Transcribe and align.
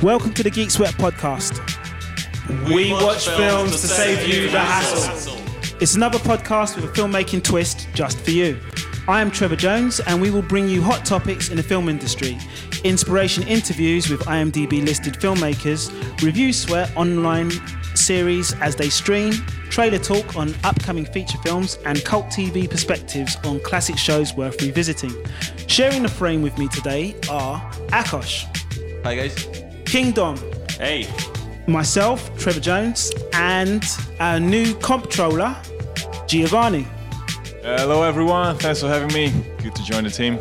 Welcome 0.00 0.32
to 0.34 0.42
the 0.42 0.50
Geek 0.50 0.70
Sweat 0.70 0.94
podcast. 0.94 1.60
We, 2.68 2.92
watch, 2.92 3.28
films 3.28 3.80
to 3.82 3.86
save 3.86 4.26
you 4.26 4.50
the 4.50 4.58
hassle. 4.58 5.38
It's 5.80 5.94
another 5.94 6.18
podcast 6.18 6.74
with 6.74 6.84
a 6.86 6.88
filmmaking 6.88 7.44
twist 7.44 7.88
just 7.94 8.18
for 8.18 8.32
you. 8.32 8.58
I 9.06 9.20
am 9.20 9.30
Trevor 9.30 9.54
Jones, 9.54 10.00
and 10.00 10.20
we 10.20 10.30
will 10.30 10.42
bring 10.42 10.68
you 10.68 10.82
hot 10.82 11.04
topics 11.04 11.50
in 11.50 11.56
the 11.56 11.62
film 11.62 11.88
industry, 11.88 12.36
inspiration 12.82 13.46
interviews 13.46 14.08
with 14.08 14.20
IMDb 14.22 14.84
listed 14.84 15.14
filmmakers, 15.14 15.92
review 16.20 16.52
sweat 16.52 16.90
online 16.96 17.52
series 17.94 18.54
as 18.54 18.74
they 18.74 18.88
stream, 18.88 19.32
trailer 19.70 19.98
talk 19.98 20.36
on 20.36 20.52
upcoming 20.64 21.04
feature 21.04 21.38
films, 21.38 21.78
and 21.84 22.04
cult 22.04 22.26
TV 22.26 22.68
perspectives 22.68 23.36
on 23.44 23.60
classic 23.60 23.98
shows 23.98 24.34
worth 24.34 24.60
revisiting. 24.62 25.14
Sharing 25.68 26.02
the 26.02 26.08
frame 26.08 26.42
with 26.42 26.58
me 26.58 26.66
today 26.68 27.14
are 27.30 27.60
Akosh, 27.88 28.48
Hi 29.04 29.16
guys. 29.16 29.61
Kingdom, 29.92 30.38
Hey. 30.78 31.06
myself, 31.66 32.34
Trevor 32.38 32.60
Jones, 32.60 33.12
and 33.34 33.84
our 34.20 34.40
new 34.40 34.74
comptroller, 34.76 35.54
Giovanni. 36.26 36.86
Hello, 37.62 38.02
everyone. 38.02 38.56
Thanks 38.56 38.80
for 38.80 38.88
having 38.88 39.12
me. 39.12 39.30
Good 39.62 39.74
to 39.74 39.84
join 39.84 40.04
the 40.04 40.10
team. 40.10 40.38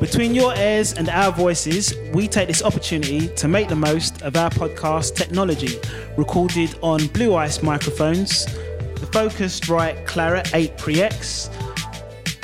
Between 0.00 0.34
your 0.34 0.56
ears 0.56 0.92
and 0.94 1.08
our 1.08 1.30
voices, 1.30 1.94
we 2.12 2.26
take 2.26 2.48
this 2.48 2.64
opportunity 2.64 3.28
to 3.28 3.46
make 3.46 3.68
the 3.68 3.76
most 3.76 4.22
of 4.22 4.34
our 4.34 4.50
podcast 4.50 5.14
technology, 5.14 5.78
recorded 6.16 6.74
on 6.82 7.06
Blue 7.06 7.36
Ice 7.36 7.62
microphones, 7.62 8.46
the 8.96 9.08
Focused 9.12 9.62
Focusrite 9.62 10.04
Clarett 10.04 10.52
8 10.52 10.76
Pre-X, 10.76 11.48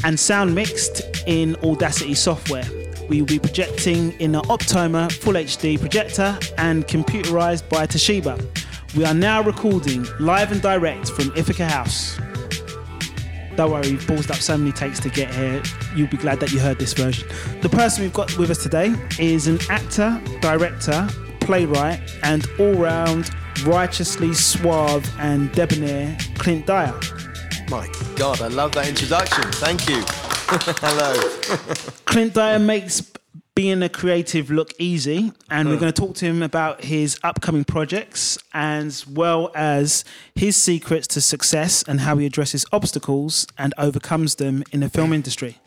and 0.04 0.20
sound 0.20 0.54
mixed 0.54 1.02
in 1.26 1.56
Audacity 1.64 2.14
software. 2.14 2.83
We 3.08 3.20
will 3.20 3.26
be 3.26 3.38
projecting 3.38 4.12
in 4.20 4.34
an 4.34 4.42
Optoma 4.42 5.12
Full 5.12 5.34
HD 5.34 5.78
projector 5.78 6.38
and 6.56 6.86
computerized 6.86 7.68
by 7.68 7.86
Toshiba. 7.86 8.42
We 8.96 9.04
are 9.04 9.12
now 9.12 9.42
recording 9.42 10.06
live 10.20 10.52
and 10.52 10.62
direct 10.62 11.10
from 11.10 11.30
Ithaca 11.36 11.66
House. 11.66 12.18
Don't 13.56 13.70
worry, 13.70 13.90
we've 13.90 14.06
paused 14.06 14.30
up 14.30 14.38
so 14.38 14.56
many 14.56 14.72
takes 14.72 14.98
to 15.00 15.10
get 15.10 15.32
here. 15.34 15.62
You'll 15.94 16.08
be 16.08 16.16
glad 16.16 16.40
that 16.40 16.50
you 16.50 16.60
heard 16.60 16.78
this 16.78 16.92
version. 16.94 17.28
The 17.60 17.68
person 17.68 18.02
we've 18.02 18.12
got 18.12 18.36
with 18.38 18.50
us 18.50 18.62
today 18.62 18.94
is 19.18 19.46
an 19.46 19.58
actor, 19.68 20.20
director, 20.40 21.06
playwright, 21.40 22.00
and 22.22 22.46
all 22.58 22.72
round 22.74 23.30
righteously 23.64 24.32
suave 24.32 25.08
and 25.18 25.52
debonair 25.52 26.16
Clint 26.38 26.66
Dyer. 26.66 26.98
My 27.68 27.88
God, 28.16 28.40
I 28.40 28.48
love 28.48 28.72
that 28.72 28.88
introduction. 28.88 29.44
Thank 29.52 29.88
you. 29.88 30.23
Hello. 30.46 31.56
Clint 32.04 32.34
Dyer 32.34 32.58
makes 32.58 33.10
being 33.54 33.82
a 33.82 33.88
creative 33.88 34.50
look 34.50 34.72
easy, 34.78 35.32
and 35.48 35.68
we're 35.68 35.78
going 35.78 35.92
to 35.92 36.00
talk 36.00 36.16
to 36.16 36.24
him 36.26 36.42
about 36.42 36.82
his 36.82 37.18
upcoming 37.22 37.64
projects 37.64 38.36
as 38.52 39.06
well 39.06 39.52
as 39.54 40.04
his 40.34 40.56
secrets 40.56 41.06
to 41.06 41.20
success 41.20 41.84
and 41.86 42.00
how 42.00 42.16
he 42.16 42.26
addresses 42.26 42.66
obstacles 42.72 43.46
and 43.56 43.72
overcomes 43.78 44.34
them 44.36 44.64
in 44.72 44.80
the 44.80 44.88
film 44.88 45.12
industry. 45.12 45.58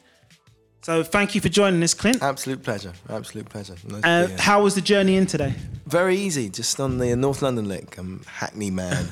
So, 0.81 1.01
thank 1.03 1.33
you 1.33 1.41
for 1.41 1.49
joining 1.49 1.81
us, 1.83 1.93
Clint. 1.93 2.21
Absolute 2.21 2.61
pleasure. 2.61 2.93
Absolute 3.09 3.49
pleasure. 3.49 3.75
Nice 3.87 4.03
Uh, 4.03 4.35
how 4.39 4.63
was 4.63 4.75
the 4.75 4.81
journey 4.81 5.15
in 5.15 5.25
today? 5.25 5.53
Very 5.85 6.17
easy, 6.17 6.49
just 6.49 6.79
on 6.79 6.97
the 6.97 7.15
North 7.15 7.41
London 7.41 7.67
link. 7.67 7.97
I'm 7.97 8.21
Hackney 8.25 8.69
man. 8.69 9.07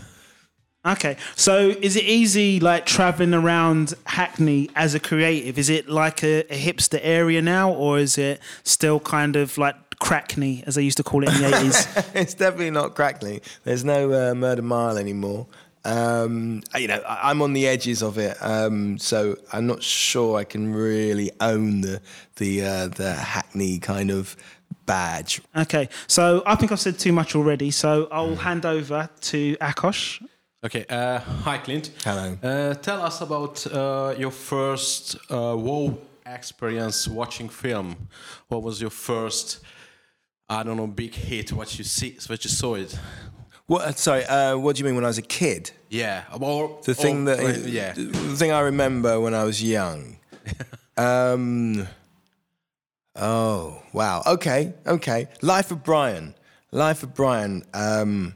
Okay, 0.85 1.17
so 1.35 1.69
is 1.81 1.95
it 1.95 2.03
easy 2.03 2.59
like 2.59 2.85
traveling 2.85 3.33
around 3.33 3.95
Hackney 4.05 4.69
as 4.75 4.93
a 4.93 4.99
creative? 4.99 5.57
Is 5.57 5.69
it 5.69 5.89
like 5.89 6.23
a, 6.23 6.41
a 6.53 6.57
hipster 6.59 6.99
area 7.01 7.41
now, 7.41 7.71
or 7.71 7.97
is 7.97 8.17
it 8.19 8.39
still 8.63 8.99
kind 8.99 9.35
of 9.35 9.57
like 9.57 9.75
Crackney, 9.99 10.63
as 10.67 10.75
they 10.75 10.83
used 10.83 10.97
to 10.97 11.03
call 11.03 11.23
it 11.23 11.29
in 11.33 11.41
the 11.41 11.57
eighties? 11.57 11.87
it's 12.13 12.35
definitely 12.35 12.69
not 12.71 12.95
Crackney. 12.95 13.41
There's 13.63 13.83
no 13.83 14.11
uh, 14.31 14.35
Murder 14.35 14.61
Mile 14.61 14.97
anymore. 14.97 15.47
Um, 15.85 16.61
you 16.75 16.87
know, 16.87 17.01
I- 17.07 17.29
I'm 17.31 17.41
on 17.41 17.53
the 17.53 17.67
edges 17.67 18.03
of 18.03 18.17
it, 18.19 18.37
um, 18.41 18.97
so 18.99 19.37
I'm 19.53 19.65
not 19.65 19.81
sure 19.81 20.37
I 20.37 20.43
can 20.43 20.71
really 20.73 21.31
own 21.41 21.81
the 21.81 21.99
the 22.35 22.63
uh, 22.63 22.87
the 22.89 23.13
Hackney 23.15 23.79
kind 23.79 24.11
of 24.11 24.35
badge. 24.85 25.41
okay, 25.57 25.89
so 26.05 26.43
I 26.45 26.53
think 26.55 26.71
I've 26.71 26.79
said 26.79 26.99
too 26.99 27.11
much 27.11 27.35
already, 27.35 27.71
so 27.71 28.07
I'll 28.11 28.35
hand 28.35 28.67
over 28.67 29.09
to 29.21 29.55
Akosh. 29.57 30.23
Okay. 30.65 30.83
Uh, 30.89 31.19
hi, 31.19 31.59
Clint. 31.59 31.91
Hello. 32.03 32.35
Uh, 32.41 32.73
tell 32.73 32.99
us 33.03 33.21
about 33.21 33.67
uh, 33.67 34.15
your 34.17 34.31
first 34.31 35.15
uh, 35.29 35.55
WoW 35.55 35.95
experience 36.25 37.07
watching 37.07 37.49
film. 37.49 37.95
What 38.47 38.63
was 38.63 38.81
your 38.81 38.89
first? 38.89 39.59
I 40.49 40.63
don't 40.63 40.77
know, 40.77 40.87
big 40.87 41.13
hit. 41.13 41.53
What 41.53 41.77
you 41.77 41.83
see? 41.83 42.17
What 42.25 42.43
you 42.43 42.49
saw 42.49 42.73
it? 42.75 42.97
What? 43.67 43.81
uh, 43.83 43.91
Sorry. 43.91 44.25
Uh, 44.25 44.57
what 44.57 44.75
do 44.75 44.79
you 44.79 44.85
mean 44.85 44.95
when 44.95 45.03
I 45.03 45.07
was 45.09 45.19
a 45.19 45.27
kid? 45.39 45.69
Yeah. 45.89 46.23
Or 46.41 46.79
The 46.83 46.95
thing 46.95 47.27
or- 47.29 47.35
that 47.35 47.67
yeah. 47.69 47.93
the 47.93 48.35
thing 48.35 48.51
I 48.51 48.61
remember 48.61 49.19
when 49.19 49.35
I 49.35 49.43
was 49.43 49.61
young. 49.61 50.17
um, 50.97 51.87
oh 53.15 53.83
wow. 53.93 54.23
Okay. 54.25 54.73
Okay. 54.87 55.27
Life 55.43 55.69
of 55.69 55.83
Brian. 55.83 56.33
Life 56.71 57.03
of 57.03 57.13
Brian. 57.13 57.63
Um, 57.75 58.33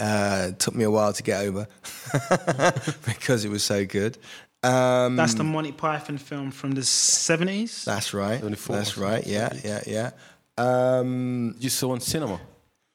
uh, 0.00 0.50
took 0.58 0.74
me 0.74 0.84
a 0.84 0.90
while 0.90 1.12
to 1.12 1.22
get 1.22 1.44
over 1.46 1.66
because 3.06 3.44
it 3.44 3.50
was 3.50 3.62
so 3.62 3.84
good. 3.84 4.18
Um, 4.62 5.16
That's 5.16 5.34
the 5.34 5.44
Monty 5.44 5.72
Python 5.72 6.18
film 6.18 6.50
from 6.50 6.72
the 6.72 6.82
seventies. 6.82 7.84
that's 7.84 8.12
right. 8.12 8.40
74 8.40 8.76
That's 8.76 8.98
right. 8.98 9.26
Yeah. 9.26 9.52
Yeah. 9.64 9.80
Yeah. 9.86 10.10
Um, 10.58 11.54
You 11.58 11.70
saw 11.70 11.94
in 11.94 12.00
cinema. 12.00 12.40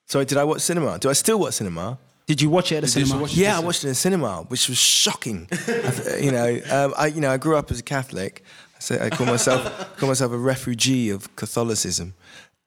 sorry. 0.07 0.25
Did 0.25 0.37
I 0.37 0.43
watch 0.43 0.61
cinema? 0.61 0.99
Do 0.99 1.09
I 1.09 1.13
still 1.13 1.39
watch 1.39 1.55
cinema? 1.55 1.97
Did 2.27 2.41
you 2.41 2.49
watch 2.49 2.71
it 2.71 2.75
at 2.77 2.81
the 2.83 2.87
Did 2.87 3.07
cinema? 3.07 3.21
watch? 3.23 3.33
Yeah, 3.33 3.57
I 3.57 3.59
watched 3.61 3.83
it 3.83 3.87
in 3.87 3.91
the 3.91 3.95
cinema, 3.95 4.43
which 4.47 4.67
was 4.69 4.77
shocking. 4.77 5.47
you 6.21 6.31
know, 6.31 6.59
um, 6.71 6.93
I 6.97 7.07
you 7.07 7.21
know 7.21 7.31
I 7.31 7.37
grew 7.37 7.55
up 7.55 7.71
as 7.71 7.79
a 7.79 7.83
Catholic, 7.83 8.43
so 8.79 8.97
I 8.99 9.09
call 9.09 9.25
myself 9.27 9.97
call 9.97 10.09
myself 10.09 10.31
a 10.31 10.37
refugee 10.37 11.09
of 11.09 11.35
Catholicism, 11.35 12.13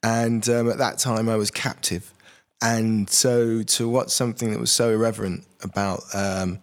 and 0.02 0.48
um, 0.48 0.68
at 0.70 0.78
that 0.78 0.98
time 0.98 1.28
I 1.28 1.36
was 1.36 1.50
captive, 1.52 2.12
and 2.60 3.08
so 3.08 3.62
to 3.62 3.88
watch 3.88 4.10
something 4.10 4.50
that 4.50 4.58
was 4.58 4.72
so 4.72 4.90
irreverent 4.90 5.44
about 5.62 6.02
um, 6.14 6.58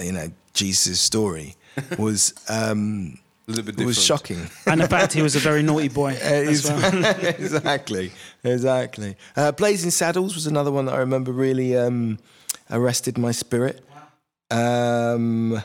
you 0.00 0.12
know 0.12 0.28
Jesus' 0.52 1.00
story 1.00 1.56
was 1.98 2.34
um, 2.48 3.18
A 3.48 3.50
little 3.50 3.64
bit 3.64 3.80
it 3.80 3.86
was 3.86 4.02
shocking. 4.02 4.48
And 4.66 4.80
the 4.80 4.88
fact 4.88 5.12
he 5.12 5.22
was 5.22 5.36
a 5.36 5.40
very 5.40 5.62
naughty 5.62 5.88
boy. 5.88 6.12
as 6.22 6.64
well. 6.64 7.04
exactly, 7.20 8.12
exactly. 8.42 9.16
Uh, 9.36 9.52
Blazing 9.52 9.90
Saddles 9.90 10.34
was 10.34 10.46
another 10.46 10.70
one 10.70 10.86
that 10.86 10.94
I 10.94 10.98
remember 10.98 11.32
really 11.32 11.76
um, 11.76 12.18
arrested 12.70 13.18
my 13.18 13.32
spirit. 13.32 13.84
Um, 14.50 15.62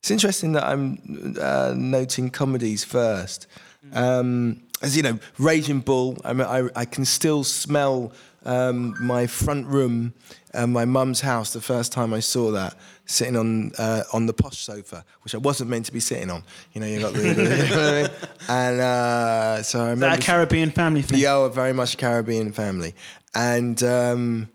it's 0.00 0.10
interesting 0.10 0.52
that 0.52 0.64
I'm 0.64 1.34
uh, 1.40 1.74
noting 1.76 2.30
comedies 2.30 2.84
first. 2.84 3.46
Um, 3.92 4.62
as 4.82 4.96
you 4.96 5.02
know, 5.02 5.18
Raging 5.38 5.80
Bull. 5.80 6.18
I, 6.24 6.32
mean, 6.32 6.46
I, 6.46 6.68
I 6.76 6.84
can 6.84 7.04
still 7.04 7.44
smell 7.44 8.12
um, 8.46 8.94
my 9.04 9.26
front 9.26 9.66
room, 9.66 10.14
uh, 10.54 10.66
my 10.66 10.84
mum's 10.84 11.20
house. 11.20 11.52
The 11.52 11.60
first 11.60 11.92
time 11.92 12.14
I 12.14 12.20
saw 12.20 12.50
that, 12.52 12.76
sitting 13.04 13.36
on 13.36 13.72
uh, 13.78 14.04
on 14.12 14.26
the 14.26 14.32
posh 14.32 14.58
sofa, 14.58 15.04
which 15.22 15.34
I 15.34 15.38
wasn't 15.38 15.68
meant 15.70 15.86
to 15.86 15.92
be 15.92 16.00
sitting 16.00 16.30
on. 16.30 16.42
You 16.72 16.80
know, 16.80 16.86
you 16.86 17.00
got 17.00 17.12
the, 17.12 17.28
you 17.28 17.34
know 17.34 17.98
I 17.98 18.02
mean? 18.02 18.10
and 18.48 18.80
uh, 18.80 19.62
so 19.62 19.80
I 19.80 19.90
remember 19.90 20.06
That 20.16 20.18
a 20.20 20.22
Caribbean 20.22 20.70
family 20.70 21.02
thing. 21.02 21.18
yeah, 21.18 21.36
we're 21.38 21.48
very 21.50 21.72
much 21.72 21.94
a 21.94 21.96
Caribbean 21.96 22.52
family. 22.52 22.94
And 23.34 23.82
um, 23.82 24.48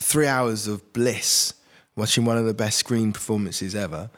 three 0.00 0.26
hours 0.26 0.66
of 0.66 0.92
bliss 0.92 1.54
watching 1.96 2.24
one 2.24 2.36
of 2.36 2.44
the 2.46 2.54
best 2.54 2.78
screen 2.78 3.12
performances 3.12 3.74
ever. 3.74 4.10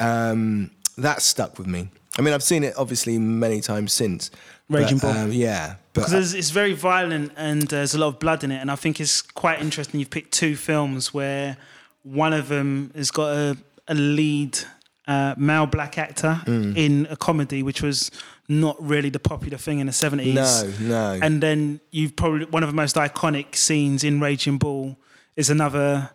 Um, 0.00 0.70
that 0.96 1.22
stuck 1.22 1.58
with 1.58 1.66
me. 1.66 1.88
I 2.18 2.22
mean, 2.22 2.32
I've 2.34 2.42
seen 2.42 2.62
it 2.64 2.74
obviously 2.76 3.18
many 3.18 3.60
times 3.60 3.92
since. 3.92 4.30
Raging 4.68 4.98
but, 4.98 5.12
Bull. 5.12 5.22
Um, 5.24 5.32
yeah. 5.32 5.76
But 5.92 6.06
Because 6.06 6.32
it's 6.34 6.50
very 6.50 6.72
violent 6.72 7.32
and 7.36 7.62
there's 7.62 7.94
a 7.94 7.98
lot 7.98 8.08
of 8.08 8.18
blood 8.18 8.44
in 8.44 8.50
it. 8.50 8.58
And 8.58 8.70
I 8.70 8.76
think 8.76 9.00
it's 9.00 9.20
quite 9.22 9.60
interesting 9.60 10.00
you've 10.00 10.10
picked 10.10 10.32
two 10.32 10.56
films 10.56 11.12
where 11.12 11.56
one 12.02 12.32
of 12.32 12.48
them 12.48 12.92
has 12.94 13.10
got 13.10 13.30
a, 13.36 13.56
a 13.88 13.94
lead 13.94 14.58
uh, 15.06 15.34
male 15.36 15.66
black 15.66 15.98
actor 15.98 16.40
Mm. 16.46 16.76
in 16.76 17.06
a 17.10 17.16
comedy, 17.16 17.62
which 17.62 17.82
was 17.82 18.10
not 18.48 18.76
really 18.80 19.10
the 19.10 19.18
popular 19.18 19.58
thing 19.58 19.80
in 19.80 19.86
the 19.86 19.92
70s. 19.92 20.34
no, 20.34 20.88
no. 20.88 21.18
And 21.22 21.42
then 21.42 21.80
you've 21.90 22.14
probably 22.16 22.46
one 22.46 22.62
of 22.62 22.68
the 22.68 22.74
most 22.74 22.96
iconic 22.96 23.54
scenes 23.56 24.04
in 24.04 24.20
Raging 24.20 24.58
Bull 24.58 24.96
is 25.36 25.50
another 25.50 26.10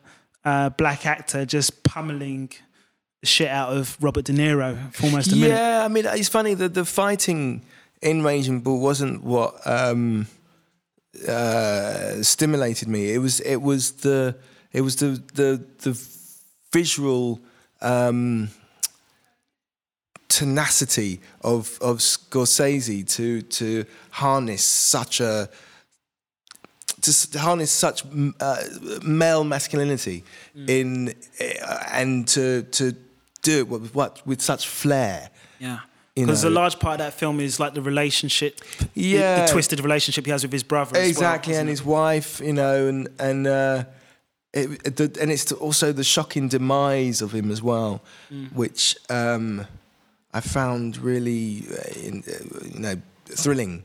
uh, 0.46 0.70
black 0.70 1.06
actor 1.06 1.46
just 1.46 1.84
pummeling 1.84 2.52
the 3.22 3.28
shit 3.28 3.50
out 3.50 3.76
of 3.76 3.98
Robert 4.02 4.26
De 4.26 4.34
Niro 4.34 4.94
for 4.94 5.06
almost 5.08 5.32
a 5.32 5.36
minute. 5.36 5.50
yeah, 5.56 5.84
I 5.84 5.88
mean, 5.88 6.06
it's 6.06 6.30
funny 6.30 6.54
that 6.56 6.74
the 6.74 6.86
fighting 6.86 7.62
in 8.02 8.24
Raging 8.24 8.62
Bull 8.62 8.80
wasn't 8.80 9.24
what 9.24 9.56
um, 9.68 10.28
uh, 11.28 12.22
stimulated 12.24 12.88
me. 12.88 13.12
It 13.14 13.18
was 13.20 13.40
it 13.42 13.58
was 13.58 13.92
the 14.04 14.36
it 14.72 14.82
was 14.82 14.96
the 14.98 15.22
the 15.34 15.62
the 15.80 16.00
visual 16.72 17.40
um, 17.82 18.50
tenacity 20.28 21.20
of 21.42 21.78
of 21.82 21.98
Scorsese 21.98 23.04
to 23.16 23.42
to 23.42 23.86
harness 24.12 24.64
such 24.64 25.20
a 25.22 25.50
to 27.02 27.40
harness 27.40 27.72
such 27.72 28.04
uh, 28.40 28.58
male 29.04 29.44
masculinity 29.44 30.24
Mm. 30.56 30.70
in 30.70 31.14
uh, 31.42 31.84
and 31.92 32.28
to 32.30 32.64
to 32.64 32.94
do 33.42 33.60
it 33.60 33.68
with 33.68 33.94
what 33.96 34.22
with 34.26 34.42
such 34.42 34.68
flair. 34.68 35.30
Yeah. 35.60 35.80
Because 36.16 36.44
a 36.44 36.50
large 36.50 36.80
part 36.80 37.00
of 37.00 37.06
that 37.06 37.14
film 37.14 37.40
is 37.40 37.60
like 37.62 37.74
the 37.76 37.82
relationship, 37.82 38.60
the- 38.80 38.88
Yeah. 38.94 39.46
the, 39.46 39.52
twisted 39.54 39.80
relationship 39.80 40.26
he 40.26 40.32
has 40.32 40.44
with 40.44 40.52
his 40.52 40.64
brother. 40.64 40.98
as 40.98 41.02
well, 41.02 41.10
exactly, 41.10 41.56
and 41.56 41.70
it? 41.70 41.72
his 41.72 41.84
wife, 41.86 42.42
you 42.42 42.52
know, 42.52 42.88
and 42.88 43.08
and 43.20 43.48
uh, 43.48 43.84
it, 44.54 44.96
the, 44.98 45.18
and 45.22 45.32
it's 45.32 45.52
also 45.54 45.94
the 45.94 46.04
shocking 46.04 46.50
demise 46.50 47.22
of 47.22 47.32
him 47.34 47.52
as 47.52 47.62
well, 47.62 48.02
Mm. 48.34 48.52
which 48.54 48.98
um, 49.10 49.66
I 50.34 50.42
found 50.42 50.98
really, 50.98 51.64
uh, 51.72 52.08
in, 52.08 52.24
uh, 52.28 52.68
you 52.74 52.80
know, 52.80 52.96
thrilling. 53.26 53.84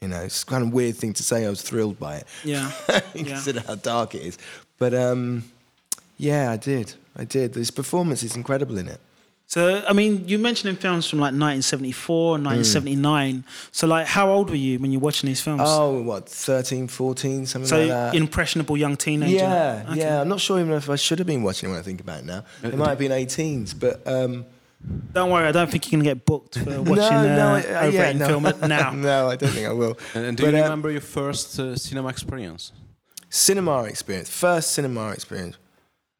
You 0.00 0.08
know, 0.08 0.20
it's 0.20 0.44
kind 0.44 0.62
of 0.62 0.68
a 0.68 0.74
weird 0.74 0.96
thing 0.96 1.12
to 1.14 1.22
say. 1.22 1.44
I 1.44 1.48
was 1.48 1.62
thrilled 1.62 1.98
by 1.98 2.16
it. 2.16 2.26
Yeah. 2.44 2.70
you 2.88 2.94
Yeah. 3.24 3.34
consider 3.34 3.60
how 3.66 3.74
dark 3.76 4.14
it 4.14 4.22
is. 4.22 4.38
But 4.78 4.92
um, 4.94 5.44
yeah, 6.18 6.52
I 6.52 6.56
did. 6.58 6.94
I 7.16 7.24
did. 7.24 7.54
His 7.54 7.70
performance 7.70 8.22
is 8.22 8.36
incredible 8.36 8.78
in 8.78 8.88
it. 8.88 9.00
So, 9.46 9.84
I 9.86 9.92
mean, 9.92 10.26
you 10.26 10.38
mentioned 10.38 10.70
in 10.70 10.76
films 10.76 11.06
from 11.08 11.18
like 11.18 11.34
1974 11.34 12.36
and 12.36 12.44
1979. 12.46 13.44
So, 13.72 13.86
like, 13.86 14.06
how 14.06 14.30
old 14.30 14.48
were 14.48 14.56
you 14.56 14.78
when 14.78 14.90
you 14.90 14.98
were 14.98 15.04
watching 15.04 15.28
these 15.28 15.42
films? 15.42 15.60
Oh, 15.64 16.00
what, 16.02 16.28
13, 16.28 16.88
14, 16.88 17.46
something 17.46 17.68
so, 17.68 17.78
like 17.78 17.88
that? 17.88 18.12
So 18.12 18.16
impressionable 18.16 18.76
young 18.76 18.96
teenager. 18.96 19.34
Yeah, 19.36 19.84
Okay. 19.90 20.00
yeah. 20.00 20.22
I'm 20.22 20.28
not 20.28 20.40
sure 20.40 20.58
even 20.58 20.72
if 20.72 20.88
I 20.88 20.96
should 20.96 21.18
have 21.18 21.26
been 21.26 21.42
watching 21.42 21.68
it 21.68 21.72
when 21.72 21.78
I 21.78 21.82
think 21.82 22.00
about 22.00 22.20
it 22.20 22.24
now. 22.24 22.44
It 22.62 22.76
might 22.76 22.88
have 22.88 22.98
been 22.98 23.12
18s, 23.12 23.78
but 23.78 24.00
um, 24.08 24.46
Don't 25.12 25.30
worry, 25.30 25.46
I 25.46 25.52
don't 25.52 25.70
think 25.70 25.84
you're 25.92 25.98
going 26.00 26.04
to 26.04 26.14
get 26.14 26.24
booked 26.24 26.58
for 26.58 26.80
watching 26.90 26.96
no, 26.96 27.36
no, 27.36 27.54
uh, 27.56 27.82
uh, 27.84 27.90
yeah, 27.92 28.12
no. 28.12 28.26
film 28.26 28.42
now. 28.68 28.90
no, 28.92 29.28
I 29.28 29.36
don't 29.36 29.50
think 29.50 29.66
I 29.68 29.72
will. 29.72 29.98
And, 30.14 30.24
and 30.24 30.36
do 30.38 30.44
But, 30.44 30.54
you 30.54 30.60
uh, 30.60 30.62
remember 30.62 30.90
your 30.90 31.02
first 31.02 31.60
uh, 31.60 31.76
cinema 31.76 32.08
experience? 32.08 32.72
Cinema 33.28 33.82
experience, 33.84 34.30
first 34.30 34.72
cinema 34.72 35.10
experience. 35.10 35.56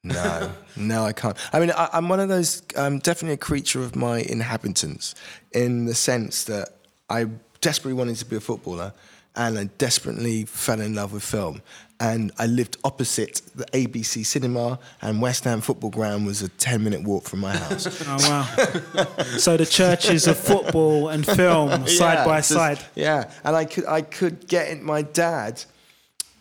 No, 0.05 0.53
no, 0.77 1.05
I 1.05 1.13
can't. 1.13 1.37
I 1.53 1.61
mean, 1.61 1.71
I, 1.71 1.89
I'm 1.93 2.09
one 2.09 2.21
of 2.21 2.29
those. 2.29 2.63
I'm 2.77 2.99
definitely 2.99 3.35
a 3.35 3.39
creature 3.39 3.83
of 3.83 3.97
my 3.97 4.19
inhabitants, 4.21 5.15
in 5.53 5.87
the 5.87 5.95
sense 5.95 6.45
that 6.45 6.69
I 7.09 7.27
desperately 7.63 7.95
wanted 7.95 8.17
to 8.17 8.27
be 8.27 8.37
a 8.37 8.41
footballer, 8.41 8.93
and 9.35 9.59
I 9.59 9.65
desperately 9.79 10.45
fell 10.45 10.81
in 10.81 10.95
love 10.95 11.13
with 11.15 11.23
film. 11.25 11.63
And 12.01 12.33
I 12.39 12.47
lived 12.47 12.77
opposite 12.85 13.41
the 13.55 13.65
ABC 13.67 14.27
cinema, 14.27 14.79
and 15.01 15.23
West 15.23 15.45
Ham 15.45 15.61
Football 15.63 15.91
Ground 15.91 16.27
was 16.27 16.43
a 16.43 16.49
10 16.49 16.83
minute 16.85 17.03
walk 17.05 17.25
from 17.25 17.41
my 17.41 17.57
house. 17.57 17.87
Oh, 18.07 18.29
wow. 18.29 19.07
so, 19.39 19.57
the 19.57 19.65
churches 19.65 20.27
of 20.27 20.37
football 20.37 21.09
and 21.09 21.25
film 21.25 21.71
side 21.87 22.15
Yeah, 22.19 22.25
by 22.27 22.39
just- 22.39 22.51
side. 22.51 22.79
Yeah, 22.95 23.31
and 23.45 23.57
I 23.57 23.65
could 23.65 23.87
I 23.87 24.03
could 24.03 24.47
get 24.49 24.69
in. 24.69 24.83
My 24.85 25.01
dad 25.03 25.63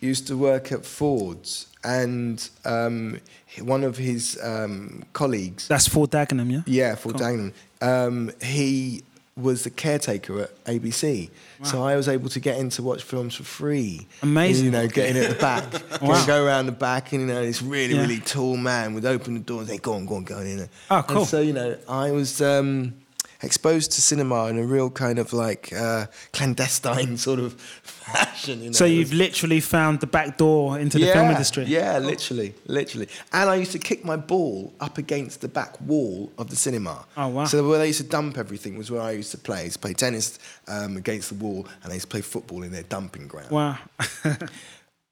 used 0.01 0.27
to 0.27 0.35
work 0.35 0.71
at 0.73 0.85
Ford's, 0.85 1.67
and 1.83 2.49
um, 2.65 3.19
one 3.61 3.83
of 3.83 3.97
his 3.97 4.39
um, 4.43 5.03
colleagues, 5.13 5.67
That's 5.67 5.87
Ford 5.87 6.11
Dagenham, 6.11 6.51
yeah? 6.51 6.61
yeah, 6.65 6.95
Ford 6.95 7.15
Dagenham, 7.17 7.53
um, 7.81 8.31
he 8.41 9.03
was 9.35 9.63
the 9.63 9.69
caretaker 9.71 10.41
at 10.41 10.63
ABC. 10.65 11.29
So 11.63 11.81
I 11.83 11.95
was 11.95 12.07
able 12.07 12.29
to 12.29 12.39
get 12.39 12.57
in 12.59 12.69
to 12.71 12.83
watch 12.83 13.01
films 13.03 13.35
for 13.35 13.43
free. 13.43 14.05
Amazing. 14.21 14.65
You 14.65 14.71
know, 14.71 14.87
getting 14.87 15.21
at 15.23 15.29
the 15.29 15.35
back, 15.35 15.71
go, 16.01 16.07
Wow. 16.07 16.25
go 16.27 16.45
around 16.45 16.65
the 16.67 16.71
back, 16.73 17.13
and 17.13 17.21
you 17.21 17.27
know, 17.27 17.41
this 17.43 17.61
really, 17.61 17.95
Yeah. 17.95 18.01
really 18.01 18.19
tall 18.19 18.57
man 18.57 18.93
would 18.93 19.05
open 19.05 19.33
the 19.35 19.39
door 19.39 19.61
and 19.61 19.69
say, 19.69 19.77
"Go 19.77 19.93
on, 19.93 20.05
go 20.05 20.15
on, 20.15 20.23
go 20.23 20.37
on 20.37 20.45
in." 20.45 20.69
Oh, 20.91 20.97
And 20.97 21.07
cool. 21.07 21.25
so 21.25 21.39
you 21.41 21.53
know, 21.53 21.77
I 21.87 22.11
was 22.11 22.41
um, 22.41 22.93
exposed 23.43 23.91
to 23.91 24.01
cinema 24.01 24.47
in 24.47 24.57
a 24.57 24.63
real 24.63 24.89
kind 24.89 25.19
of 25.19 25.33
like 25.33 25.71
uh, 25.73 26.07
clandestine 26.31 27.17
sort 27.27 27.39
of 27.39 27.53
fashion. 27.53 28.59
You 28.59 28.65
know? 28.67 28.71
So, 28.71 28.85
you've 28.85 29.13
literally 29.13 29.59
found 29.59 29.99
the 29.99 30.07
back 30.07 30.37
door 30.37 30.79
into 30.79 30.97
the 30.97 31.07
film 31.07 31.29
industry. 31.29 31.65
yeah, 31.65 31.99
literally, 31.99 32.55
literally. 32.67 33.07
And 33.31 33.49
I 33.49 33.55
used 33.55 33.71
to 33.73 33.79
kick 33.79 34.03
my 34.03 34.15
ball 34.15 34.73
up 34.79 34.97
against 34.97 35.41
the 35.41 35.47
back 35.47 35.79
wall 35.81 36.31
of 36.37 36.49
the 36.49 36.55
cinema. 36.55 37.05
Oh, 37.17 37.27
wow. 37.27 37.45
So 37.45 37.67
where 37.67 37.79
they 37.79 37.87
used 37.87 38.01
to 38.01 38.07
dump 38.07 38.37
everything 38.37 38.77
was 38.77 38.89
where 38.89 39.01
I 39.01 39.11
used 39.11 39.31
to 39.31 39.37
play. 39.37 39.59
I 39.59 39.63
used 39.63 39.75
to 39.75 39.79
play 39.79 39.93
tennis 39.93 40.39
um, 40.67 40.97
against 40.97 41.29
the 41.29 41.35
wall, 41.35 41.67
and 41.83 41.91
I 41.91 41.95
used 41.95 42.07
to 42.07 42.11
play 42.11 42.21
football 42.21 42.63
in 42.63 42.71
their 42.71 42.83
dumping 42.83 43.27
ground. 43.27 43.51
Wow. 43.51 43.77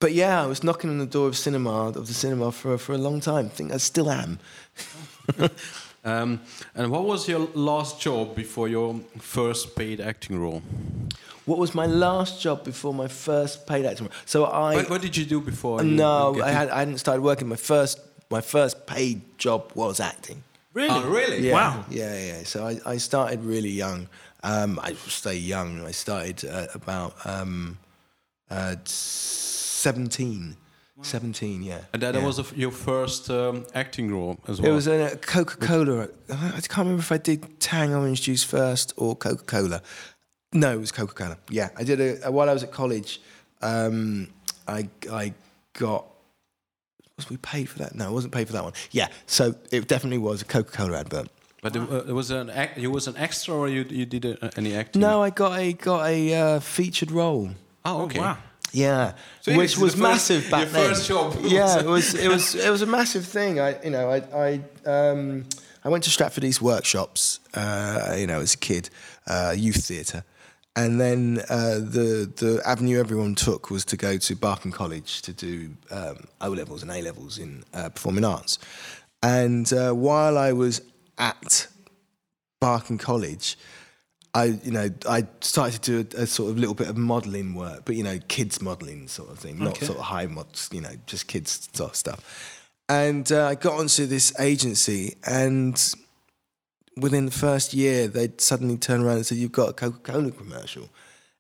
But 0.02 0.14
yeah, 0.14 0.42
I 0.42 0.48
was 0.48 0.64
knocking 0.64 0.90
on 0.90 0.98
the 0.98 1.06
door 1.06 1.28
of 1.28 1.38
cinema 1.38 1.90
of 1.90 2.08
the 2.08 2.14
cinema 2.14 2.52
for 2.52 2.76
for 2.80 2.94
a 2.94 2.98
long 2.98 3.22
time. 3.22 3.46
I 3.46 3.50
think 3.50 3.72
I 3.72 3.78
still 3.78 4.10
am. 4.10 4.40
Um, 6.04 6.42
and 6.76 6.92
what 6.92 7.04
was 7.06 7.28
your 7.28 7.48
last 7.54 8.02
job 8.02 8.36
before 8.36 8.68
your 8.68 9.00
first 9.20 9.76
paid 9.76 10.02
acting 10.02 10.40
role? 10.40 10.64
What 11.46 11.60
was 11.60 11.76
my 11.76 11.86
last 11.86 12.42
job 12.42 12.64
before 12.64 12.94
my 12.94 13.08
first 13.08 13.68
paid 13.68 13.86
acting? 13.86 14.08
role? 14.08 14.14
So 14.26 14.46
I 14.46 14.76
what, 14.76 14.90
what 14.90 15.02
did 15.02 15.16
you 15.18 15.26
do 15.26 15.42
before? 15.42 15.84
you- 15.84 15.92
no, 15.92 16.42
I, 16.42 16.52
had, 16.52 16.70
I 16.70 16.80
hadn't 16.80 16.98
started 17.00 17.22
working. 17.22 17.48
My 17.48 17.56
first 17.56 18.00
my 18.30 18.42
first 18.42 18.86
paid 18.88 19.22
job 19.38 19.72
was 19.76 20.00
acting. 20.00 20.44
Really? 20.74 20.90
Oh, 20.90 21.10
really? 21.10 21.40
Yeah, 21.48 21.54
Wow. 21.54 21.86
Yeah, 21.90 22.18
yeah. 22.18 22.44
So 22.44 22.66
I, 22.66 22.80
I 22.86 22.98
started 22.98 23.44
really 23.44 23.70
young. 23.70 24.08
Um, 24.42 24.80
I 24.82 24.94
stay 24.94 25.36
young. 25.36 25.86
I 25.86 25.92
started 25.92 26.46
uh, 26.46 26.68
about 26.74 27.14
um, 27.26 27.78
uh, 28.50 28.76
17. 28.86 30.56
17, 31.02 31.64
yeah. 31.64 31.80
And 31.94 32.02
that 32.02 32.16
yeah. 32.16 32.26
was 32.26 32.40
a 32.40 32.42
f 32.42 32.58
your 32.58 32.72
first 32.72 33.30
um, 33.30 33.66
acting 33.74 34.12
role 34.12 34.38
as 34.48 34.60
well? 34.60 34.66
It 34.66 34.70
well. 34.70 34.76
was 34.76 34.88
a 34.88 35.18
Coca 35.18 35.58
Cola. 35.58 36.10
I 36.30 36.62
can't 36.62 36.78
remember 36.78 37.02
if 37.02 37.12
I 37.12 37.18
did 37.18 37.60
Tang 37.60 37.94
orange 37.94 38.22
juice 38.24 38.44
first 38.44 38.94
or 38.98 39.16
Coca 39.16 39.44
Cola. 39.44 39.82
No, 40.54 40.74
it 40.74 40.80
was 40.80 40.92
Coca 40.92 41.14
Cola. 41.14 41.38
Yeah, 41.50 41.70
I 41.78 41.84
did 41.84 42.24
a 42.24 42.32
while 42.32 42.50
I 42.50 42.54
was 42.54 42.64
at 42.64 42.72
college. 42.72 43.22
Um, 43.62 44.28
I 44.68 44.90
I 45.12 45.34
got. 45.74 46.06
Was 47.18 47.30
we 47.30 47.38
paid 47.38 47.70
for 47.70 47.80
that? 47.80 47.94
No, 47.94 48.08
I 48.08 48.12
wasn't 48.12 48.34
paid 48.34 48.48
for 48.48 48.54
that 48.54 48.64
one. 48.64 48.74
Yeah, 48.92 49.08
so 49.26 49.56
it 49.72 49.88
definitely 49.88 50.18
was 50.18 50.42
a 50.42 50.46
Coca 50.46 50.72
Cola 50.72 51.00
advert. 51.00 51.30
but 51.62 51.76
it, 51.76 51.82
uh, 51.82 52.04
it 52.08 52.14
was 52.14 52.32
an 52.32 52.50
act, 52.50 52.78
you 52.78 52.90
was 52.90 53.08
an 53.08 53.16
extra 53.18 53.56
or 53.56 53.70
you 53.70 53.86
you 53.90 54.06
did 54.06 54.26
uh, 54.26 54.50
any 54.58 54.76
acting? 54.76 55.02
No, 55.02 55.22
I 55.22 55.30
got 55.30 55.60
a 55.60 55.74
got 55.74 56.08
a 56.08 56.34
uh, 56.34 56.60
featured 56.60 57.12
role. 57.12 57.52
Oh, 57.86 58.04
okay. 58.04 58.20
Wow. 58.20 58.38
Yeah, 58.74 59.14
So 59.42 59.56
which 59.58 59.78
was 59.78 59.94
first- 59.94 60.02
massive 60.02 60.50
back 60.50 60.62
your 60.64 60.70
then. 60.72 60.90
first 60.90 61.08
job 61.08 61.36
Yeah, 61.44 61.80
it 61.80 61.86
was 61.86 62.14
it 62.14 62.28
was 62.30 62.56
it 62.56 62.70
was 62.70 62.82
a 62.82 62.86
massive 62.86 63.26
thing. 63.26 63.60
I 63.60 63.82
you 63.84 63.90
know 63.90 64.10
I 64.10 64.22
I 64.34 64.62
um 64.90 65.46
I 65.84 65.90
went 65.90 66.04
to 66.06 66.10
Stratford 66.10 66.44
East 66.44 66.62
workshops. 66.62 67.40
Uh, 67.54 68.16
you 68.18 68.28
know, 68.28 68.40
as 68.40 68.54
a 68.54 68.58
kid, 68.58 68.90
uh, 69.28 69.54
youth 69.58 69.84
theatre, 69.86 70.24
and 70.76 71.02
then 71.02 71.42
uh, 71.50 71.80
the 71.80 72.32
the 72.38 72.62
avenue 72.66 73.00
everyone 73.00 73.36
took 73.36 73.70
was 73.72 73.84
to 73.86 73.98
go 73.98 74.18
to 74.18 74.36
Barking 74.36 74.72
College 74.72 75.22
to 75.24 75.34
do 75.34 75.72
um, 75.90 76.28
O 76.40 76.50
levels 76.52 76.82
and 76.84 76.92
A 76.92 77.02
levels 77.02 77.38
in 77.40 77.64
uh, 77.74 77.90
performing 77.90 78.24
arts. 78.24 78.58
And 79.24 79.72
uh, 79.74 79.92
while 79.94 80.38
I 80.38 80.54
was 80.54 80.82
at 81.18 81.68
Barking 82.60 82.98
College, 83.00 83.58
I, 84.34 84.46
you 84.64 84.72
know, 84.72 84.90
I 85.10 85.28
started 85.42 85.82
to 85.84 86.04
do 86.04 86.18
a, 86.18 86.24
a 86.24 86.26
sort 86.28 86.52
of 86.52 86.58
little 86.58 86.74
bit 86.76 86.88
of 86.88 86.96
modelling 86.98 87.54
work, 87.54 87.84
but 87.86 87.96
you 87.96 88.04
know, 88.04 88.18
kids 88.30 88.62
modelling 88.62 89.08
sort 89.10 89.30
of 89.30 89.40
thing, 89.40 89.60
not 89.60 89.74
Okay. 89.74 89.86
sort 89.88 89.98
of 90.00 90.06
high 90.06 90.26
mods, 90.28 90.70
you 90.72 90.80
know, 90.82 90.94
just 91.06 91.28
kids 91.28 91.68
sort 91.74 91.92
of 91.92 91.96
stuff. 91.98 92.68
And 92.88 93.30
uh, 93.32 93.48
I 93.48 93.56
got 93.56 93.74
onto 93.80 94.06
this 94.06 94.34
agency, 94.40 95.16
and 95.26 95.76
within 96.98 97.26
the 97.26 97.32
first 97.32 97.74
year, 97.74 98.08
they'd 98.08 98.40
suddenly 98.40 98.78
turn 98.78 99.02
around 99.02 99.18
and 99.18 99.26
say, 99.26 99.36
"You've 99.36 99.52
got 99.52 99.70
a 99.70 99.74
Coca-Cola 99.74 100.32
commercial." 100.32 100.90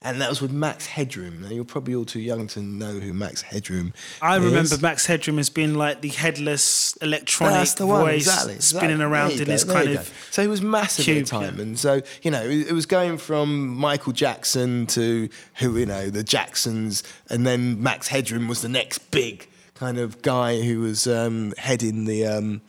And 0.03 0.19
that 0.19 0.29
was 0.29 0.41
with 0.41 0.51
Max 0.51 0.87
Headroom. 0.87 1.43
Now 1.43 1.49
you're 1.49 1.63
probably 1.63 1.93
all 1.93 2.05
too 2.05 2.19
young 2.19 2.47
to 2.47 2.59
know 2.59 2.99
who 2.99 3.13
Max 3.13 3.43
Headroom. 3.43 3.93
I 4.19 4.39
is. 4.39 4.45
remember 4.45 4.77
Max 4.81 5.05
Headroom 5.05 5.37
as 5.37 5.51
being 5.51 5.75
like 5.75 6.01
the 6.01 6.09
headless 6.09 6.97
electronic 7.03 7.53
That's 7.53 7.73
the 7.75 7.85
one, 7.85 8.01
voice 8.05 8.25
exactly, 8.25 8.59
spinning 8.61 8.95
exactly. 8.95 9.05
around 9.05 9.31
in 9.33 9.47
this 9.47 9.63
kind 9.63 9.89
of. 9.89 10.11
So 10.31 10.41
he 10.41 10.47
was 10.47 10.63
massive 10.63 11.05
cube, 11.05 11.17
at 11.19 11.25
the 11.25 11.29
time, 11.29 11.55
yeah. 11.57 11.61
and 11.61 11.79
so 11.79 12.01
you 12.23 12.31
know 12.31 12.41
it, 12.41 12.69
it 12.69 12.73
was 12.73 12.87
going 12.87 13.19
from 13.19 13.67
Michael 13.67 14.11
Jackson 14.11 14.87
to 14.87 15.29
who 15.57 15.77
you 15.77 15.85
know 15.85 16.09
the 16.09 16.23
Jacksons, 16.23 17.03
and 17.29 17.45
then 17.45 17.83
Max 17.83 18.07
Headroom 18.07 18.47
was 18.47 18.63
the 18.63 18.69
next 18.69 19.11
big 19.11 19.47
kind 19.81 19.97
of 19.97 20.21
guy 20.21 20.61
who 20.61 20.79
was 20.79 21.07
um, 21.07 21.55
heading 21.57 22.05
the, 22.05 22.23
um, 22.23 22.61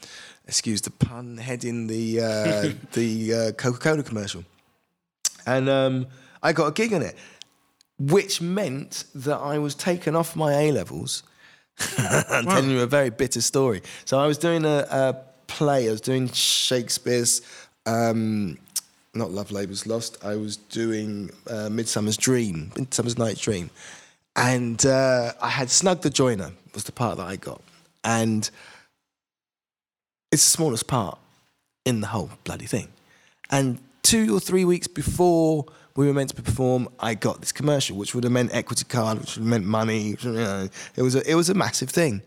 excuse 0.46 0.80
the 0.80 0.90
pun, 0.90 1.36
heading 1.36 1.86
the 1.86 2.20
uh, 2.20 2.72
the 2.92 3.34
uh, 3.34 3.52
Coca 3.52 3.78
Cola 3.78 4.02
commercial, 4.02 4.44
and 5.46 5.68
um, 5.68 6.06
I 6.42 6.52
got 6.52 6.66
a 6.66 6.72
gig 6.72 6.92
on 6.92 7.02
it, 7.02 7.16
which 7.98 8.40
meant 8.40 9.04
that 9.14 9.38
I 9.38 9.58
was 9.58 9.74
taken 9.74 10.16
off 10.16 10.34
my 10.34 10.52
A 10.52 10.72
levels. 10.72 11.22
I'm 11.98 12.44
telling 12.44 12.70
you 12.70 12.80
a 12.80 12.86
very 12.86 13.10
bitter 13.10 13.40
story. 13.40 13.82
So 14.04 14.18
I 14.18 14.26
was 14.26 14.38
doing 14.38 14.64
a, 14.64 14.86
a 14.90 15.16
play. 15.46 15.88
I 15.88 15.92
was 15.92 16.00
doing 16.00 16.28
Shakespeare's, 16.28 17.42
um, 17.86 18.58
not 19.14 19.30
Love 19.30 19.52
Labour's 19.52 19.86
Lost. 19.86 20.24
I 20.24 20.36
was 20.36 20.56
doing 20.56 21.30
uh, 21.48 21.68
Midsummer's 21.70 22.16
Dream, 22.16 22.72
Midsummer's 22.76 23.18
Night's 23.18 23.40
Dream, 23.40 23.70
and 24.36 24.84
uh, 24.86 25.32
I 25.40 25.48
had 25.48 25.70
Snug 25.70 26.02
the 26.02 26.10
Joiner 26.10 26.52
was 26.74 26.84
the 26.84 26.92
part 26.92 27.18
that 27.18 27.26
I 27.26 27.36
got, 27.36 27.60
and 28.04 28.48
it's 30.30 30.42
the 30.44 30.50
smallest 30.50 30.86
part 30.86 31.18
in 31.84 32.00
the 32.00 32.06
whole 32.08 32.30
bloody 32.44 32.66
thing. 32.66 32.88
And 33.50 33.78
two 34.02 34.34
or 34.34 34.40
three 34.40 34.64
weeks 34.64 34.86
before 34.86 35.66
we 35.96 36.06
were 36.06 36.14
meant 36.14 36.30
to 36.34 36.42
perform. 36.42 36.88
I 36.98 37.14
got 37.14 37.40
this 37.40 37.52
commercial, 37.52 37.96
which 37.96 38.14
would 38.14 38.24
have 38.24 38.32
meant 38.32 38.54
equity 38.54 38.84
card, 38.84 39.20
which 39.20 39.36
would 39.36 39.42
have 39.42 39.50
meant 39.50 39.64
money. 39.64 40.16
You 40.22 40.32
know, 40.32 40.68
it 40.96 41.02
was 41.02 41.14
a, 41.14 41.30
it 41.30 41.34
was 41.34 41.50
a 41.50 41.54
massive 41.54 41.90
thing. 41.90 42.22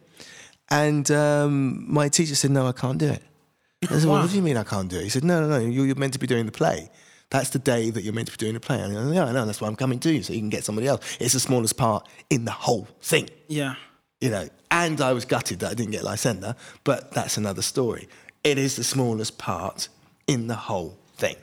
And 0.70 1.10
um, 1.12 1.86
my 1.92 2.10
teacher 2.10 2.36
said, 2.36 2.52
"No, 2.52 2.68
I 2.68 2.72
can't 2.72 2.98
do 2.98 3.08
it." 3.08 3.22
I 3.84 4.00
said, 4.00 4.06
well, 4.10 4.22
"What 4.22 4.30
do 4.30 4.36
you 4.36 4.42
mean 4.42 4.58
I 4.58 4.64
can't 4.64 4.90
do 4.90 4.98
it?" 4.98 5.04
He 5.04 5.10
said, 5.10 5.24
"No, 5.24 5.40
no, 5.42 5.48
no. 5.48 5.60
You're, 5.60 5.86
you're 5.86 5.96
meant 5.96 6.14
to 6.14 6.20
be 6.20 6.28
doing 6.28 6.46
the 6.46 6.52
play. 6.52 6.90
That's 7.30 7.50
the 7.50 7.60
day 7.60 7.90
that 7.92 8.04
you're 8.04 8.14
meant 8.14 8.28
to 8.28 8.34
be 8.34 8.38
doing 8.38 8.54
the 8.56 8.60
play." 8.60 8.80
And 8.82 8.98
I 8.98 9.04
go, 9.04 9.12
"Yeah, 9.12 9.26
I 9.26 9.32
know. 9.32 9.46
That's 9.46 9.62
why 9.62 9.68
I'm 9.68 9.76
coming 9.76 10.00
to 10.00 10.12
you, 10.14 10.24
so 10.24 10.34
you 10.34 10.40
can 10.40 10.50
get 10.50 10.64
somebody 10.64 10.88
else. 10.88 11.18
It's 11.20 11.34
the 11.34 11.40
smallest 11.40 11.78
part 11.78 12.08
in 12.30 12.46
the 12.46 12.52
whole 12.52 12.88
thing." 13.02 13.30
Yeah. 13.48 13.76
you 14.22 14.30
know, 14.32 14.48
and 14.72 15.02
I 15.02 15.14
was 15.14 15.26
gutted 15.26 15.60
that 15.60 15.72
I 15.72 15.74
didn't 15.76 15.92
get 15.92 16.04
Lysander, 16.04 16.56
but 16.84 17.12
that's 17.12 17.38
another 17.38 17.62
story. 17.62 18.08
It 18.44 18.58
is 18.58 18.76
the 18.76 18.84
smallest 18.84 19.38
part 19.38 19.90
in 20.28 20.48
the 20.48 20.56
whole 20.56 20.98
thing. 21.18 21.36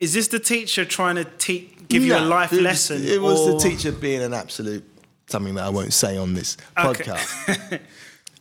Is 0.00 0.12
this 0.14 0.28
the 0.28 0.38
teacher 0.40 0.84
trying 0.84 1.16
to 1.16 1.24
te- 1.24 1.70
give 1.88 2.02
you 2.04 2.16
a 2.16 2.20
life 2.20 2.52
it 2.52 2.62
lesson? 2.62 3.04
It 3.04 3.20
was 3.20 3.40
or- 3.40 3.52
the 3.52 3.58
teacher 3.58 3.92
being 3.92 4.22
an 4.22 4.32
absolute 4.34 4.84
something 5.28 5.54
that 5.54 5.64
I 5.64 5.68
won't 5.68 5.92
say 5.92 6.16
on 6.16 6.34
this 6.34 6.56
Okay. 6.78 7.04
podcast. 7.04 7.80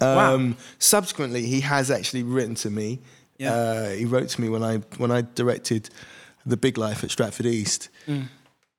Wow. 0.01 0.33
Um, 0.35 0.55
subsequently, 0.77 1.45
he 1.45 1.59
has 1.59 1.91
actually 1.91 2.23
written 2.23 2.55
to 2.55 2.69
me. 2.69 2.99
Yeah. 3.37 3.53
Uh, 3.53 3.89
he 3.89 4.05
wrote 4.05 4.29
to 4.29 4.39
me 4.41 4.47
when 4.47 4.63
I 4.63 4.77
when 4.97 5.11
I 5.11 5.23
directed 5.35 5.89
the 6.45 6.55
Big 6.55 6.77
Life 6.77 7.03
at 7.03 7.11
Stratford 7.11 7.45
East. 7.45 7.89
Mm. 8.07 8.27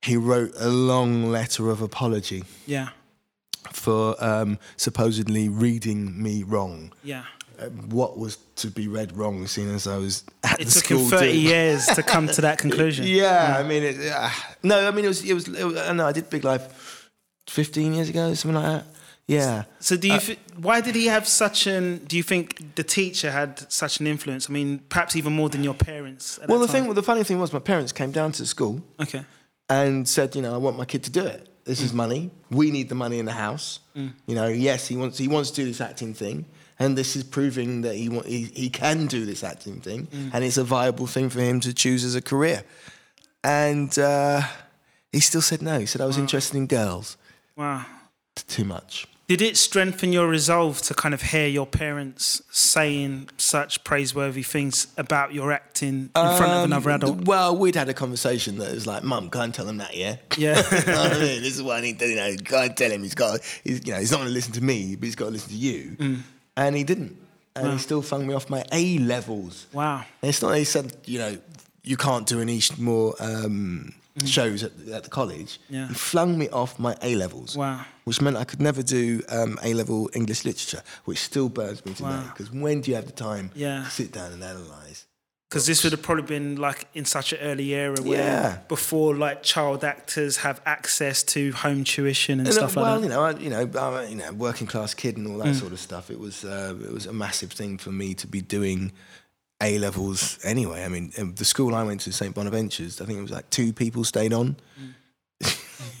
He 0.01 0.17
wrote 0.17 0.51
a 0.59 0.67
long 0.69 1.29
letter 1.31 1.69
of 1.69 1.79
apology 1.79 2.43
Yeah. 2.65 2.89
for 3.71 4.15
um, 4.23 4.57
supposedly 4.77 5.47
reading 5.47 6.21
me 6.21 6.41
wrong. 6.41 6.91
Yeah. 7.03 7.25
What 7.89 8.17
was 8.17 8.37
to 8.57 8.67
be 8.67 8.87
read 8.87 9.15
wrong, 9.15 9.45
seeing 9.47 9.69
as 9.73 9.87
I 9.87 9.97
was 9.97 10.23
at 10.43 10.59
It 10.61 10.65
the 10.67 10.71
took 10.71 10.83
school. 10.85 10.99
him 10.99 11.09
30 11.09 11.25
doing- 11.31 11.45
years 11.45 11.85
to 11.87 12.03
come 12.03 12.27
to 12.27 12.41
that 12.41 12.57
conclusion. 12.65 13.05
Yeah, 13.07 13.55
I 13.57 13.63
mean, 13.63 13.83
it, 13.83 14.11
uh, 14.11 14.29
no, 14.63 14.87
I 14.87 14.91
mean 14.91 15.05
it 15.05 15.09
was, 15.09 15.23
it 15.23 15.33
was. 15.33 15.47
It 15.47 15.63
was 15.63 15.77
I 15.77 15.93
know 15.93 16.07
I 16.07 16.11
did 16.11 16.29
Big 16.29 16.43
Life 16.43 17.09
fifteen 17.47 17.93
years 17.93 18.09
ago, 18.09 18.33
something 18.33 18.55
like 18.61 18.65
that. 18.83 18.85
Yeah. 19.27 19.63
So 19.79 19.95
do 19.95 20.07
you? 20.07 20.13
Uh, 20.15 20.35
why 20.57 20.81
did 20.81 20.95
he 20.95 21.05
have 21.05 21.27
such 21.27 21.67
an? 21.67 21.99
Do 22.05 22.17
you 22.17 22.23
think 22.23 22.75
the 22.75 22.83
teacher 22.83 23.31
had 23.31 23.71
such 23.71 23.99
an 23.99 24.07
influence? 24.07 24.49
I 24.49 24.53
mean, 24.53 24.79
perhaps 24.89 25.15
even 25.15 25.33
more 25.33 25.49
than 25.49 25.63
your 25.63 25.73
parents. 25.75 26.39
Well, 26.47 26.59
the 26.59 26.67
time? 26.67 26.85
thing, 26.85 26.93
the 26.93 27.03
funny 27.03 27.23
thing 27.23 27.39
was, 27.39 27.53
my 27.53 27.59
parents 27.59 27.91
came 27.93 28.11
down 28.11 28.31
to 28.33 28.41
the 28.41 28.47
school 28.47 28.81
Okay. 28.99 29.23
and 29.69 30.07
said, 30.07 30.35
you 30.35 30.41
know, 30.41 30.53
I 30.53 30.57
want 30.57 30.77
my 30.77 30.85
kid 30.85 31.03
to 31.03 31.11
do 31.11 31.23
it. 31.25 31.47
This 31.63 31.79
is 31.81 31.93
money. 31.93 32.31
We 32.49 32.71
need 32.71 32.89
the 32.89 32.95
money 32.95 33.19
in 33.19 33.25
the 33.25 33.31
house. 33.33 33.79
You 33.95 34.35
know, 34.35 34.47
yes, 34.47 34.87
he 34.87 34.97
wants 34.97 35.17
he 35.17 35.27
wants 35.27 35.51
to 35.51 35.61
do 35.61 35.65
this 35.67 35.79
acting 35.79 36.13
thing, 36.13 36.45
and 36.81 36.97
this 36.97 37.15
is 37.15 37.23
proving 37.23 37.81
that 37.81 37.95
he 37.95 38.09
he, 38.25 38.43
he 38.63 38.69
can 38.69 39.07
do 39.07 39.25
this 39.25 39.43
acting 39.43 39.79
thing, 39.81 40.07
and 40.33 40.43
it's 40.43 40.57
a 40.57 40.63
viable 40.63 41.07
thing 41.07 41.29
for 41.29 41.39
him 41.41 41.59
to 41.61 41.73
choose 41.73 42.03
as 42.03 42.15
a 42.15 42.21
career. 42.21 42.63
And 43.43 43.97
uh, 43.97 44.41
he 45.11 45.19
still 45.19 45.41
said 45.41 45.61
no. 45.61 45.79
He 45.79 45.85
said 45.85 46.01
I 46.01 46.05
was 46.05 46.17
interested 46.17 46.57
in 46.57 46.67
girls. 46.67 47.17
Wow. 47.55 47.85
Too 48.47 48.63
much. 48.65 49.07
Did 49.27 49.41
it 49.41 49.55
strengthen 49.55 50.11
your 50.11 50.27
resolve 50.27 50.81
to 50.81 50.93
kind 50.93 51.13
of 51.13 51.21
hear 51.21 51.47
your 51.47 51.65
parents 51.65 52.41
saying 52.51 53.29
such 53.37 53.81
praiseworthy 53.85 54.43
things 54.43 54.87
about 54.97 55.33
your 55.33 55.53
acting 55.53 56.09
in 56.13 56.37
front 56.37 56.51
of 56.51 56.63
another 56.65 56.91
Um, 56.91 56.95
adult? 56.97 57.25
Well, 57.25 57.55
we'd 57.55 57.75
had 57.75 57.87
a 57.87 57.93
conversation 57.93 58.57
that 58.57 58.73
was 58.73 58.85
like, 58.85 59.03
"Mum, 59.03 59.29
can't 59.29 59.55
tell 59.55 59.67
him 59.69 59.77
that, 59.77 59.95
yeah." 59.95 60.17
Yeah. 60.37 60.61
You 60.71 60.85
know 60.91 61.01
what 61.03 61.13
I 61.13 61.19
mean? 61.19 61.41
This 61.43 61.55
is 61.55 61.63
what 61.63 61.77
I 61.77 61.81
need 61.81 61.97
to, 61.99 62.07
you 62.09 62.15
know, 62.17 62.25
and 62.57 62.75
tell 62.77 62.91
him 62.91 63.03
he's 63.03 63.15
got, 63.15 63.39
he's, 63.63 63.85
you 63.87 63.93
know, 63.93 63.99
he's 63.99 64.11
not 64.11 64.17
going 64.17 64.27
to 64.27 64.33
listen 64.33 64.51
to 64.53 64.61
me, 64.63 64.95
but 64.97 65.05
he's 65.05 65.15
got 65.15 65.25
to 65.25 65.31
listen 65.31 65.49
to 65.51 65.55
you. 65.57 65.95
Mm. 65.97 66.17
And 66.57 66.75
he 66.75 66.83
didn't. 66.83 67.17
And 67.55 67.73
he 67.73 67.77
still 67.79 68.01
flung 68.01 68.25
me 68.27 68.33
off 68.33 68.49
my 68.49 68.63
A 68.71 68.97
levels. 68.99 69.67
Wow. 69.73 70.03
And 70.21 70.29
it's 70.29 70.41
not 70.41 70.53
he 70.55 70.63
said, 70.63 70.95
you 71.05 71.19
know, 71.19 71.37
you 71.83 71.97
can't 71.97 72.25
do 72.25 72.39
any 72.39 72.61
more 72.77 73.13
um, 73.19 73.93
shows 74.25 74.63
at, 74.63 74.71
at 74.91 75.03
the 75.03 75.09
college. 75.09 75.59
Mm. 75.59 75.59
Yeah. 75.69 75.87
He 75.89 75.93
flung 75.93 76.37
me 76.37 76.47
off 76.49 76.79
my 76.79 76.95
A 77.01 77.15
levels. 77.15 77.57
Wow. 77.57 77.85
Which 78.05 78.21
meant 78.21 78.37
I 78.37 78.45
could 78.45 78.61
never 78.61 78.81
do 78.83 79.21
um, 79.29 79.59
A 79.63 79.73
level 79.73 80.09
English 80.13 80.45
literature, 80.45 80.81
which 81.05 81.19
still 81.19 81.49
burns 81.49 81.85
me 81.85 81.93
today. 81.93 82.09
Wow. 82.09 82.23
Because 82.33 82.51
when 82.51 82.81
do 82.81 82.91
you 82.91 82.95
have 82.95 83.05
the 83.05 83.11
time 83.11 83.51
Yeah. 83.53 83.83
to 83.83 83.89
sit 83.89 84.11
down 84.13 84.31
and 84.31 84.41
analyse? 84.43 85.05
Because 85.51 85.65
this 85.65 85.83
would 85.83 85.91
have 85.91 86.01
probably 86.01 86.23
been 86.23 86.55
like 86.55 86.87
in 86.93 87.03
such 87.03 87.33
an 87.33 87.39
early 87.41 87.73
era 87.75 87.97
where 88.01 88.19
Yeah. 88.19 88.57
before 88.69 89.15
like 89.17 89.43
child 89.43 89.83
actors 89.83 90.37
have 90.37 90.61
access 90.65 91.23
to 91.23 91.51
home 91.51 91.83
tuition 91.83 92.39
and, 92.39 92.47
And, 92.47 92.57
uh, 92.57 92.59
stuff 92.61 92.75
well, 92.77 92.93
like 92.95 93.03
you 93.03 93.09
that. 93.09 93.15
know, 93.15 93.23
I, 93.25 93.31
you 93.31 93.49
know, 93.49 93.61
I'm 93.77 93.93
a, 93.93 94.09
you 94.09 94.15
know, 94.15 94.31
working 94.31 94.65
class 94.65 94.93
kid 94.93 95.17
and 95.17 95.27
all 95.27 95.39
Mm. 95.39 95.43
that 95.43 95.55
sort 95.55 95.73
of 95.73 95.79
stuff. 95.81 96.09
It 96.09 96.19
was 96.21 96.45
uh, 96.45 96.73
it 96.81 96.93
was 96.93 97.05
a 97.05 97.11
massive 97.11 97.51
thing 97.51 97.77
for 97.77 97.91
me 97.91 98.13
to 98.13 98.27
be 98.27 98.39
doing 98.41 98.93
A 99.59 99.77
levels 99.77 100.39
anyway. 100.45 100.85
I 100.85 100.87
mean, 100.87 101.11
um, 101.17 101.35
the 101.35 101.43
school 101.43 101.75
I 101.75 101.83
went 101.83 101.99
to, 102.01 102.13
St 102.13 102.33
Bonaventures, 102.33 103.01
I 103.01 103.05
think 103.05 103.19
it 103.19 103.21
was 103.21 103.31
like 103.31 103.49
two 103.49 103.73
people 103.73 104.03
stayed 104.05 104.31
on. 104.33 104.55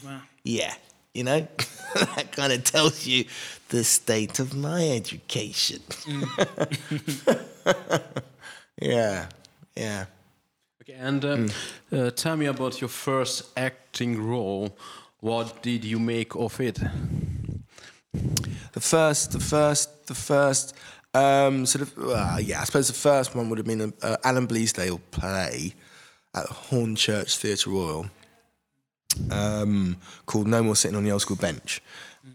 Wow. 0.05 0.21
Yeah, 0.43 0.73
you 1.13 1.23
know, 1.25 1.45
that 2.15 2.31
kind 2.31 2.53
of 2.53 2.63
tells 2.63 3.05
you 3.05 3.25
the 3.69 3.83
state 3.83 4.39
of 4.39 4.55
my 4.55 4.87
education. 4.89 5.81
yeah, 8.81 9.27
yeah. 9.81 10.05
Okay, 10.81 10.97
and 10.99 11.25
uh, 11.25 11.47
uh, 11.95 12.11
tell 12.11 12.35
me 12.35 12.47
about 12.47 12.81
your 12.81 12.89
first 12.89 13.57
acting 13.57 14.21
role. 14.21 14.77
What 15.19 15.61
did 15.61 15.83
you 15.83 15.99
make 15.99 16.35
of 16.35 16.59
it? 16.59 16.79
The 18.73 18.79
first, 18.79 19.31
the 19.31 19.39
first, 19.39 20.07
the 20.07 20.15
first, 20.15 20.75
um, 21.13 21.65
sort 21.65 21.83
of, 21.83 21.97
uh, 21.97 22.37
yeah, 22.39 22.61
I 22.61 22.63
suppose 22.63 22.87
the 22.87 22.93
first 22.93 23.35
one 23.35 23.49
would 23.49 23.57
have 23.57 23.67
been 23.67 23.81
a, 23.81 24.07
a 24.07 24.17
Alan 24.23 24.47
Bleasdale 24.47 24.99
play 25.11 25.75
at 26.33 26.45
Hornchurch 26.45 27.37
Theatre 27.37 27.69
Royal 27.69 28.05
um, 29.29 29.97
called 30.25 30.47
No 30.47 30.63
More 30.63 30.75
Sitting 30.75 30.97
on 30.97 31.03
the 31.03 31.11
Old 31.11 31.21
School 31.21 31.37
Bench. 31.37 31.81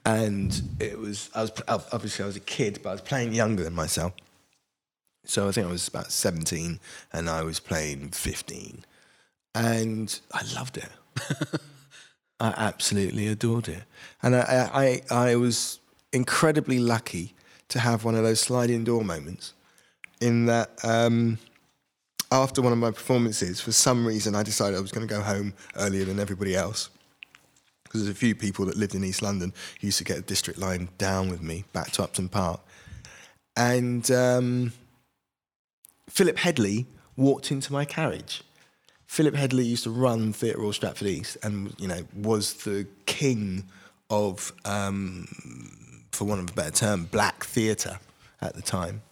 And 0.05 0.62
it 0.79 0.99
was, 0.99 1.31
I 1.35 1.43
was, 1.43 1.53
obviously 1.69 2.23
I 2.23 2.26
was 2.26 2.37
a 2.37 2.41
kid, 2.41 2.81
but 2.83 2.91
I 2.91 2.93
was 2.93 3.00
playing 3.00 3.33
younger 3.33 3.65
than 3.65 3.75
myself. 3.75 4.12
So 5.26 5.49
I 5.49 5.52
think 5.52 5.66
I 5.66 5.71
was 5.71 5.88
about 5.88 6.12
17 6.12 6.80
and 7.12 7.28
I 7.28 7.42
was 7.42 7.61
playing 7.61 8.11
15. 8.11 8.85
And 9.54 10.21
I 10.33 10.42
loved 10.54 10.76
it. 10.76 10.88
I 12.40 12.54
absolutely 12.56 13.26
adored 13.28 13.68
it. 13.68 13.83
And 14.23 14.37
I, 14.37 15.02
I, 15.11 15.28
I 15.30 15.37
was 15.37 15.80
incredibly 16.12 16.78
lucky 16.78 17.35
to 17.68 17.80
have 17.80 18.04
one 18.04 18.14
of 18.14 18.23
those 18.23 18.40
sliding 18.40 18.85
door 18.85 19.02
moments 19.02 19.54
in 20.21 20.47
that 20.47 20.71
um, 20.85 21.38
after 22.30 22.62
one 22.62 22.73
of 22.73 22.78
my 22.78 22.90
performances, 22.90 23.61
for 23.61 23.73
some 23.73 24.06
reason, 24.06 24.35
I 24.35 24.42
decided 24.42 24.76
I 24.76 24.80
was 24.80 24.92
going 24.92 25.06
to 25.06 25.12
go 25.12 25.23
home 25.23 25.54
earlier 25.76 26.04
than 26.04 26.18
everybody 26.18 26.54
else. 26.54 26.90
Because 27.85 28.04
there's 28.04 28.14
a 28.14 28.18
few 28.18 28.35
people 28.35 28.66
that 28.66 28.76
lived 28.76 28.95
in 28.95 29.04
East 29.04 29.23
London 29.23 29.52
who 29.80 29.87
used 29.87 29.99
to 29.99 30.04
get 30.04 30.18
a 30.18 30.23
district 30.23 30.59
line 30.59 30.88
down 30.99 31.30
with 31.30 31.42
me 31.42 31.64
back 31.73 31.92
to 31.92 32.02
Upton 32.02 32.28
Park. 32.28 32.61
And 33.56 34.11
um, 34.11 34.73
Philip 36.09 36.39
Hedley 36.39 36.87
walked 37.17 37.51
into 37.51 37.73
my 37.73 37.85
carriage. 37.85 38.43
Philip 39.07 39.35
Hedley 39.35 39.65
used 39.65 39.85
to 39.85 39.91
run 39.91 40.33
Theatre 40.33 40.59
Royal 40.59 40.73
Stratford 40.73 41.09
East 41.09 41.37
and, 41.43 41.75
you 41.79 41.89
know, 41.89 42.03
was 42.15 42.55
the 42.55 42.87
king 43.07 43.65
of, 44.11 44.53
um, 44.65 45.27
for 46.13 46.25
want 46.25 46.41
of 46.41 46.51
a 46.51 46.53
better 46.53 46.71
term, 46.71 47.05
black 47.05 47.45
theatre 47.45 47.99
at 48.41 48.55
the 48.55 48.63
time. 48.63 49.03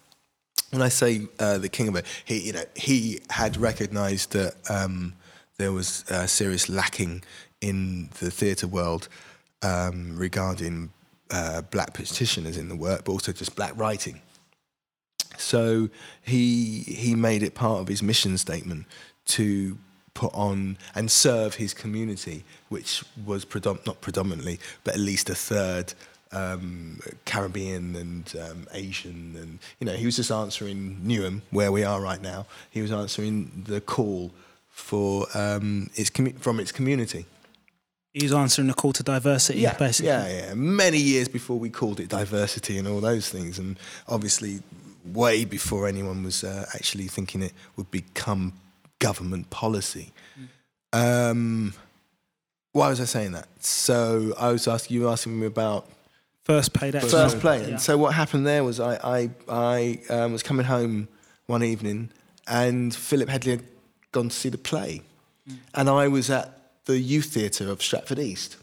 When 0.71 0.83
I 0.83 0.89
say 0.89 1.23
uh, 1.39 1.59
the 1.59 1.69
king 1.69 1.89
of 1.89 1.97
it, 1.97 2.07
he, 2.25 2.41
you 2.41 2.53
know, 2.53 2.65
he 2.75 3.21
had 3.31 3.57
recognised 3.57 4.33
that 4.33 4.55
um, 4.69 5.15
there 5.57 5.73
was 5.73 6.05
a 6.11 6.27
serious 6.27 6.69
lacking 6.69 7.23
in 7.61 8.11
the 8.19 8.31
theatre 8.31 8.67
world 8.67 9.09
um, 9.63 10.17
regarding 10.17 10.91
uh, 11.31 11.63
black 11.63 11.95
practitioners 11.95 12.57
in 12.57 12.69
the 12.69 12.77
work, 12.77 13.05
but 13.05 13.13
also 13.13 13.33
just 13.33 13.55
black 13.55 13.73
writing. 13.77 14.21
So 15.41 15.89
he 16.23 16.81
he 16.81 17.15
made 17.15 17.43
it 17.43 17.55
part 17.55 17.81
of 17.81 17.89
his 17.89 18.03
mission 18.03 18.39
statement 18.39 18.87
to 19.27 19.79
put 20.15 20.33
on 20.33 20.79
and 20.95 21.11
serve 21.11 21.57
his 21.57 21.75
community, 21.75 22.45
which 22.69 23.03
was 23.27 23.45
predom- 23.45 23.85
not 23.87 24.01
predominantly, 24.01 24.61
but 24.85 24.95
at 24.95 25.01
least 25.01 25.29
a 25.29 25.35
third 25.35 25.93
um, 26.33 27.01
Caribbean 27.25 27.97
and 27.97 28.35
um, 28.41 28.67
Asian, 28.73 29.35
and 29.37 29.59
you 29.81 29.87
know 29.87 29.95
he 29.95 30.07
was 30.07 30.17
just 30.17 30.31
answering 30.31 31.01
Newham, 31.05 31.43
where 31.51 31.73
we 31.73 31.85
are 31.85 32.01
right 32.01 32.21
now. 32.21 32.47
He 32.71 32.83
was 32.83 32.93
answering 32.93 33.65
the 33.67 33.81
call 33.81 34.33
for 34.71 35.27
um, 35.35 35.91
its 35.95 36.11
commu- 36.11 36.39
from 36.39 36.61
its 36.61 36.73
community. 36.73 37.27
He's 38.13 38.33
answering 38.33 38.69
the 38.69 38.75
call 38.75 38.93
to 38.93 39.03
diversity, 39.03 39.61
yeah, 39.61 39.77
basically. 39.77 40.09
Yeah, 40.09 40.29
yeah. 40.29 40.55
Many 40.55 40.99
years 40.99 41.27
before 41.27 41.59
we 41.59 41.69
called 41.69 41.99
it 41.99 42.09
diversity 42.09 42.79
and 42.79 42.87
all 42.87 43.01
those 43.01 43.29
things, 43.29 43.59
and 43.59 43.77
obviously 44.09 44.61
way 45.05 45.45
before 45.45 45.87
anyone 45.87 46.23
was 46.25 46.43
uh, 46.45 46.67
actually 46.75 47.09
thinking 47.09 47.43
it 47.43 47.53
would 47.77 47.91
become 47.91 48.53
government 48.99 49.51
policy. 49.51 50.13
Um, 50.93 51.75
why 52.73 52.89
was 52.89 53.01
I 53.01 53.05
saying 53.05 53.33
that? 53.33 53.49
So 53.65 54.33
I 54.39 54.51
was 54.53 54.67
asking 54.69 54.97
you 54.97 55.03
were 55.05 55.11
asking 55.11 55.39
me 55.39 55.47
about 55.47 55.89
First 56.45 56.73
paid 56.75 56.95
actor. 56.95 57.09
first 57.09 57.41
play. 57.41 57.61
Yeah. 57.63 57.67
And 57.69 57.81
so 57.81 57.97
what 57.97 58.15
happened 58.15 58.47
there 58.47 58.63
was 58.65 58.79
I 58.81 58.95
I, 59.03 59.31
I 59.49 60.01
um, 60.11 60.33
was 60.33 60.43
coming 60.43 60.67
home 60.67 61.09
one 61.47 61.63
evening, 61.63 62.11
and 62.47 62.95
Philip 62.95 63.29
Hedley 63.29 63.53
had 63.53 63.65
gone 64.13 64.29
to 64.29 64.35
see 64.35 64.49
the 64.51 64.59
play, 64.59 65.03
and 65.75 65.89
I 65.89 66.09
was 66.09 66.31
at 66.31 66.51
the 66.85 66.99
youth 66.99 67.27
theatre 67.27 67.71
of 67.71 67.83
Stratford 67.83 68.19
East, 68.19 68.57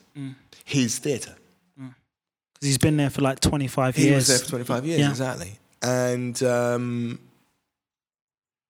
his 0.63 0.99
theatre. 0.99 1.35
Because 1.75 2.67
he's 2.67 2.77
been 2.77 2.97
there 2.97 3.09
for 3.09 3.21
like 3.21 3.39
25 3.39 3.95
He 3.95 4.03
years. 4.05 4.15
was 4.15 4.27
there 4.27 4.37
for 4.39 4.49
25 4.49 4.85
years, 4.85 4.99
Yeah. 4.99 5.09
exactly. 5.09 5.57
And 5.81 6.41
um, 6.43 7.19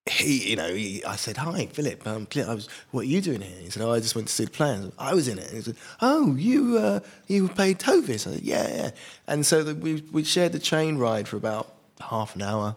he, 0.09 0.49
you 0.49 0.55
know, 0.55 0.73
he, 0.73 1.03
I 1.05 1.15
said, 1.15 1.37
"Hi, 1.37 1.67
Philip. 1.67 2.05
Um, 2.07 2.27
I 2.35 2.53
was, 2.53 2.67
what 2.91 3.01
are 3.01 3.09
you 3.09 3.21
doing 3.21 3.41
here?" 3.41 3.59
He 3.61 3.69
said, 3.69 3.83
"Oh, 3.83 3.91
I 3.91 3.99
just 3.99 4.15
went 4.15 4.27
to 4.27 4.33
see 4.33 4.45
the 4.45 4.51
play." 4.51 4.91
I, 4.97 5.13
was 5.13 5.27
in 5.27 5.37
it. 5.37 5.47
And 5.47 5.57
he 5.57 5.61
said, 5.61 5.75
"Oh, 6.01 6.35
you, 6.35 6.77
uh, 6.77 6.99
you 7.27 7.47
played 7.47 7.79
Tovis?" 7.79 8.27
I 8.27 8.31
said, 8.31 8.41
"Yeah, 8.41 8.67
yeah." 8.67 8.91
And 9.27 9.45
so 9.45 9.63
the, 9.63 9.75
we 9.75 10.03
we 10.11 10.23
shared 10.23 10.53
the 10.53 10.59
train 10.59 10.97
ride 10.97 11.27
for 11.27 11.37
about 11.37 11.73
half 11.99 12.35
an 12.35 12.41
hour. 12.41 12.75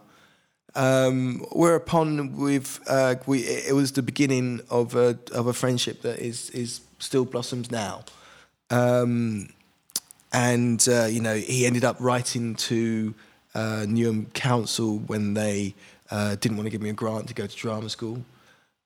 Um, 0.76 1.46
whereupon 1.52 2.36
we've 2.36 2.80
uh, 2.86 3.14
we 3.26 3.40
it 3.40 3.74
was 3.74 3.92
the 3.92 4.02
beginning 4.02 4.60
of 4.70 4.94
a 4.94 5.18
of 5.32 5.46
a 5.46 5.52
friendship 5.52 6.02
that 6.02 6.18
is 6.18 6.50
is 6.50 6.80
still 6.98 7.24
blossoms 7.24 7.70
now. 7.70 8.04
Um, 8.70 9.50
and 10.32 10.86
uh, 10.90 11.04
you 11.04 11.20
know 11.20 11.36
he 11.36 11.64
ended 11.64 11.84
up 11.84 11.96
writing 12.00 12.56
to 12.56 13.14
uh, 13.54 13.84
Newham 13.86 14.32
Council 14.34 14.98
when 14.98 15.34
they 15.34 15.74
uh, 16.10 16.36
didn't 16.36 16.56
want 16.56 16.66
to 16.66 16.70
give 16.70 16.82
me 16.82 16.90
a 16.90 16.94
grant 16.94 17.28
to 17.28 17.34
go 17.34 17.46
to 17.46 17.56
drama 17.56 17.88
school, 17.88 18.24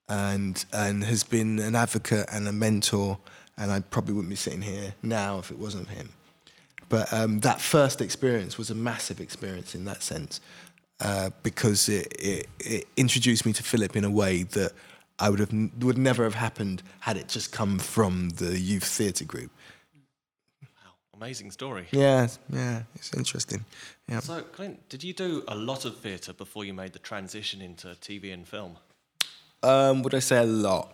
and 0.08 0.64
and 0.72 1.04
has 1.04 1.25
been 1.25 1.58
an 1.58 1.75
advocate 1.75 2.26
and 2.32 2.48
a 2.48 2.52
mentor. 2.52 3.18
And 3.56 3.72
I 3.72 3.80
probably 3.80 4.14
wouldn't 4.14 4.30
be 4.30 4.37
sitting 4.37 4.62
here 4.62 4.94
now 5.02 5.40
if 5.40 5.50
it 5.50 5.58
wasn't 5.58 5.88
him. 5.88 6.10
But 6.88 7.12
um, 7.12 7.40
that 7.40 7.60
first 7.60 8.00
experience 8.00 8.56
was 8.56 8.70
a 8.70 8.75
massive 8.75 9.20
experience 9.20 9.75
in 9.75 9.84
that 9.87 10.02
sense 10.02 10.40
uh, 11.00 11.30
because 11.42 11.88
it, 11.88 12.12
it, 12.18 12.48
it 12.60 12.88
introduced 12.96 13.44
me 13.46 13.52
to 13.52 13.62
Philip 13.62 13.96
in 13.96 14.04
a 14.04 14.10
way 14.10 14.44
that 14.44 14.72
I 15.18 15.30
would 15.30 15.40
have 15.40 15.52
would 15.80 15.98
never 15.98 16.25
have 16.25 16.34
happened 16.34 16.82
had 17.00 17.16
it 17.16 17.28
just 17.28 17.52
come 17.52 17.78
from 17.78 18.30
the 18.30 18.58
youth 18.58 18.84
theatre 18.84 19.25
group. 19.25 19.50
Wow, 20.62 20.92
Amazing 21.14 21.50
story. 21.50 21.87
Yeah, 21.90 22.28
yeah, 22.50 22.82
it's 22.94 23.12
interesting. 23.14 23.64
Yeah. 24.09 24.21
So, 24.21 24.41
Clint, 24.41 24.88
did 24.88 25.05
you 25.05 25.12
do 25.12 25.45
a 25.49 25.55
lot 25.55 25.85
of 25.85 25.99
theatre 25.99 26.33
before 26.33 26.65
you 26.65 26.73
made 26.73 26.93
the 26.95 26.99
transition 26.99 27.61
into 27.61 27.88
TV 27.88 28.33
and 28.33 28.47
film? 28.49 28.77
Um, 29.62 30.03
would 30.03 30.15
I 30.15 30.21
say 30.21 30.38
a 30.38 30.45
lot? 30.45 30.93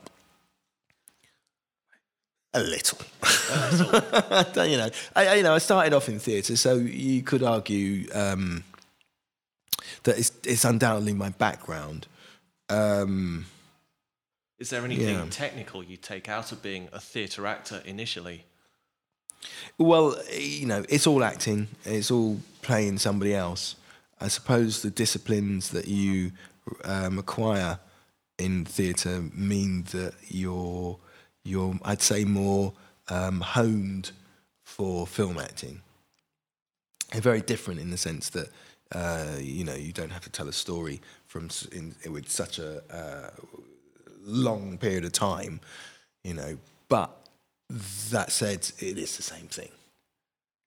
A 2.55 2.61
little. 2.61 2.99
you 4.69 4.77
know, 4.77 4.89
I, 5.17 5.27
I- 5.29 5.35
you 5.35 5.43
know, 5.43 5.55
I 5.55 5.59
started 5.59 5.93
off 5.93 6.09
in 6.09 6.19
theatre, 6.19 6.57
so 6.57 6.77
you 6.77 7.23
could 7.23 7.43
argue 7.43 8.09
um, 8.15 8.63
that 10.05 10.19
it's, 10.19 10.33
it's 10.45 10.65
undoubtedly 10.65 11.15
my 11.15 11.31
background. 11.31 12.07
Um, 12.69 13.47
Is 14.59 14.71
there 14.71 14.85
anything 14.85 15.09
Yeah. 15.17 15.27
technical 15.31 15.83
you 15.83 15.97
take 15.97 16.29
out 16.29 16.53
of 16.53 16.63
being 16.63 16.89
a 16.93 17.01
theatre 17.01 17.47
actor 17.47 17.83
initially? 17.85 18.45
Well, 19.77 20.17
you 20.33 20.67
know, 20.67 20.85
it's 20.89 21.07
all 21.07 21.23
acting. 21.25 21.69
It's 21.85 22.11
all 22.11 22.39
playing 22.65 22.99
somebody 22.99 23.35
else. 23.35 23.77
I 24.21 24.29
suppose 24.29 24.83
the 24.83 24.91
disciplines 24.91 25.71
that 25.71 25.87
you 25.87 26.33
um, 26.85 27.19
acquire 27.19 27.79
in 28.39 28.65
theatre 28.65 29.23
mean 29.35 29.85
that 29.93 30.15
you're, 30.29 30.99
you're, 31.45 31.79
I'd 31.85 32.03
say, 32.03 32.25
more 32.25 32.73
um, 33.09 33.41
honed 33.41 34.11
for 34.63 35.07
film 35.07 35.39
acting. 35.39 35.83
They're 37.13 37.21
very 37.21 37.43
different 37.43 37.81
in 37.81 37.91
the 37.91 37.99
sense 37.99 38.31
that 38.31 38.49
uh, 38.93 39.37
you 39.39 39.65
know 39.65 39.75
you 39.75 39.93
don't 39.93 40.11
have 40.11 40.23
to 40.23 40.31
tell 40.31 40.49
a 40.49 40.53
story 40.53 41.01
from 41.27 41.49
in, 41.73 41.95
with 42.11 42.29
such 42.31 42.59
a 42.59 42.83
uh, 42.95 43.31
long 44.25 44.79
period 44.79 45.05
of 45.05 45.13
time, 45.13 45.61
you 46.23 46.35
know. 46.35 46.59
But 46.89 47.11
that 48.11 48.33
said, 48.33 48.71
it 48.79 48.99
is 48.99 49.17
the 49.17 49.23
same 49.23 49.47
thing, 49.47 49.71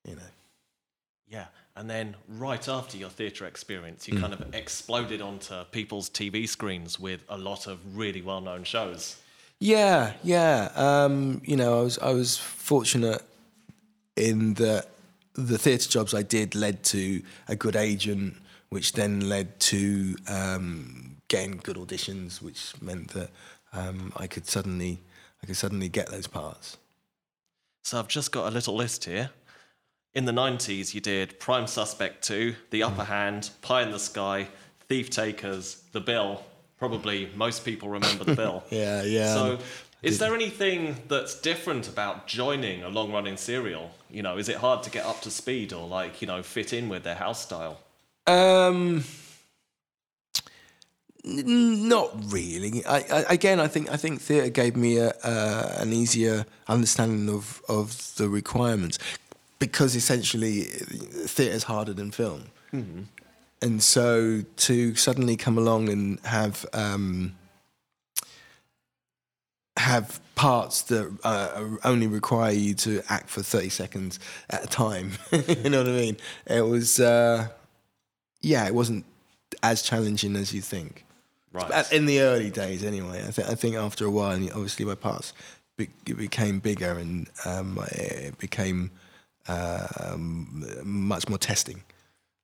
you 0.06 0.16
know. 0.16 0.32
Yeah. 1.28 1.46
And 1.78 1.88
then 1.88 2.16
right 2.28 2.68
after 2.68 2.98
your 2.98 3.10
theatre 3.10 3.46
experience, 3.46 4.08
you 4.08 4.20
kind 4.20 4.34
of 4.34 4.56
exploded 4.56 5.22
onto 5.22 5.64
people's 5.66 6.10
TV 6.10 6.50
screens 6.50 7.00
with 7.00 7.24
a 7.30 7.38
lot 7.38 7.68
of 7.68 7.96
really 7.96 8.24
well 8.24 8.42
known 8.42 8.64
shows. 8.64 9.18
Yeah, 9.60 10.14
yeah. 10.24 10.72
Um, 10.76 11.40
you 11.46 11.56
know, 11.56 11.80
I 11.80 11.82
was 11.84 12.00
I 12.00 12.12
was 12.14 12.36
fortunate 12.36 13.22
in 14.16 14.56
that 14.56 14.88
the 15.36 15.60
theatre 15.60 15.88
jobs 15.88 16.16
I 16.16 16.24
did 16.24 16.56
led 16.56 16.84
to 16.86 17.22
a 17.48 17.56
good 17.56 17.76
agent, 17.76 18.38
which 18.70 18.94
then 18.94 19.30
led 19.30 19.60
to 19.60 20.16
um, 20.28 21.18
getting 21.28 21.58
good 21.58 21.78
auditions, 21.78 22.42
which 22.42 22.74
meant 22.82 23.10
that 23.10 23.30
um, 23.72 24.14
I 24.16 24.26
could 24.26 24.48
suddenly 24.48 25.00
I 25.44 25.46
could 25.46 25.58
suddenly 25.58 25.90
get 25.90 26.10
those 26.10 26.26
parts. 26.26 26.78
So 27.84 28.00
I've 28.00 28.08
just 28.08 28.32
got 28.32 28.48
a 28.48 28.52
little 28.52 28.76
list 28.76 29.06
here. 29.06 29.30
In 30.18 30.26
the 30.26 30.32
90s, 30.32 30.96
you 30.96 31.00
did 31.00 31.40
Prime 31.40 31.68
Suspect 31.68 32.24
2, 32.24 32.56
The 32.72 32.82
Upper 32.82 33.04
Hand, 33.04 33.52
Pie 33.62 33.84
in 33.84 33.92
the 33.92 34.00
Sky, 34.00 34.48
Thief 34.90 35.12
Takers, 35.12 35.84
The 35.92 36.00
Bill. 36.00 36.44
Probably 36.80 37.30
most 37.36 37.64
people 37.64 37.90
remember 37.90 38.24
The 38.24 38.34
Bill. 38.34 38.64
Yeah, 38.72 39.04
yeah. 39.04 39.36
So, 39.36 39.60
is 40.02 40.18
there 40.18 40.34
anything 40.34 40.96
that's 41.08 41.40
different 41.40 41.88
about 41.88 42.26
joining 42.26 42.82
a 42.82 42.90
long 42.90 43.12
running 43.12 43.38
serial? 43.38 43.92
You 44.10 44.24
know, 44.24 44.40
is 44.40 44.50
it 44.50 44.56
hard 44.56 44.82
to 44.84 44.90
get 44.90 45.06
up 45.06 45.22
to 45.22 45.30
speed 45.30 45.72
or 45.72 45.88
like, 45.88 46.20
you 46.20 46.26
know, 46.26 46.42
fit 46.42 46.74
in 46.74 46.90
with 46.90 47.04
their 47.04 47.14
house 47.14 47.44
style? 47.44 47.80
Um, 48.26 49.04
n- 51.24 51.88
not 51.88 52.10
really. 52.34 52.84
I, 52.88 52.98
I, 52.98 53.26
again, 53.30 53.60
I 53.60 53.68
think 53.68 53.92
I 53.92 53.98
think 53.98 54.20
theatre 54.20 54.50
gave 54.50 54.76
me 54.76 54.98
a, 54.98 55.10
uh, 55.24 55.76
an 55.78 55.94
easier 55.94 56.48
understanding 56.68 57.30
of, 57.30 57.62
of 57.70 58.16
the 58.16 58.28
requirements 58.30 58.98
because 59.60 59.96
essentially 59.96 60.62
theatre 60.64 61.54
is 61.56 61.64
harder 61.64 61.94
than 61.94 62.12
film, 62.12 62.44
and 63.62 63.82
so 63.82 64.44
to 64.58 64.96
suddenly 64.96 65.36
come 65.36 65.58
along 65.58 65.90
and 65.90 66.20
have 66.22 66.66
um, 66.74 67.36
have 69.78 70.20
parts 70.36 70.84
that 70.84 71.18
uh, 71.24 71.64
only 71.84 72.08
require 72.08 72.52
you 72.52 72.74
to 72.76 73.02
act 73.10 73.30
for 73.30 73.42
30 73.42 73.70
seconds 73.70 74.20
at 74.50 74.64
a 74.64 74.68
time. 74.68 75.12
you 75.32 75.70
know 75.70 75.80
what 75.80 75.88
I 75.90 75.92
mean? 75.92 76.18
It 76.46 76.62
was, 76.62 77.00
uh, 77.00 77.48
yeah, 78.42 78.66
it 78.68 78.76
wasn't 78.76 79.06
as 79.64 79.82
challenging 79.82 80.36
as 80.36 80.54
you 80.54 80.62
think. 80.62 81.06
Right. 81.52 81.92
In 81.92 82.06
the 82.06 82.22
early 82.22 82.52
days, 82.52 82.84
anyway. 82.84 83.24
I, 83.28 83.32
th- 83.32 83.48
I 83.48 83.56
think 83.56 83.76
after 83.76 84.06
a 84.06 84.12
while, 84.12 84.32
and 84.32 84.50
obviously 84.52 84.86
my 84.86 84.96
parts 84.96 85.34
be- 85.76 85.90
became 86.06 86.60
bigger 86.60 86.92
and 86.92 87.28
um, 87.46 87.80
it 87.92 88.38
became 88.38 88.92
Um, 89.48 90.66
much 90.84 91.28
more 91.30 91.38
testing. 91.38 91.84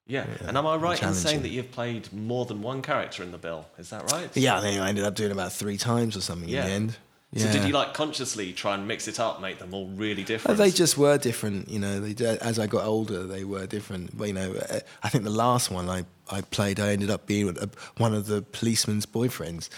Yeah. 0.06 0.26
And 0.46 0.58
am 0.58 0.68
I 0.68 0.76
right 0.76 1.02
in 1.02 1.14
saying 1.14 1.44
that 1.44 1.50
you've 1.50 1.72
played 1.72 2.12
more 2.12 2.46
than 2.46 2.62
one 2.62 2.82
character 2.82 3.24
in 3.24 3.32
The 3.32 3.38
Bill? 3.38 3.66
Is 3.78 3.90
that 3.92 4.12
right? 4.12 4.30
Yeah, 4.36 4.58
I 4.58 4.62
think 4.62 4.82
I 4.82 4.90
ended 4.90 5.06
up 5.06 5.16
doing 5.16 5.32
about 5.32 5.54
three 5.54 5.78
times 5.78 6.18
or 6.18 6.22
something 6.22 6.50
Yeah. 6.50 6.62
in 6.64 6.68
the 6.68 6.74
end. 6.74 6.98
So, 7.36 7.52
did 7.52 7.64
you 7.64 7.74
like 7.74 7.96
consciously 7.96 8.54
try 8.54 8.76
and 8.76 8.88
mix 8.88 9.08
it 9.08 9.20
up, 9.20 9.42
make 9.42 9.58
them 9.58 9.74
all 9.74 9.88
really 9.88 10.24
different? 10.24 10.60
They 10.60 10.70
just 10.70 11.00
were 11.00 11.18
different, 11.18 11.68
you 11.68 11.80
know. 11.80 12.00
They 12.00 12.38
as 12.38 12.60
I 12.60 12.68
got 12.68 12.86
older, 12.86 13.24
they 13.24 13.44
were 13.44 13.66
different. 13.66 14.16
But, 14.16 14.28
you 14.28 14.34
know, 14.36 14.54
I 15.02 15.10
think 15.10 15.24
the 15.24 15.32
last 15.32 15.72
one 15.72 15.90
I, 15.90 16.06
I 16.30 16.42
played, 16.42 16.80
I 16.80 16.90
ended 16.90 17.10
up 17.10 17.26
being 17.26 17.50
a, 17.58 17.70
one 17.98 18.14
of 18.14 18.28
the 18.28 18.44
policeman's 18.44 19.08
boyfriends, 19.08 19.70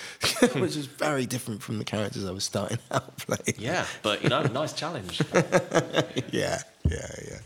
which 0.59 0.75
was 0.75 0.85
very 0.87 1.25
different 1.25 1.61
from 1.63 1.77
the 1.77 1.85
characters 1.85 2.25
I 2.25 2.31
was 2.31 2.43
starting 2.43 2.79
out 2.91 3.15
playing. 3.19 3.55
Yeah, 3.57 3.85
but 4.03 4.21
you 4.21 4.27
know, 4.27 4.41
nice 4.43 4.73
challenge. 4.73 5.21
yeah, 6.31 6.61
yeah, 6.89 7.07
yeah, 7.27 7.39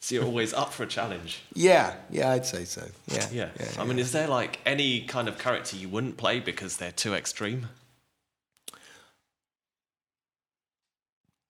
So 0.00 0.14
you're 0.14 0.24
always 0.24 0.52
up 0.54 0.72
for 0.72 0.82
a 0.82 0.86
challenge. 0.86 1.42
yeah, 1.54 1.94
yeah. 2.10 2.30
I'd 2.32 2.46
say 2.46 2.64
so. 2.64 2.86
Yeah, 3.08 3.26
Yeah. 3.32 3.48
yeah 3.58 3.66
I 3.78 3.84
mean, 3.84 3.98
is 3.98 4.12
there 4.12 4.28
like 4.28 4.58
any 4.66 5.02
kind 5.02 5.28
of 5.28 5.38
character 5.38 5.76
you 5.76 5.88
wouldn't 5.88 6.16
play 6.16 6.40
because 6.40 6.76
they're 6.76 6.92
too 6.92 7.14
extreme? 7.14 7.68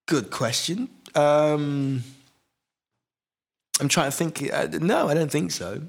Good 0.07 0.31
question. 0.31 0.89
Um, 1.15 2.05
I'm 3.81 3.89
trying 3.89 4.11
to 4.11 4.17
think. 4.17 4.51
Uh, 4.53 4.69
no, 4.81 5.09
I 5.09 5.15
don't 5.15 5.31
think 5.31 5.51
so. 5.51 5.83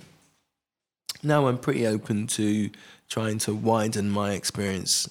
No, 1.21 1.47
I'm 1.47 1.57
pretty 1.57 1.85
open 1.85 2.27
to 2.27 2.69
trying 3.09 3.39
to 3.39 3.53
widen 3.53 4.09
my 4.09 4.31
experience 4.33 5.09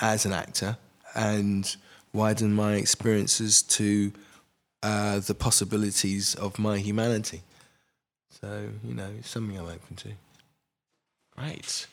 as 0.00 0.26
an 0.26 0.32
actor 0.32 0.76
and 1.14 1.76
widen 2.12 2.52
my 2.52 2.74
experiences 2.74 3.62
to 3.62 4.12
uh, 4.82 5.20
the 5.20 5.34
possibilities 5.34 6.34
of 6.34 6.58
my 6.58 6.78
humanity. 6.78 7.42
So, 8.40 8.68
you 8.84 8.94
know, 8.94 9.08
it's 9.18 9.28
something 9.30 9.56
I'm 9.56 9.66
open 9.66 9.96
to. 9.96 10.08
Great. 11.36 11.86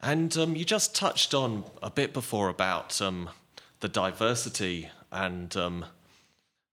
And 0.00 0.36
um, 0.36 0.54
you 0.54 0.64
just 0.64 0.94
touched 0.94 1.34
on 1.34 1.64
a 1.82 1.90
bit 1.90 2.12
before 2.12 2.48
about 2.48 3.00
um, 3.00 3.30
the 3.80 3.88
diversity 3.88 4.88
and. 5.10 5.56
Um, 5.56 5.84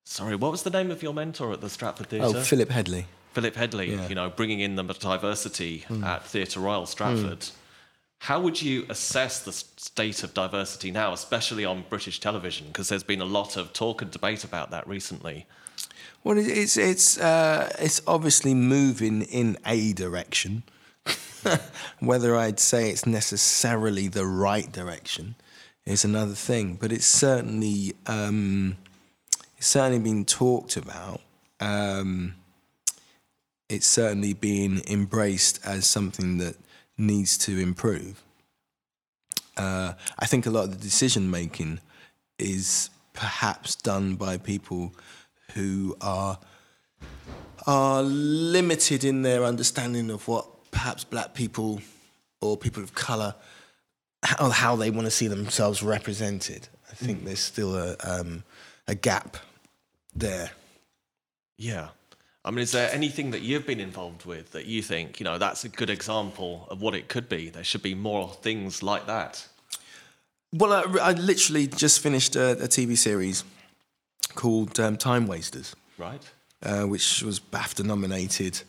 sorry, 0.04 0.36
what 0.36 0.51
was 0.51 0.63
the 0.63 0.69
name 0.69 0.91
of 0.91 1.01
your 1.01 1.13
mentor 1.13 1.54
at 1.54 1.62
the 1.62 1.69
Stratford 1.69 2.08
Theatre? 2.10 2.25
Oh, 2.25 2.41
Philip 2.41 2.69
Hedley. 2.69 3.06
Philip 3.34 3.56
Hedley, 3.56 3.91
Yeah. 3.93 4.08
You 4.10 4.15
know, 4.15 4.30
bringing 4.30 4.60
in 4.60 4.75
the 4.75 4.84
diversity 4.84 5.86
at 6.04 6.25
Theatre 6.25 6.60
Royal 6.60 6.86
Stratford. 6.86 7.47
How 8.25 8.39
would 8.39 8.62
you 8.62 8.86
assess 8.88 9.39
the 9.39 9.51
state 9.51 10.21
of 10.23 10.36
diversity 10.36 10.91
now, 10.91 11.12
especially 11.12 11.65
on 11.65 11.86
British 11.89 12.19
television? 12.19 12.67
Because 12.67 12.88
there's 12.88 13.01
been 13.01 13.19
a 13.19 13.25
lot 13.25 13.57
of 13.57 13.73
talk 13.73 14.03
and 14.03 14.12
debate 14.12 14.43
about 14.43 14.69
that 14.69 14.88
recently. 14.88 15.47
Well, 16.23 16.38
it's 16.38 16.77
it's 16.77 17.17
uh, 17.17 17.75
it's 17.79 17.99
obviously 18.05 18.53
moving 18.53 19.23
in 19.23 19.57
a 19.65 19.93
direction. 19.93 20.62
Whether 21.99 22.38
I'd 22.38 22.60
say 22.60 22.91
it's 22.91 23.07
necessarily 23.07 24.07
the 24.07 24.27
right 24.27 24.71
direction 24.71 25.34
is 25.88 26.05
another 26.05 26.36
thing, 26.36 26.75
but 26.79 26.91
it's 26.91 27.07
certainly 27.07 27.95
um, 28.05 28.77
it's 29.57 29.65
certainly 29.65 29.97
been 29.97 30.25
talked 30.25 30.77
about. 30.77 31.21
Um, 31.60 32.36
it's 33.67 33.88
certainly 33.88 34.34
being 34.34 34.84
embraced 34.88 35.60
as 35.65 35.88
something 35.88 36.38
that 36.38 36.55
needs 37.01 37.37
to 37.39 37.57
improve. 37.57 38.23
Uh, 39.57 39.93
I 40.17 40.25
think 40.25 40.45
a 40.45 40.49
lot 40.49 40.65
of 40.65 40.71
the 40.71 40.77
decision 40.77 41.29
making 41.29 41.79
is 42.39 42.89
perhaps 43.13 43.75
done 43.75 44.15
by 44.15 44.37
people 44.37 44.93
who 45.53 45.97
are 46.01 46.39
are 47.67 48.01
limited 48.01 49.03
in 49.03 49.21
their 49.21 49.43
understanding 49.43 50.09
of 50.09 50.27
what 50.27 50.71
perhaps 50.71 51.03
black 51.03 51.35
people 51.35 51.79
or 52.39 52.57
people 52.57 52.81
of 52.81 52.95
color 52.95 53.35
how, 54.23 54.49
how 54.49 54.75
they 54.75 54.89
want 54.89 55.05
to 55.05 55.11
see 55.11 55.27
themselves 55.27 55.83
represented. 55.83 56.67
I 56.89 56.93
think 56.93 57.25
there's 57.25 57.39
still 57.39 57.75
a 57.75 57.95
um, 58.03 58.43
a 58.87 58.95
gap 58.95 59.37
there. 60.15 60.51
Yeah. 61.57 61.89
I 62.43 62.51
mean, 62.51 62.60
is 62.60 62.71
there 62.71 62.89
anything 62.91 63.32
that 63.32 63.41
you've 63.41 63.67
been 63.67 63.80
involved 63.80 64.25
with 64.25 64.51
that 64.51 64.65
you 64.65 64.82
think, 64.82 65.19
you 65.19 65.23
know, 65.23 65.38
that's 65.38 65.63
a 65.63 65.69
good 65.69 65.89
example 65.89 66.67
of 66.71 66.82
what 66.82 66.95
it 66.95 67.08
could 67.08 67.30
be? 67.30 67.49
There 67.49 67.63
should 67.63 67.84
be 67.84 67.93
more 67.93 68.30
things 68.41 68.82
like 68.82 69.06
that. 69.06 69.47
Well, 70.51 70.73
I, 70.73 71.10
I 71.10 71.12
literally 71.13 71.67
just 71.67 71.99
finished 71.99 72.36
a, 72.36 72.54
a 72.54 72.67
TV 72.67 72.97
series 72.97 73.43
called 74.34 74.80
um, 74.80 74.97
Time 74.97 75.27
Wasters. 75.27 75.75
Right? 75.97 76.23
uh, 76.63 76.84
which 76.84 77.23
was 77.23 77.39
BAFTA 77.39 77.84
nominated 77.86 78.62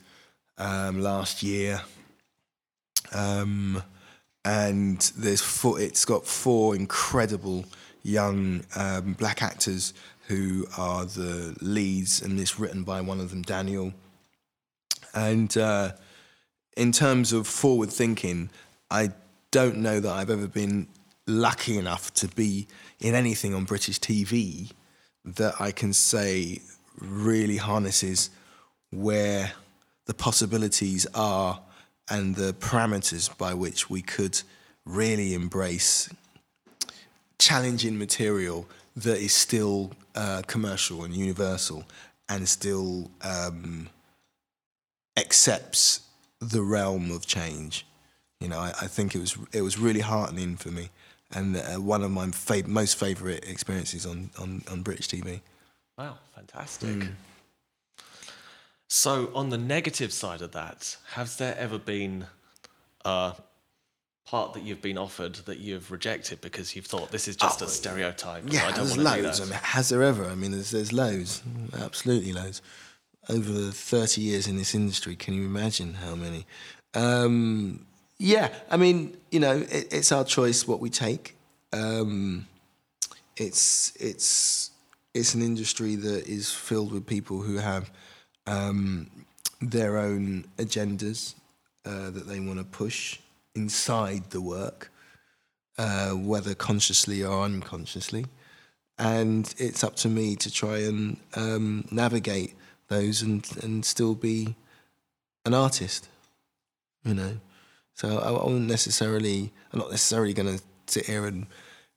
um, 0.58 1.00
last 1.00 1.42
year. 1.42 1.82
Um, 3.12 3.82
and 4.44 5.00
there's 5.16 5.42
four, 5.42 5.80
it's 5.80 6.04
got 6.04 6.26
four 6.26 6.74
incredible 6.74 7.64
young 8.02 8.64
um, 8.74 9.12
black 9.14 9.42
actors 9.42 9.94
who 10.32 10.66
are 10.78 11.04
the 11.04 11.54
leads, 11.60 12.22
and 12.22 12.40
it's 12.40 12.58
written 12.58 12.84
by 12.84 13.02
one 13.02 13.20
of 13.20 13.28
them, 13.28 13.42
Daniel. 13.42 13.92
And 15.14 15.54
uh, 15.58 15.92
in 16.74 16.90
terms 16.90 17.34
of 17.34 17.46
forward 17.46 17.90
thinking, 17.90 18.48
I 18.90 19.10
don't 19.50 19.76
know 19.76 20.00
that 20.00 20.10
I've 20.10 20.30
ever 20.30 20.46
been 20.46 20.88
lucky 21.26 21.76
enough 21.76 22.14
to 22.14 22.28
be 22.28 22.66
in 22.98 23.14
anything 23.14 23.54
on 23.54 23.64
British 23.64 24.00
TV 24.00 24.70
that 25.26 25.60
I 25.60 25.70
can 25.70 25.92
say 25.92 26.62
really 26.98 27.58
harnesses 27.58 28.30
where 28.90 29.52
the 30.06 30.14
possibilities 30.14 31.06
are 31.14 31.60
and 32.08 32.36
the 32.36 32.54
parameters 32.54 33.36
by 33.36 33.52
which 33.52 33.90
we 33.90 34.00
could 34.00 34.40
really 34.86 35.34
embrace 35.34 36.08
challenging 37.38 37.98
material 37.98 38.66
that 38.96 39.18
is 39.18 39.32
still 39.32 39.92
uh, 40.14 40.42
commercial 40.46 41.04
and 41.04 41.14
universal 41.14 41.84
and 42.28 42.48
still 42.48 43.10
um, 43.22 43.88
accepts 45.16 46.00
the 46.40 46.62
realm 46.62 47.10
of 47.10 47.26
change. 47.26 47.86
You 48.40 48.48
know, 48.48 48.58
I, 48.58 48.68
I 48.82 48.86
think 48.86 49.14
it 49.14 49.20
was 49.20 49.36
it 49.52 49.62
was 49.62 49.78
really 49.78 50.00
heartening 50.00 50.56
for 50.56 50.70
me, 50.70 50.90
and 51.32 51.56
uh, 51.56 51.80
one 51.80 52.02
of 52.02 52.10
my 52.10 52.26
fav- 52.26 52.66
most 52.66 52.98
favourite 52.98 53.44
experiences 53.44 54.06
on, 54.06 54.30
on, 54.38 54.62
on 54.70 54.82
British 54.82 55.08
TV. 55.08 55.40
Wow, 55.96 56.18
fantastic. 56.34 57.08
So, 58.88 59.30
on 59.34 59.50
the 59.50 59.58
negative 59.58 60.12
side 60.12 60.42
of 60.42 60.52
that, 60.52 60.96
has 61.12 61.36
there 61.36 61.56
ever 61.56 61.78
been 61.78 62.26
a 63.04 63.34
part 64.32 64.54
that 64.54 64.62
you've 64.62 64.80
been 64.80 64.96
offered 64.96 65.34
that 65.34 65.58
you've 65.58 65.90
rejected 65.90 66.40
because 66.40 66.74
you've 66.74 66.86
thought 66.86 67.10
this 67.10 67.28
is 67.28 67.36
just 67.36 67.60
Oh, 67.60 67.66
a 67.66 67.68
stereotype? 67.68 68.44
Yeah, 68.46 68.62
I 68.62 68.70
don't 68.72 68.86
there's 68.86 68.96
want 68.96 69.08
to 69.10 69.16
do 69.16 69.22
loads. 69.24 69.40
I 69.42 69.44
mean, 69.44 69.52
has 69.62 69.90
there 69.90 70.02
ever? 70.02 70.24
I 70.24 70.34
mean, 70.34 70.52
there's, 70.52 70.70
there's 70.70 70.90
loads, 70.90 71.42
absolutely 71.78 72.32
loads. 72.32 72.62
Over 73.28 73.52
the 73.52 73.72
30 73.72 74.22
years 74.22 74.48
in 74.48 74.56
this 74.56 74.74
industry, 74.74 75.16
can 75.16 75.34
you 75.34 75.44
imagine 75.44 75.92
how 75.92 76.14
many? 76.14 76.46
Um, 76.94 77.84
yeah, 78.16 78.48
I 78.70 78.78
mean, 78.78 79.18
you 79.30 79.38
know, 79.38 79.66
it, 79.70 79.92
it's 79.92 80.10
our 80.10 80.24
choice 80.24 80.66
what 80.66 80.80
we 80.80 80.88
take. 80.88 81.36
Um, 81.74 82.46
it's 83.36 83.92
it's 84.00 84.70
it's 85.12 85.34
an 85.34 85.42
industry 85.42 85.94
that 85.96 86.26
is 86.26 86.50
filled 86.50 86.90
with 86.90 87.04
people 87.06 87.42
who 87.42 87.58
have 87.58 87.90
um, 88.46 89.10
their 89.60 89.98
own 89.98 90.46
agendas 90.56 91.34
uh, 91.84 92.08
that 92.08 92.26
they 92.26 92.40
want 92.40 92.58
to 92.58 92.64
push 92.64 93.18
inside 93.54 94.30
the 94.30 94.40
work 94.40 94.90
uh, 95.78 96.10
whether 96.10 96.54
consciously 96.54 97.24
or 97.24 97.42
unconsciously. 97.42 98.26
And 98.98 99.52
it's 99.58 99.82
up 99.82 99.96
to 99.96 100.08
me 100.08 100.36
to 100.36 100.50
try 100.50 100.78
and 100.78 101.16
um, 101.34 101.86
navigate 101.90 102.54
those 102.88 103.22
and, 103.22 103.46
and 103.62 103.84
still 103.84 104.14
be 104.14 104.54
an 105.44 105.54
artist, 105.54 106.08
you 107.04 107.14
know. 107.14 107.38
So 107.94 108.18
I, 108.18 108.28
I 108.28 108.46
won't 108.46 108.68
necessarily, 108.68 109.52
I'm 109.72 109.80
not 109.80 109.90
necessarily 109.90 110.34
going 110.34 110.58
to 110.58 110.62
sit 110.86 111.06
here 111.06 111.26
and, 111.26 111.46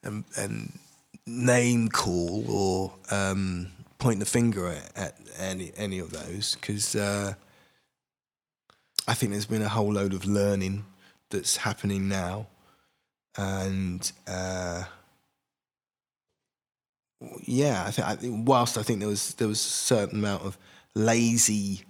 and, 0.04 0.24
and 0.38 0.80
name 1.28 1.89
call 1.89 2.46
or 2.50 2.94
um, 3.12 3.68
point 3.98 4.20
the 4.20 4.26
finger 4.26 4.68
at, 4.68 4.91
at 4.96 5.15
any, 5.38 5.72
any 5.78 6.00
of 6.00 6.12
those 6.12 6.56
because 6.56 6.96
uh, 6.96 7.34
I 9.08 9.13
think 9.13 9.32
there's 9.32 9.46
been 9.46 9.62
a 9.62 9.70
whole 9.70 9.91
load 9.91 10.13
of 10.13 10.26
learning 10.26 10.86
that's 11.30 11.58
happening 11.58 12.08
now. 12.08 12.48
And 13.38 14.10
uh, 14.28 14.84
yeah, 17.44 17.84
I 17.86 17.92
think 17.92 18.08
I, 18.08 18.18
whilst 18.22 18.78
I 18.78 18.84
think 18.84 19.00
there 19.00 19.10
was 19.10 19.34
there 19.36 19.48
was 19.48 19.60
a 19.60 19.70
certain 19.70 20.20
amount 20.20 20.44
of 20.44 20.58
lazy 20.94 21.84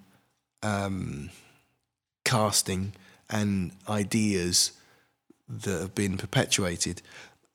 um, 0.64 1.30
casting 2.24 2.94
and 3.30 3.72
ideas 3.88 4.72
that 5.48 5.80
have 5.80 5.96
been 5.96 6.18
perpetuated, 6.18 7.02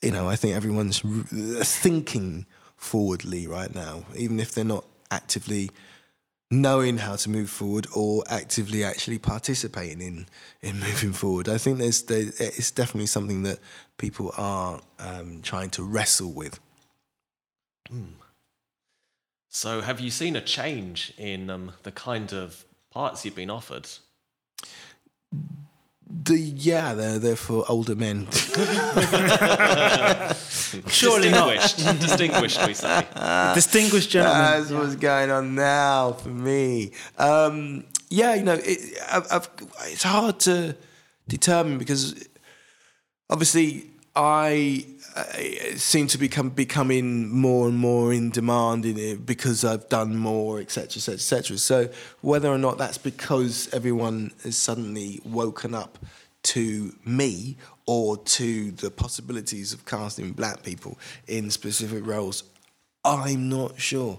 you 0.03 0.13
know, 0.13 0.29
I 0.29 0.37
think 0.37 0.55
everyone's 0.55 1.01
thinking 1.01 2.47
forwardly 2.77 3.47
right 3.47 3.75
now, 3.75 4.05
even 4.17 4.39
if 4.39 4.53
they're 4.53 4.65
not 4.65 4.85
actively 5.11 5.71
knowing 6.51 6.99
how 6.99 7.15
to 7.15 7.31
move 7.31 7.49
forward 7.49 7.87
or 7.95 8.25
actively 8.29 8.83
actually 8.83 9.19
participating 9.19 10.01
in 10.01 10.27
in 10.63 10.81
moving 10.89 11.13
forward. 11.13 11.49
I 11.49 11.59
think 11.59 11.79
there's 11.79 12.03
there, 12.03 12.31
it's 12.39 12.71
definitely 12.71 13.07
something 13.07 13.43
that 13.45 13.59
people 13.99 14.33
are 14.37 14.81
um, 14.99 15.41
trying 15.43 15.71
to 15.71 15.83
wrestle 15.83 16.33
with. 16.33 16.59
So, 19.49 19.81
have 19.81 19.99
you 19.99 20.11
seen 20.11 20.37
a 20.37 20.41
change 20.41 21.13
in 21.19 21.51
um, 21.51 21.73
the 21.83 21.91
kind 21.91 22.33
of 22.33 22.65
parts 22.91 23.25
you've 23.25 23.35
been 23.35 23.51
offered? 23.51 23.89
The 26.13 26.37
yeah, 26.37 26.95
they're 26.95 27.19
they're 27.21 27.37
for 27.37 27.65
older 27.69 27.95
men. 27.95 28.27
Surely 30.89 31.31
not. 31.31 31.55
Distinguished, 31.55 32.01
distinguished, 32.01 32.67
we 32.67 32.75
say. 32.75 33.07
Distinguished 33.55 34.11
gentlemen. 34.11 34.43
That's 34.43 34.71
what's 34.73 34.97
going 34.97 35.31
on 35.31 35.55
now 35.55 36.13
for 36.13 36.31
me. 36.31 36.91
Um, 37.17 37.85
yeah, 38.09 38.35
you 38.35 38.43
know, 38.43 38.59
it, 38.61 38.99
I've, 39.11 39.27
I've, 39.31 39.49
it's 39.85 40.03
hard 40.03 40.41
to 40.41 40.77
determine 41.29 41.79
because 41.79 42.29
obviously 43.31 43.89
I, 44.17 44.85
I 44.87 44.87
seem 45.77 46.07
to 46.09 46.19
become 46.19 46.51
becoming 46.51 47.29
more 47.29 47.69
and 47.69 47.77
more 47.77 48.13
in 48.13 48.31
demand 48.31 48.87
in 48.87 48.99
it 48.99 49.27
because 49.27 49.65
I've 49.65 49.89
done 49.89 50.17
more, 50.17 50.61
etc., 50.61 50.85
etc., 50.97 51.15
etc. 51.15 51.59
So 51.59 51.89
whether 52.21 52.49
or 52.49 52.59
not 52.59 52.79
that's 52.79 52.99
because 52.99 53.73
everyone 53.73 54.33
has 54.45 54.57
suddenly 54.57 55.21
woken 55.25 55.75
up 55.75 55.99
to 56.43 56.95
me 57.05 57.57
or 57.87 58.17
to 58.17 58.71
the 58.73 58.91
possibilities 58.91 59.73
of 59.73 59.85
casting 59.85 60.33
black 60.33 60.63
people 60.63 60.99
in 61.27 61.51
specific 61.51 62.07
roles, 62.07 62.45
I'm 63.05 63.49
not 63.49 63.81
sure. 63.81 64.19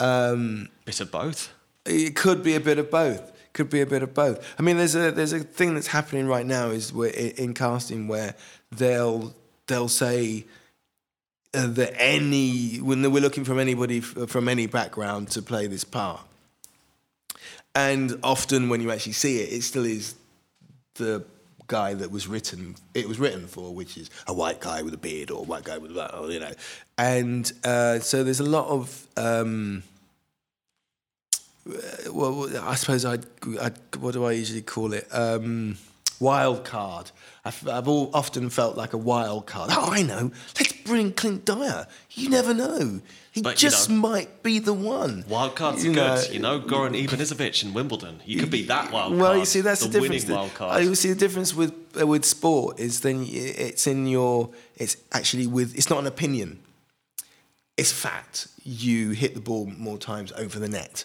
Um, 0.00 0.68
Bit 0.84 1.00
of 1.00 1.10
both. 1.10 1.52
it 1.86 2.16
could 2.16 2.42
be 2.42 2.54
a 2.54 2.60
bit 2.60 2.78
of 2.78 2.90
both. 2.90 3.30
Could 3.52 3.70
be 3.70 3.82
a 3.82 3.86
bit 3.86 4.02
of 4.02 4.14
both. 4.14 4.44
I 4.58 4.62
mean, 4.62 4.78
there's 4.78 4.96
a 4.96 5.12
there's 5.12 5.32
a 5.32 5.38
thing 5.38 5.74
that's 5.74 5.86
happening 5.86 6.26
right 6.26 6.44
now 6.44 6.70
is 6.70 6.90
in 6.90 7.54
casting 7.54 8.08
where 8.08 8.34
they'll 8.72 9.32
they'll 9.66 9.88
say 9.88 10.44
uh, 11.54 11.66
that 11.68 11.94
any 12.00 12.76
when 12.76 13.02
we're 13.12 13.22
looking 13.22 13.44
from 13.44 13.58
anybody 13.58 14.00
from 14.00 14.48
any 14.48 14.66
background 14.66 15.30
to 15.30 15.42
play 15.42 15.66
this 15.66 15.84
part, 15.84 16.20
and 17.74 18.18
often 18.22 18.68
when 18.68 18.80
you 18.80 18.90
actually 18.90 19.12
see 19.12 19.40
it, 19.40 19.52
it 19.52 19.62
still 19.62 19.84
is 19.84 20.14
the 20.94 21.24
guy 21.66 21.94
that 21.94 22.10
was 22.10 22.26
written. 22.26 22.76
It 22.94 23.08
was 23.08 23.18
written 23.18 23.46
for, 23.46 23.74
which 23.74 23.96
is 23.96 24.10
a 24.26 24.34
white 24.34 24.60
guy 24.60 24.82
with 24.82 24.94
a 24.94 24.98
beard 24.98 25.30
or 25.30 25.40
a 25.40 25.44
white 25.44 25.64
guy 25.64 25.78
with 25.78 25.96
a 25.96 26.18
or, 26.18 26.30
you 26.30 26.40
know, 26.40 26.52
and 26.98 27.50
uh, 27.64 27.98
so 28.00 28.24
there's 28.24 28.40
a 28.40 28.44
lot 28.44 28.68
of. 28.68 29.06
Um, 29.16 29.82
uh, 31.66 32.12
well, 32.12 32.50
I 32.62 32.74
suppose 32.74 33.04
I'd, 33.04 33.24
I'd. 33.60 33.78
What 33.98 34.12
do 34.12 34.24
I 34.24 34.32
usually 34.32 34.62
call 34.62 34.92
it? 34.92 35.08
Um, 35.10 35.78
wild 36.20 36.64
card. 36.64 37.10
I've, 37.44 37.68
I've 37.68 37.88
all, 37.88 38.10
often 38.14 38.48
felt 38.50 38.76
like 38.76 38.92
a 38.92 38.98
wild 38.98 39.46
card. 39.46 39.70
Oh, 39.72 39.90
I 39.90 40.02
know. 40.02 40.30
Let's 40.58 40.72
bring 40.72 41.12
Clint 41.12 41.44
Dyer. 41.44 41.86
You 42.12 42.30
never 42.30 42.54
know. 42.54 43.00
He 43.32 43.42
But, 43.42 43.60
you 43.62 43.68
just 43.68 43.90
know- 43.90 43.96
might 43.96 44.42
be 44.42 44.58
the 44.60 44.72
one. 44.72 45.24
Wild 45.28 45.56
cards 45.56 45.84
You 45.84 45.90
are 45.92 45.94
know- 45.94 46.16
good. 46.16 46.32
You 46.32 46.38
know, 46.40 46.60
Goran 46.60 46.94
Ivanisevic 47.06 47.62
in 47.64 47.74
Wimbledon. 47.74 48.20
You 48.24 48.38
could 48.38 48.50
be 48.50 48.62
that 48.64 48.92
wild 48.92 49.10
card. 49.10 49.20
Well, 49.20 49.36
you 49.38 49.44
see, 49.44 49.60
that's 49.60 49.80
the, 49.80 49.88
the 49.88 50.00
difference. 50.00 50.24
winning 50.24 50.36
wild 50.36 50.54
card. 50.54 50.82
I 50.82 50.92
see 50.94 51.08
the 51.10 51.14
difference 51.18 51.54
with 51.54 51.74
uh, 52.00 52.06
with 52.06 52.24
sport 52.24 52.78
is 52.80 53.00
then 53.00 53.24
it's 53.28 53.86
in 53.86 54.06
your. 54.06 54.50
It's 54.76 54.96
actually 55.12 55.46
with. 55.46 55.76
It's 55.76 55.90
not 55.90 55.98
an 55.98 56.06
opinion. 56.06 56.60
It's 57.76 57.92
fact. 57.92 58.48
You 58.62 59.10
hit 59.10 59.34
the 59.34 59.40
ball 59.40 59.66
more 59.66 59.98
times 59.98 60.32
over 60.32 60.58
the 60.58 60.68
net. 60.68 61.04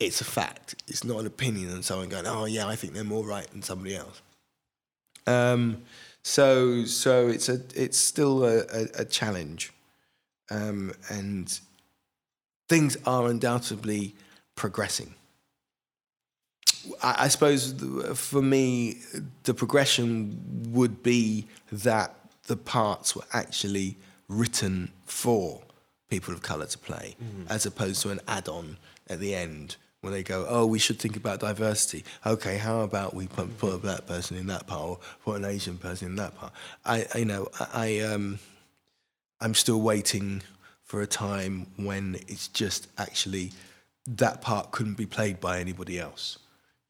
It's 0.00 0.20
a 0.20 0.24
fact. 0.24 0.74
It's 0.88 1.04
not 1.04 1.18
an 1.20 1.26
opinion 1.26 1.70
and 1.70 1.84
someone 1.84 2.08
going, 2.08 2.26
"Oh 2.26 2.46
yeah, 2.46 2.66
I 2.66 2.74
think 2.74 2.94
they're 2.94 3.04
more 3.04 3.24
right 3.24 3.48
than 3.50 3.62
somebody 3.62 3.94
else." 3.94 4.20
Um, 5.26 5.82
so 6.22 6.84
so 6.84 7.28
it's 7.28 7.48
a 7.48 7.60
it's 7.74 7.98
still 7.98 8.44
a, 8.44 8.58
a, 8.72 8.86
a 8.98 9.04
challenge, 9.04 9.72
um, 10.50 10.92
and 11.08 11.58
things 12.68 12.96
are 13.06 13.26
undoubtedly 13.28 14.14
progressing. 14.54 15.14
I, 17.02 17.24
I 17.24 17.28
suppose 17.28 17.76
the- 17.76 18.14
for 18.14 18.42
me, 18.42 18.98
the 19.44 19.54
progression 19.54 20.70
would 20.72 21.02
be 21.02 21.46
that 21.72 22.14
the 22.46 22.56
parts 22.56 23.14
were 23.16 23.24
actually 23.32 23.96
written 24.28 24.90
for 25.06 25.62
people 26.08 26.34
of 26.34 26.42
colour 26.42 26.66
to 26.66 26.78
play, 26.78 27.16
as 27.48 27.64
opposed 27.66 28.02
to 28.02 28.10
an 28.10 28.20
add-on 28.26 28.76
at 29.08 29.20
the 29.20 29.34
end 29.34 29.76
where 30.00 30.12
they 30.12 30.22
go, 30.22 30.46
"Oh, 30.48 30.66
we 30.66 30.78
should 30.78 30.98
think 30.98 31.16
about 31.16 31.40
diversity." 31.40 32.04
Okay, 32.24 32.58
how 32.58 32.80
about 32.80 33.14
we 33.14 33.26
put, 33.26 33.58
put 33.58 33.74
a 33.74 33.78
black 33.78 34.06
person 34.06 34.36
in 34.36 34.46
that 34.46 34.66
part, 34.66 34.82
or 34.82 34.98
put 35.24 35.36
an 35.36 35.44
Asian 35.44 35.78
person 35.78 36.08
in 36.08 36.16
that 36.16 36.36
part? 36.36 36.52
I, 36.84 37.06
you 37.16 37.24
know, 37.24 37.48
I, 37.72 38.00
um, 38.00 38.38
I'm 39.40 39.54
still 39.54 39.80
waiting 39.80 40.42
for 40.82 41.00
a 41.00 41.06
time 41.06 41.66
when 41.76 42.16
it's 42.26 42.48
just 42.48 42.88
actually 42.98 43.52
that 44.06 44.40
part 44.40 44.72
couldn't 44.72 44.96
be 44.96 45.06
played 45.06 45.40
by 45.40 45.60
anybody 45.60 45.98
else. 45.98 46.38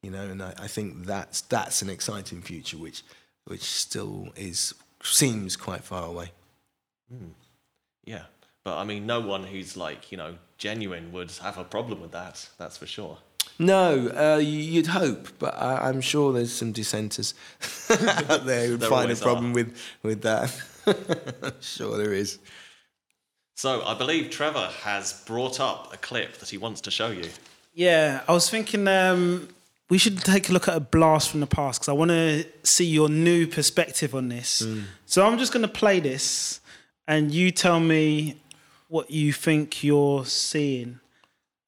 You 0.01 0.09
know, 0.09 0.23
and 0.23 0.41
I, 0.41 0.53
I 0.57 0.67
think 0.67 1.05
that's 1.05 1.41
that's 1.41 1.81
an 1.81 1.89
exciting 1.89 2.41
future, 2.41 2.77
which 2.77 3.03
which 3.45 3.61
still 3.61 4.29
is 4.35 4.73
seems 5.03 5.55
quite 5.55 5.83
far 5.83 6.05
away. 6.07 6.31
Yeah, 8.03 8.23
but 8.63 8.77
I 8.77 8.83
mean, 8.83 9.05
no 9.05 9.19
one 9.19 9.43
who's 9.43 9.75
like 9.77 10.11
you 10.11 10.17
know 10.17 10.35
genuine 10.57 11.11
would 11.11 11.31
have 11.43 11.57
a 11.57 11.63
problem 11.63 12.01
with 12.01 12.11
that. 12.11 12.47
That's 12.57 12.77
for 12.77 12.85
sure. 12.85 13.17
No, 13.59 14.09
uh, 14.09 14.37
you'd 14.37 14.87
hope, 14.87 15.27
but 15.39 15.53
I, 15.55 15.89
I'm 15.89 16.01
sure 16.01 16.33
there's 16.33 16.51
some 16.51 16.71
dissenters 16.71 17.33
out 18.29 18.45
there 18.45 18.67
who'd 18.67 18.79
There 18.79 18.89
find 18.89 19.11
a 19.11 19.15
problem 19.15 19.51
are. 19.51 19.55
with 19.55 19.77
with 20.03 20.21
that. 20.23 20.51
sure, 21.61 21.97
there 21.97 22.13
is. 22.13 22.39
So 23.55 23.83
I 23.83 23.93
believe 23.93 24.31
Trevor 24.31 24.69
has 24.81 25.21
brought 25.25 25.59
up 25.59 25.93
a 25.93 25.97
clip 25.97 26.37
that 26.37 26.49
he 26.49 26.57
wants 26.57 26.81
to 26.81 26.91
show 26.91 27.09
you. 27.11 27.29
Yeah, 27.73 28.21
I 28.27 28.31
was 28.33 28.49
thinking 28.49 28.87
um, 28.87 29.49
we 29.89 29.97
should 29.99 30.17
take 30.19 30.49
a 30.49 30.53
look 30.53 30.67
at 30.67 30.75
a 30.75 30.79
blast 30.79 31.29
from 31.29 31.41
the 31.41 31.47
past 31.47 31.79
because 31.79 31.89
I 31.89 31.93
want 31.93 32.09
to 32.09 32.45
see 32.63 32.85
your 32.85 33.09
new 33.09 33.45
perspective 33.45 34.15
on 34.15 34.29
this. 34.29 34.65
So 35.05 35.25
I'm 35.25 35.37
just 35.37 35.53
going 35.53 35.61
to 35.61 35.67
play 35.71 35.99
this, 35.99 36.59
and 37.07 37.31
you 37.31 37.51
tell 37.51 37.79
me 37.79 38.37
what 38.91 39.09
you 39.09 39.31
think 39.31 39.85
you're 39.85 40.25
seeing. 40.25 40.99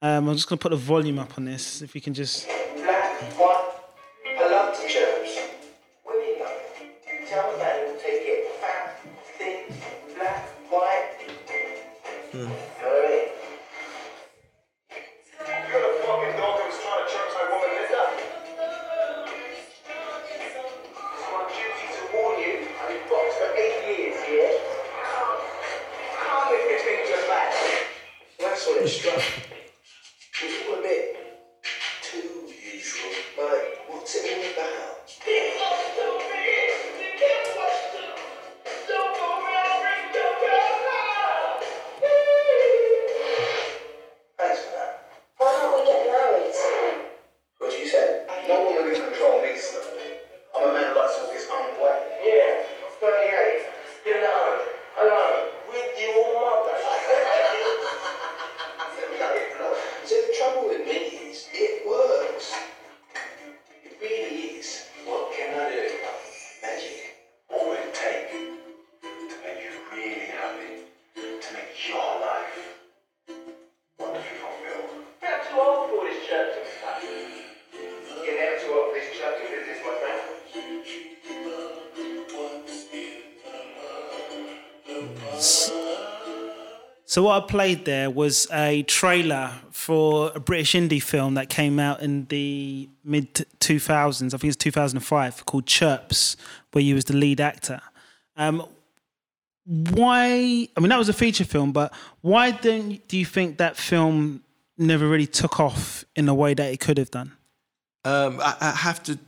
Um, 0.01 0.27
I'm 0.27 0.35
just 0.35 0.49
going 0.49 0.59
to 0.59 0.61
put 0.61 0.71
the 0.71 0.75
volume 0.75 1.17
up 1.17 1.37
on 1.37 1.45
this. 1.45 1.81
If 1.81 1.95
you 1.95 2.01
can 2.01 2.13
just. 2.13 2.45
Black, 2.75 3.39
love 4.37 4.75
So 87.13 87.21
what 87.21 87.43
I 87.43 87.45
played 87.45 87.85
there 87.85 88.09
was 88.09 88.47
a 88.51 88.81
trailer 88.81 89.51
for 89.69 90.31
a 90.33 90.39
British 90.39 90.73
indie 90.73 90.99
film 90.99 91.35
that 91.35 91.47
came 91.47 91.77
out 91.77 92.01
in 92.01 92.25
the 92.25 92.89
mid 93.03 93.35
2000s. 93.59 94.33
I 94.33 94.37
think 94.37 94.45
it's 94.45 94.55
2005 94.55 95.45
called 95.45 95.67
Chirps, 95.67 96.35
where 96.71 96.83
you 96.83 96.95
was 96.95 97.05
the 97.05 97.15
lead 97.15 97.39
actor. 97.39 97.81
Um, 98.35 98.65
why? 99.63 100.67
I 100.75 100.79
mean, 100.79 100.89
that 100.89 100.97
was 100.97 101.07
a 101.07 101.13
feature 101.13 101.45
film, 101.45 101.71
but 101.71 101.93
why 102.21 102.49
don't 102.49 103.07
do 103.07 103.15
you 103.15 103.25
think 103.25 103.59
that 103.59 103.77
film 103.77 104.41
never 104.79 105.07
really 105.07 105.27
took 105.27 105.59
off 105.59 106.05
in 106.15 106.25
the 106.25 106.33
way 106.33 106.55
that 106.55 106.73
it 106.73 106.79
could 106.79 106.97
have 106.97 107.11
done? 107.11 107.33
Um, 108.05 108.39
I, 108.41 108.55
I 108.59 108.71
have 108.71 109.03
to 109.03 109.19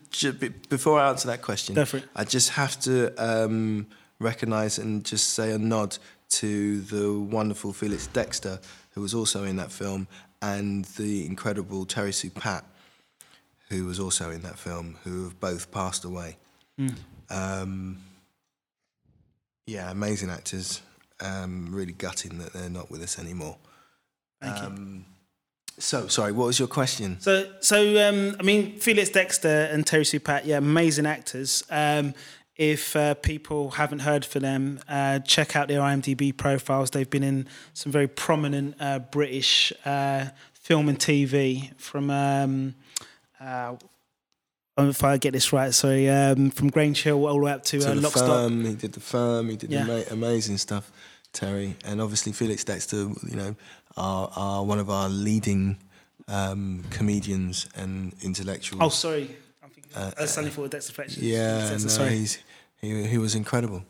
before 0.70 1.00
I 1.00 1.10
answer 1.10 1.28
that 1.28 1.44
question. 1.44 1.76
I 2.16 2.24
just 2.24 2.50
have 2.50 2.80
to 2.80 3.14
um, 3.24 3.86
recognise 4.20 4.80
and 4.80 5.06
just 5.06 5.34
say 5.34 5.52
a 5.52 5.60
nod 5.60 6.00
to 6.30 6.82
the 6.82 7.14
wonderful 7.14 7.74
Felix 7.74 8.08
Dexter, 8.08 8.60
who 8.92 9.02
was 9.02 9.14
also 9.14 9.44
in 9.44 9.56
that 9.58 9.72
film, 9.72 10.08
and 10.42 10.86
the 10.86 11.26
incredible 11.26 11.86
Terry 11.86 12.12
Sue-Patt, 12.14 12.66
who 13.70 13.86
was 13.86 14.00
also 14.00 14.30
in 14.32 14.42
that 14.42 14.60
film, 14.60 14.98
who 15.04 15.24
have 15.24 15.40
both 15.40 15.72
passed 15.72 16.06
away. 16.06 16.38
Hmm. 16.78 16.88
Um, 17.30 17.98
yeah, 19.66 19.90
amazing 19.90 20.30
actors. 20.30 20.82
Um, 21.22 21.70
really 21.72 21.94
gutting 21.94 22.38
that 22.40 22.54
they're 22.54 22.70
not 22.70 22.92
with 22.92 23.02
us 23.02 23.18
anymore. 23.18 23.58
Thank 24.42 24.58
you. 24.58 24.64
Um, 24.66 25.06
so, 25.78 26.08
sorry, 26.08 26.32
what 26.32 26.46
was 26.48 26.60
your 26.60 26.68
question? 26.68 27.20
So, 27.20 27.52
so 27.60 28.08
um, 28.08 28.36
I 28.40 28.44
mean, 28.44 28.78
Felix 28.80 29.10
Dexter 29.10 29.70
and 29.72 29.86
Terry 29.86 30.06
Sue-Patt, 30.06 30.46
yeah, 30.46 30.58
amazing 30.58 31.06
actors. 31.06 31.64
Um, 31.70 32.14
if 32.58 32.96
uh, 32.96 33.16
people 33.16 33.72
haven't 33.72 34.00
heard 34.00 34.24
for 34.26 34.40
them, 34.40 34.80
uh, 34.88 35.20
check 35.20 35.56
out 35.56 35.68
their 35.68 35.82
IMDb 35.82 36.36
profiles. 36.36 36.90
They've 36.92 37.10
been 37.10 37.24
in 37.24 37.48
some 37.74 37.92
very 37.92 38.08
prominent 38.08 38.76
uh, 38.80 39.00
British 39.00 39.74
uh, 39.86 40.28
film 40.54 40.88
and 40.90 40.98
TV 41.00 41.76
from. 41.80 42.10
Um, 42.10 42.76
uh, 43.40 43.76
if 44.78 45.04
I 45.06 45.18
get 45.18 45.32
this 45.32 45.54
right, 45.54 45.74
sorry, 45.74 46.10
um, 46.10 46.50
from 46.52 46.70
Grange 46.70 47.02
Hill 47.04 47.26
all 47.28 47.36
the 47.36 47.40
way 47.46 47.52
up 47.54 47.64
to, 47.66 47.80
to 47.80 47.92
uh, 47.92 47.94
the 47.96 48.02
Lock, 48.02 48.12
Stock. 48.12 48.28
firm. 48.28 48.66
He 48.66 48.76
did 48.76 48.92
the 48.92 49.00
firm. 49.00 49.48
He 49.50 49.56
did 49.56 49.72
Yeah. 49.72 49.84
ama- 49.84 50.04
amazing 50.12 50.58
stuff, 50.58 50.92
Terry, 51.32 51.78
and 51.86 52.02
obviously 52.02 52.34
Felix 52.34 52.64
Dexter. 52.66 52.98
You 52.98 53.36
know, 53.36 53.56
are, 53.96 54.30
are 54.36 54.64
one 54.66 54.80
of 54.80 54.90
our 54.90 55.08
leading 55.08 55.78
um, 56.28 56.84
comedians 56.90 57.70
and 57.78 58.14
intellectuals. 58.22 58.82
Oh, 58.84 58.90
sorry, 58.90 59.38
Uh, 59.96 60.12
Uh, 60.18 60.26
Sunny 60.26 60.50
for 60.50 60.68
Dexter 60.68 60.94
Fletcher. 60.94 61.20
yeah, 61.22 61.70
no, 61.72 61.78
sorry. 61.78 62.18
he's, 62.18 62.38
he 62.82 63.08
he 63.08 63.18
was 63.18 63.34
incredible. 63.36 63.84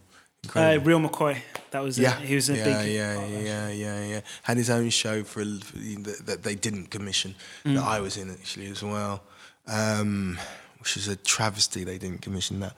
Uh. 0.56 0.78
Real 0.84 1.00
McCoy. 1.00 1.38
That 1.72 1.82
was 1.84 1.98
yeah, 1.98 2.20
it. 2.20 2.28
He 2.28 2.36
was 2.36 2.50
a 2.50 2.56
yeah, 2.56 2.64
big. 2.64 2.94
yeah, 2.94 3.26
yeah, 3.28 3.40
yeah, 3.40 3.70
yeah. 3.70 4.06
yeah. 4.06 4.22
Had 4.44 4.58
his 4.58 4.70
own 4.70 4.90
show 4.92 5.24
for, 5.24 5.44
for 5.44 5.78
that, 5.78 6.22
that 6.28 6.44
they 6.44 6.56
didn't 6.56 6.88
commission 6.92 7.34
that 7.64 7.84
I 7.84 8.00
was 8.00 8.16
in 8.18 8.30
actually 8.30 8.68
as 8.68 8.84
well, 8.84 9.24
um, 9.68 10.38
which 10.80 10.98
is 10.98 11.08
a 11.08 11.16
travesty. 11.16 11.84
They 11.84 11.98
didn't 11.98 12.22
commission 12.22 12.60
that. 12.60 12.76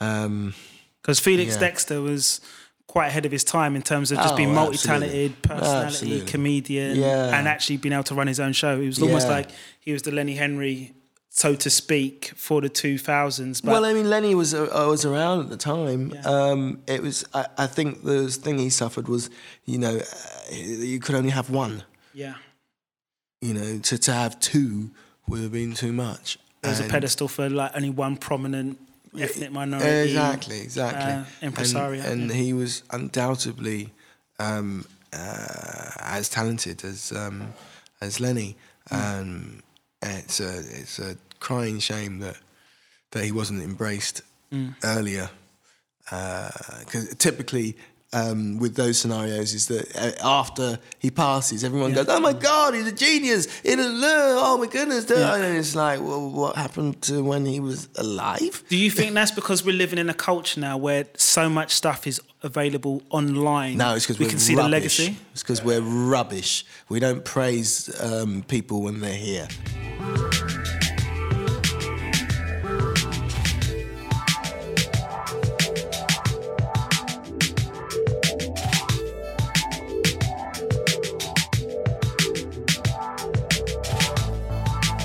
Um, 0.00 0.54
Because 1.02 1.20
Felix 1.20 1.54
Yeah. 1.54 1.60
Dexter 1.60 2.00
was 2.00 2.40
quite 2.86 3.08
ahead 3.08 3.26
of 3.26 3.32
his 3.32 3.44
time 3.44 3.74
in 3.76 3.82
terms 3.82 4.12
of 4.12 4.18
just 4.18 4.34
Oh, 4.34 4.36
being 4.36 4.54
multi-talented, 4.54 5.42
personality, 5.42 5.86
Absolutely. 5.86 6.26
comedian, 6.30 6.96
Yeah. 6.96 7.36
and 7.36 7.48
actually 7.48 7.76
being 7.78 7.92
able 7.92 8.04
to 8.04 8.14
run 8.14 8.28
his 8.28 8.38
own 8.40 8.52
show. 8.52 8.80
It 8.80 8.86
was 8.86 9.02
almost 9.02 9.26
Yeah. 9.26 9.34
like 9.38 9.48
he 9.80 9.92
was 9.92 10.02
the 10.02 10.12
Lenny 10.12 10.36
Henry, 10.36 10.92
so 11.36 11.56
to 11.56 11.68
speak, 11.68 12.32
for 12.36 12.60
the 12.60 12.70
2000s. 12.70 13.60
But 13.62 13.72
well, 13.72 13.84
I 13.84 13.92
mean, 13.92 14.08
Lenny 14.08 14.34
was 14.36 14.54
uh, 14.54 14.68
was 14.88 15.04
around 15.04 15.40
at 15.40 15.48
the 15.50 15.56
time. 15.56 16.12
Yeah. 16.14 16.20
Um, 16.22 16.78
it 16.86 17.02
was. 17.02 17.24
I, 17.34 17.46
I 17.58 17.66
think 17.66 18.04
the 18.04 18.28
thing 18.30 18.58
he 18.58 18.70
suffered 18.70 19.08
was, 19.08 19.30
you 19.64 19.78
know, 19.78 19.96
uh, 19.98 20.54
you 20.54 21.00
could 21.00 21.16
only 21.16 21.30
have 21.30 21.50
one. 21.50 21.82
yeah, 22.14 22.34
You 23.40 23.52
know, 23.54 23.78
to 23.80 23.98
to 23.98 24.12
have 24.12 24.38
two 24.38 24.90
would 25.26 25.40
have 25.40 25.52
been 25.52 25.74
too 25.74 25.92
much. 25.92 26.38
there 26.62 26.70
was 26.70 26.80
a 26.80 26.84
pedestal 26.84 27.26
for 27.28 27.50
like 27.50 27.72
only 27.74 27.90
one 27.90 28.16
prominent 28.16 28.78
ethnic 29.18 29.50
minority. 29.50 29.88
Exactly, 30.10 30.60
exactly. 30.60 31.12
uh, 31.12 31.24
impresario, 31.42 32.02
And, 32.02 32.22
and 32.22 32.30
yeah. 32.30 32.36
he 32.36 32.52
was 32.52 32.82
undoubtedly 32.90 33.90
um, 34.38 34.84
uh, 35.12 35.90
as 36.18 36.28
talented 36.28 36.84
as 36.84 37.10
um, 37.12 37.52
as 38.00 38.20
Lenny. 38.20 38.56
Hmm. 38.88 39.58
It's 40.04 40.40
a 40.40 40.58
it's 40.58 40.98
a 40.98 41.16
crying 41.40 41.78
shame 41.80 42.18
that 42.20 42.36
that 43.12 43.24
he 43.24 43.32
wasn't 43.32 43.62
embraced 43.62 44.22
Hmm. 44.52 44.68
earlier. 44.84 45.30
Because 46.04 47.14
typically. 47.18 47.76
Um, 48.16 48.60
with 48.60 48.76
those 48.76 48.96
scenarios, 48.96 49.54
is 49.54 49.66
that 49.66 49.86
uh, 49.96 50.12
after 50.40 50.78
he 51.00 51.10
passes, 51.10 51.64
everyone 51.64 51.92
goes, 51.94 52.06
"Oh 52.08 52.20
my 52.20 52.32
God, 52.32 52.74
he's 52.74 52.86
a 52.86 52.92
genius!" 52.92 53.46
It 53.64 53.80
is, 53.80 53.88
oh 54.04 54.56
my 54.56 54.68
goodness! 54.68 55.06
Yeah. 55.10 55.34
And 55.34 55.56
it's 55.58 55.74
like, 55.74 55.98
well, 56.00 56.30
what 56.30 56.54
happened 56.54 57.02
to 57.02 57.24
when 57.24 57.44
he 57.44 57.58
was 57.58 57.88
alive? 57.96 58.62
Do 58.68 58.76
you 58.76 58.88
think 58.88 59.14
that's 59.14 59.32
because 59.32 59.64
we're 59.64 59.74
living 59.76 59.98
in 59.98 60.08
a 60.08 60.14
culture 60.14 60.60
now 60.60 60.76
where 60.76 61.06
so 61.16 61.48
much 61.48 61.72
stuff 61.74 62.06
is 62.06 62.20
available 62.44 63.02
online? 63.10 63.78
No, 63.78 63.96
it's 63.96 64.06
because 64.06 64.20
we 64.20 64.26
can 64.26 64.38
see 64.38 64.54
rubbish. 64.54 64.68
the 64.70 64.70
legacy. 64.70 65.16
It's 65.32 65.42
because 65.42 65.64
we're 65.64 65.80
rubbish. 65.80 66.64
We 66.88 67.00
don't 67.00 67.24
praise 67.24 67.90
um, 68.00 68.44
people 68.46 68.82
when 68.82 69.00
they're 69.00 69.12
here. 69.30 69.48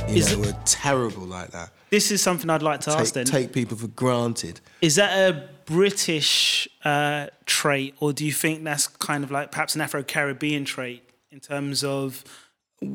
Is 0.09 0.35
know, 0.35 0.41
it- 0.41 0.45
we're 0.47 0.57
terrible 0.65 1.23
like 1.23 1.51
that. 1.51 1.69
This 1.91 2.11
is 2.11 2.21
something 2.21 2.49
I'd 2.49 2.61
like 2.61 2.81
to 2.81 2.91
ask. 2.91 3.05
Take, 3.05 3.13
Then 3.13 3.25
take 3.25 3.53
people 3.53 3.77
for 3.77 3.87
granted. 3.87 4.59
Is 4.81 4.95
that 4.95 5.11
a 5.29 5.49
British 5.65 6.67
uh, 6.83 7.27
trait, 7.45 7.95
or 7.99 8.11
do 8.13 8.25
you 8.25 8.31
think 8.31 8.63
that's 8.63 8.87
kind 8.87 9.23
of 9.23 9.31
like 9.31 9.51
perhaps 9.51 9.75
an 9.75 9.81
Afro 9.81 10.03
Caribbean 10.03 10.65
trait 10.65 11.03
in 11.31 11.39
terms 11.39 11.83
of 11.83 12.23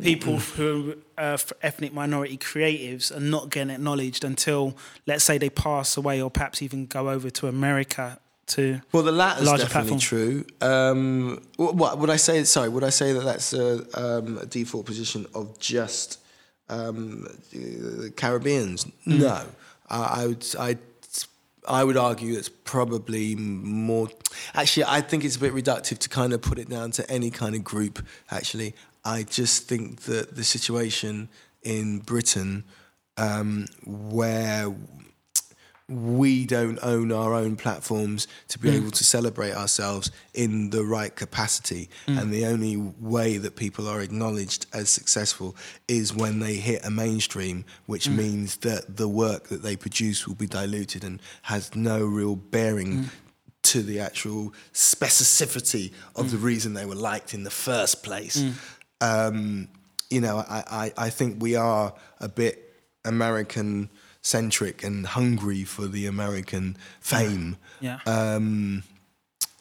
people 0.01 0.38
who 0.38 0.97
are 1.18 1.38
ethnic 1.62 1.92
minority 1.92 2.38
creatives 2.38 3.14
are 3.14 3.20
not 3.20 3.51
getting 3.51 3.70
acknowledged 3.70 4.25
until, 4.25 4.77
let's 5.07 5.25
say, 5.25 5.38
they 5.38 5.51
pass 5.51 5.97
away, 5.97 6.23
or 6.23 6.31
perhaps 6.31 6.62
even 6.62 6.87
go 6.87 7.11
over 7.11 7.31
to 7.31 7.47
America 7.49 8.18
to? 8.47 8.81
Well, 8.92 9.03
the 9.03 9.12
latter's 9.12 9.47
larger 9.47 9.64
definitely 9.64 9.99
platform. 9.99 10.01
true. 10.01 10.47
Um, 10.61 11.42
wh- 11.57 11.75
what 11.75 11.99
would 11.99 12.11
I 12.11 12.16
say? 12.16 12.44
Sorry, 12.44 12.68
would 12.68 12.85
I 12.85 12.90
say 12.90 13.12
that 13.12 13.25
that's 13.25 13.53
a, 13.53 13.85
um, 14.01 14.38
a 14.38 14.47
default 14.47 14.87
position 14.87 15.27
of 15.35 15.59
just 15.59 16.18
um, 16.68 17.27
Caribbeans? 18.16 18.87
No, 19.07 19.44
I, 19.88 20.23
I 20.23 20.27
would. 20.27 20.47
I, 20.59 20.79
I 21.66 21.83
would 21.83 21.97
argue 21.97 22.37
it's 22.37 22.51
probably 22.51 23.35
more. 23.37 24.09
Actually, 24.55 24.85
I 24.87 25.01
think 25.01 25.25
it's 25.25 25.37
a 25.37 25.40
bit 25.40 25.55
reductive 25.55 25.99
to 25.99 26.09
kind 26.11 26.35
of 26.35 26.42
put 26.42 26.59
it 26.59 26.68
down 26.68 26.90
to 26.92 27.11
any 27.11 27.31
kind 27.31 27.55
of 27.55 27.64
group. 27.64 28.05
Actually, 28.31 28.75
I 29.05 29.23
just 29.23 29.69
think 29.69 30.03
that 30.03 30.37
the 30.37 30.45
situation 30.45 31.29
in 31.62 31.99
Britain, 32.01 32.64
um, 33.17 33.67
where 33.85 34.75
we 35.88 36.47
don't 36.47 36.79
own 36.83 37.12
our 37.12 37.35
own 37.35 37.57
platforms 37.57 38.27
to 38.49 38.59
be 38.59 38.71
hmm. 38.71 38.77
able 38.77 38.90
to 38.90 39.05
celebrate 39.05 39.53
ourselves 39.53 40.11
in 40.33 40.71
the 40.71 40.83
right 40.83 41.14
capacity. 41.14 41.90
Hmm. 42.07 42.19
And 42.19 42.33
the 42.33 42.47
only 42.47 42.77
way 42.77 43.37
that 43.37 43.57
people 43.57 43.87
are 43.87 44.01
acknowledged 44.01 44.67
as 44.73 44.88
successful 44.88 45.55
is 45.87 46.14
when 46.14 46.40
they 46.40 46.55
hit 46.55 46.85
a 46.87 46.90
mainstream, 46.90 47.67
which 47.87 48.07
hmm. 48.07 48.17
means 48.17 48.57
that 48.59 48.97
the 48.97 49.09
work 49.09 49.49
that 49.49 49.62
they 49.62 49.77
produce 49.77 50.27
will 50.27 50.37
be 50.37 50.47
diluted 50.47 51.05
and 51.05 51.21
has 51.43 51.75
no 51.75 52.05
real 52.05 52.37
bearing. 52.37 53.11
To 53.69 53.83
the 53.83 53.99
actual 53.99 54.53
specificity 54.75 55.95
of 56.14 56.31
the 56.31 56.37
reason 56.37 56.75
they 56.75 56.85
were 56.85 56.95
liked 56.95 57.33
in 57.33 57.45
the 57.45 57.51
first 57.51 58.03
place. 58.03 58.45
Um, 59.00 59.68
you 60.11 60.20
know, 60.20 60.38
I, 60.38 60.92
I, 60.96 61.07
I 61.07 61.11
think 61.11 61.42
we 61.42 61.57
are 61.57 61.92
a 62.20 62.28
bit 62.28 62.72
American 63.04 63.90
centric 64.22 64.83
and 64.83 65.07
hungry 65.07 65.64
for 65.64 65.87
the 65.87 66.07
American 66.07 66.76
fame. 67.00 67.57
Yeah. 67.80 67.98
Um, 68.07 68.83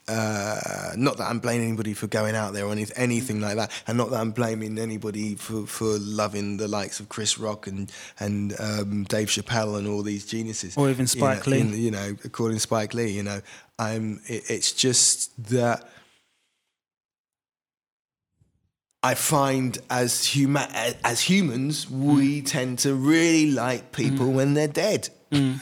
uh, 0.08 0.92
not 0.98 1.16
that 1.18 1.24
I'm 1.30 1.40
blaming 1.40 1.68
anybody 1.70 1.94
for 1.94 2.08
going 2.08 2.36
out 2.36 2.54
there 2.54 2.66
or 2.66 2.72
any, 2.74 2.86
anything 2.98 3.40
like 3.40 3.56
that, 3.56 3.72
and 3.88 3.98
not 3.98 4.10
that 4.12 4.20
I'm 4.20 4.32
blaming 4.32 4.78
anybody 4.78 5.36
for, 5.36 5.66
for 5.66 5.98
loving 5.98 6.58
the 6.58 6.68
likes 6.68 7.00
of 7.00 7.08
Chris 7.08 7.40
Rock 7.40 7.68
and 7.68 7.90
and 8.20 8.54
um, 8.60 9.04
Dave 9.06 9.30
Chappelle 9.30 9.78
and 9.78 9.88
all 9.88 10.02
these 10.04 10.26
geniuses, 10.26 10.76
Or 10.76 10.90
even 10.90 11.08
You 11.10 11.22
know, 11.22 11.32
Spike 11.34 11.48
Lee. 11.48 11.60
in- 11.62 11.74
you 11.82 11.92
know, 11.92 12.16
according 12.26 12.58
to 12.58 12.62
Spike 12.62 12.94
Lee, 12.94 13.12
you 13.12 13.24
know, 13.24 13.40
I'm. 13.80 14.20
It, 14.28 14.44
it's 14.50 14.74
just 14.74 15.32
that 15.52 15.90
I 19.04 19.16
find 19.16 19.78
as 19.90 20.24
human 20.24 20.64
as 21.04 21.20
humans, 21.20 21.90
we 21.90 22.42
mm. 22.42 22.46
tend 22.46 22.80
to 22.80 22.96
really 22.96 23.52
like 23.52 23.92
people 23.92 24.28
mm. 24.28 24.34
when 24.34 24.54
they're 24.54 24.68
dead. 24.70 25.10
Mm. 25.30 25.60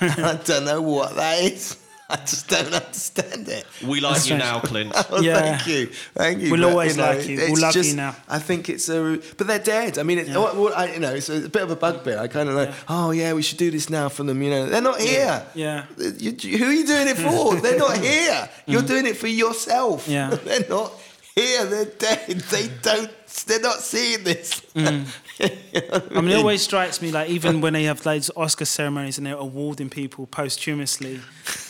I 0.24 0.42
don't 0.42 0.64
know 0.64 0.82
what 0.82 1.14
that 1.14 1.42
is. 1.44 1.78
I 2.12 2.16
just 2.16 2.48
don't 2.48 2.74
understand 2.74 3.48
it. 3.48 3.64
We 3.86 4.00
like 4.00 4.16
you 4.16 4.20
strange. 4.20 4.42
now, 4.42 4.60
Clint. 4.60 4.92
Oh, 5.10 5.20
Yeah. 5.20 5.40
thank 5.40 5.66
you, 5.66 5.86
thank 6.14 6.42
you. 6.42 6.50
We'll 6.50 6.60
But, 6.60 6.70
always 6.70 6.96
know, 6.96 7.04
like 7.04 7.26
you. 7.26 7.36
We'll 7.38 7.52
it's 7.52 7.60
love 7.62 7.76
you 7.76 7.96
now. 7.96 8.16
I 8.28 8.38
think 8.38 8.68
it's 8.68 8.88
a, 8.90 9.18
but 9.38 9.46
they're 9.46 9.58
dead. 9.58 9.98
I 9.98 10.02
mean, 10.02 10.18
it's, 10.18 10.36
what, 10.36 10.56
what, 10.56 10.76
I, 10.76 10.92
you 10.92 11.00
know, 11.00 11.14
it's 11.14 11.30
a 11.30 11.48
bit 11.48 11.62
of 11.62 11.70
a 11.70 11.76
bugbear. 11.76 12.18
I 12.18 12.28
kind 12.28 12.50
of 12.50 12.54
like, 12.54 12.70
oh 12.88 13.12
yeah, 13.12 13.32
we 13.32 13.40
should 13.40 13.58
do 13.58 13.70
this 13.70 13.88
now 13.88 14.10
for 14.10 14.24
them. 14.24 14.42
You 14.42 14.50
know, 14.50 14.66
they're 14.66 14.82
not 14.82 15.00
here. 15.00 15.42
Yeah. 15.54 15.86
You, 15.96 16.36
you- 16.38 16.58
who 16.58 16.66
are 16.66 16.72
you 16.72 16.86
doing 16.86 17.08
it 17.08 17.16
for? 17.16 17.54
they're 17.62 17.78
not 17.78 17.96
here. 17.96 18.48
You're 18.66 18.82
doing 18.82 19.06
it 19.06 19.16
for 19.16 19.28
yourself. 19.28 20.06
Yeah. 20.06 20.30
they're 20.30 20.68
not 20.68 20.92
here. 21.34 21.64
They're 21.64 21.84
dead. 21.84 22.28
They 22.28 22.68
don't. 22.82 23.10
They're 23.46 23.60
not 23.60 23.78
seeing 23.80 24.24
this. 24.24 24.60
Mm. 24.74 25.06
I 25.40 26.20
mean, 26.20 26.28
it 26.30 26.36
always 26.36 26.62
strikes 26.62 27.00
me 27.02 27.10
like 27.10 27.28
even 27.30 27.60
when 27.60 27.72
they 27.72 27.84
have 27.84 28.02
those 28.02 28.30
Oscar 28.36 28.64
ceremonies 28.64 29.18
and 29.18 29.26
they're 29.26 29.34
awarding 29.34 29.88
people 29.90 30.26
posthumously, 30.26 31.20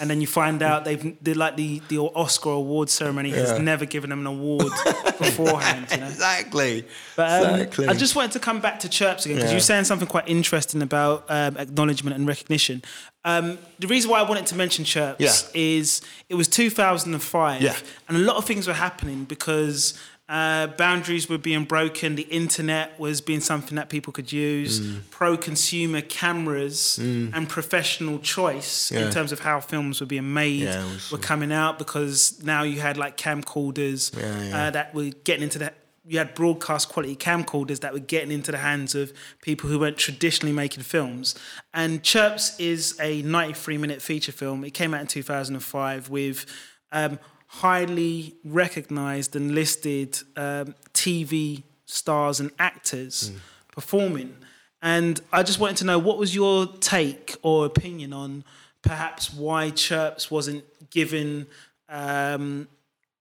and 0.00 0.10
then 0.10 0.20
you 0.20 0.26
find 0.26 0.62
out 0.62 0.84
they've 0.84 1.16
they 1.22 1.34
like 1.34 1.56
the 1.56 1.80
the 1.88 1.98
Oscar 1.98 2.50
award 2.50 2.90
ceremony 2.90 3.30
has 3.30 3.50
Yeah. 3.52 3.58
never 3.58 3.84
given 3.84 4.10
them 4.10 4.20
an 4.20 4.26
award 4.26 4.72
beforehand. 5.18 5.86
You 5.90 5.98
know? 5.98 6.06
exactly. 6.06 6.84
But 7.16 7.44
um, 7.44 7.54
exactly. 7.60 7.88
I 7.88 7.94
just 7.94 8.16
wanted 8.16 8.32
to 8.32 8.40
come 8.40 8.60
back 8.60 8.80
to 8.80 8.88
chirps 8.88 9.24
again 9.26 9.36
because 9.36 9.50
Yeah. 9.50 9.54
you 9.54 9.56
were 9.56 9.60
saying 9.60 9.84
something 9.84 10.08
quite 10.08 10.28
interesting 10.28 10.82
about 10.82 11.24
um, 11.28 11.56
acknowledgement 11.56 12.16
and 12.16 12.26
recognition. 12.26 12.82
Um, 13.24 13.58
the 13.78 13.86
reason 13.86 14.10
why 14.10 14.18
I 14.18 14.28
wanted 14.28 14.46
to 14.46 14.56
mention 14.56 14.84
chirps 14.84 15.20
Yeah. 15.20 15.30
is 15.54 16.02
it 16.28 16.34
was 16.34 16.48
2005 16.48 17.62
Yeah. 17.62 17.76
and 18.08 18.16
a 18.16 18.20
lot 18.20 18.36
of 18.36 18.44
things 18.44 18.66
were 18.66 18.74
happening 18.74 19.24
because 19.24 19.94
uh, 20.28 20.68
boundaries 20.68 21.28
were 21.28 21.36
being 21.38 21.64
broken. 21.64 22.14
The 22.14 22.22
internet 22.22 22.98
was 22.98 23.20
being 23.20 23.40
something 23.40 23.74
that 23.76 23.88
people 23.90 24.12
could 24.12 24.32
use. 24.32 24.80
Mm. 24.80 25.00
Pro-consumer 25.10 26.00
cameras 26.02 26.98
and 26.98 27.48
professional 27.48 28.18
choice 28.18 28.90
Yeah. 28.92 29.06
in 29.06 29.12
terms 29.12 29.32
of 29.32 29.40
how 29.40 29.60
films 29.60 30.00
were 30.00 30.06
being 30.06 30.32
made 30.32 30.62
Yeah, 30.62 30.84
was- 30.84 31.10
were 31.10 31.18
coming 31.18 31.52
out 31.52 31.78
because 31.78 32.40
now 32.42 32.62
you 32.62 32.80
had 32.80 32.96
like 32.96 33.16
camcorders 33.16 34.16
yeah. 34.18 34.66
Uh, 34.68 34.70
that 34.70 34.94
were 34.94 35.10
getting 35.24 35.42
into 35.44 35.58
the 35.58 35.72
you 36.04 36.18
had 36.18 36.34
broadcast 36.34 36.88
quality 36.88 37.14
camcorders 37.14 37.78
that 37.78 37.92
were 37.92 38.00
getting 38.00 38.32
into 38.32 38.50
the 38.50 38.58
hands 38.58 38.96
of 38.96 39.12
people 39.40 39.70
who 39.70 39.78
weren't 39.78 39.96
traditionally 39.96 40.52
making 40.52 40.82
films. 40.82 41.36
And 41.72 42.02
Chirps 42.02 42.58
is 42.58 42.98
a 43.00 43.22
93 43.22 43.78
minute 43.78 44.02
feature 44.02 44.32
film. 44.32 44.64
It 44.64 44.72
came 44.74 44.94
out 44.94 45.00
in 45.00 45.06
2005 45.06 46.08
with 46.10 46.44
um, 46.90 47.20
highly 47.56 48.34
recognized 48.44 49.36
and 49.36 49.54
listed 49.54 50.18
um, 50.36 50.74
TV 50.94 51.62
stars 51.84 52.40
and 52.40 52.50
actors 52.58 53.30
performing. 53.70 54.34
And 54.80 55.20
I 55.32 55.42
just 55.42 55.60
wanted 55.60 55.76
to 55.78 55.84
know 55.84 55.98
what 55.98 56.18
was 56.18 56.34
your 56.34 56.66
take 56.66 57.36
or 57.42 57.66
opinion 57.66 58.12
on 58.12 58.44
perhaps 58.82 59.32
why 59.32 59.70
Chirps 59.70 60.30
wasn't 60.30 60.64
given 60.90 61.46
um, 61.88 62.68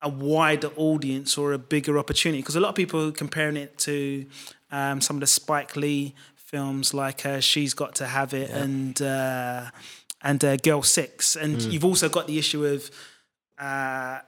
a 0.02 0.10
wider 0.10 0.72
audience 0.78 1.38
or 1.38 1.52
a 1.54 1.60
bigger 1.60 2.00
opportunity? 2.00 2.42
Because 2.42 2.56
a 2.56 2.60
lot 2.62 2.70
of 2.70 2.76
people 2.76 3.10
are 3.10 3.12
comparing 3.12 3.58
it 3.58 3.78
to 3.80 4.26
um, 4.72 5.02
some 5.02 5.18
of 5.18 5.22
the 5.22 5.28
Spike 5.28 5.76
Lee 5.76 6.16
films 6.36 6.94
like 6.94 7.26
uh, 7.26 7.42
She's 7.42 7.74
Got 7.74 7.96
to 7.96 8.08
Have 8.08 8.34
It 8.34 8.50
and 8.50 9.02
uh, 9.02 9.70
and 10.24 10.44
uh, 10.46 10.56
Girl 10.58 10.82
Six. 10.84 11.36
And 11.36 11.58
Mm. 11.58 11.72
you've 11.74 11.86
also 11.86 12.08
got 12.10 12.28
the 12.28 12.38
issue 12.40 12.66
of 12.66 12.90
uh, 13.62 14.20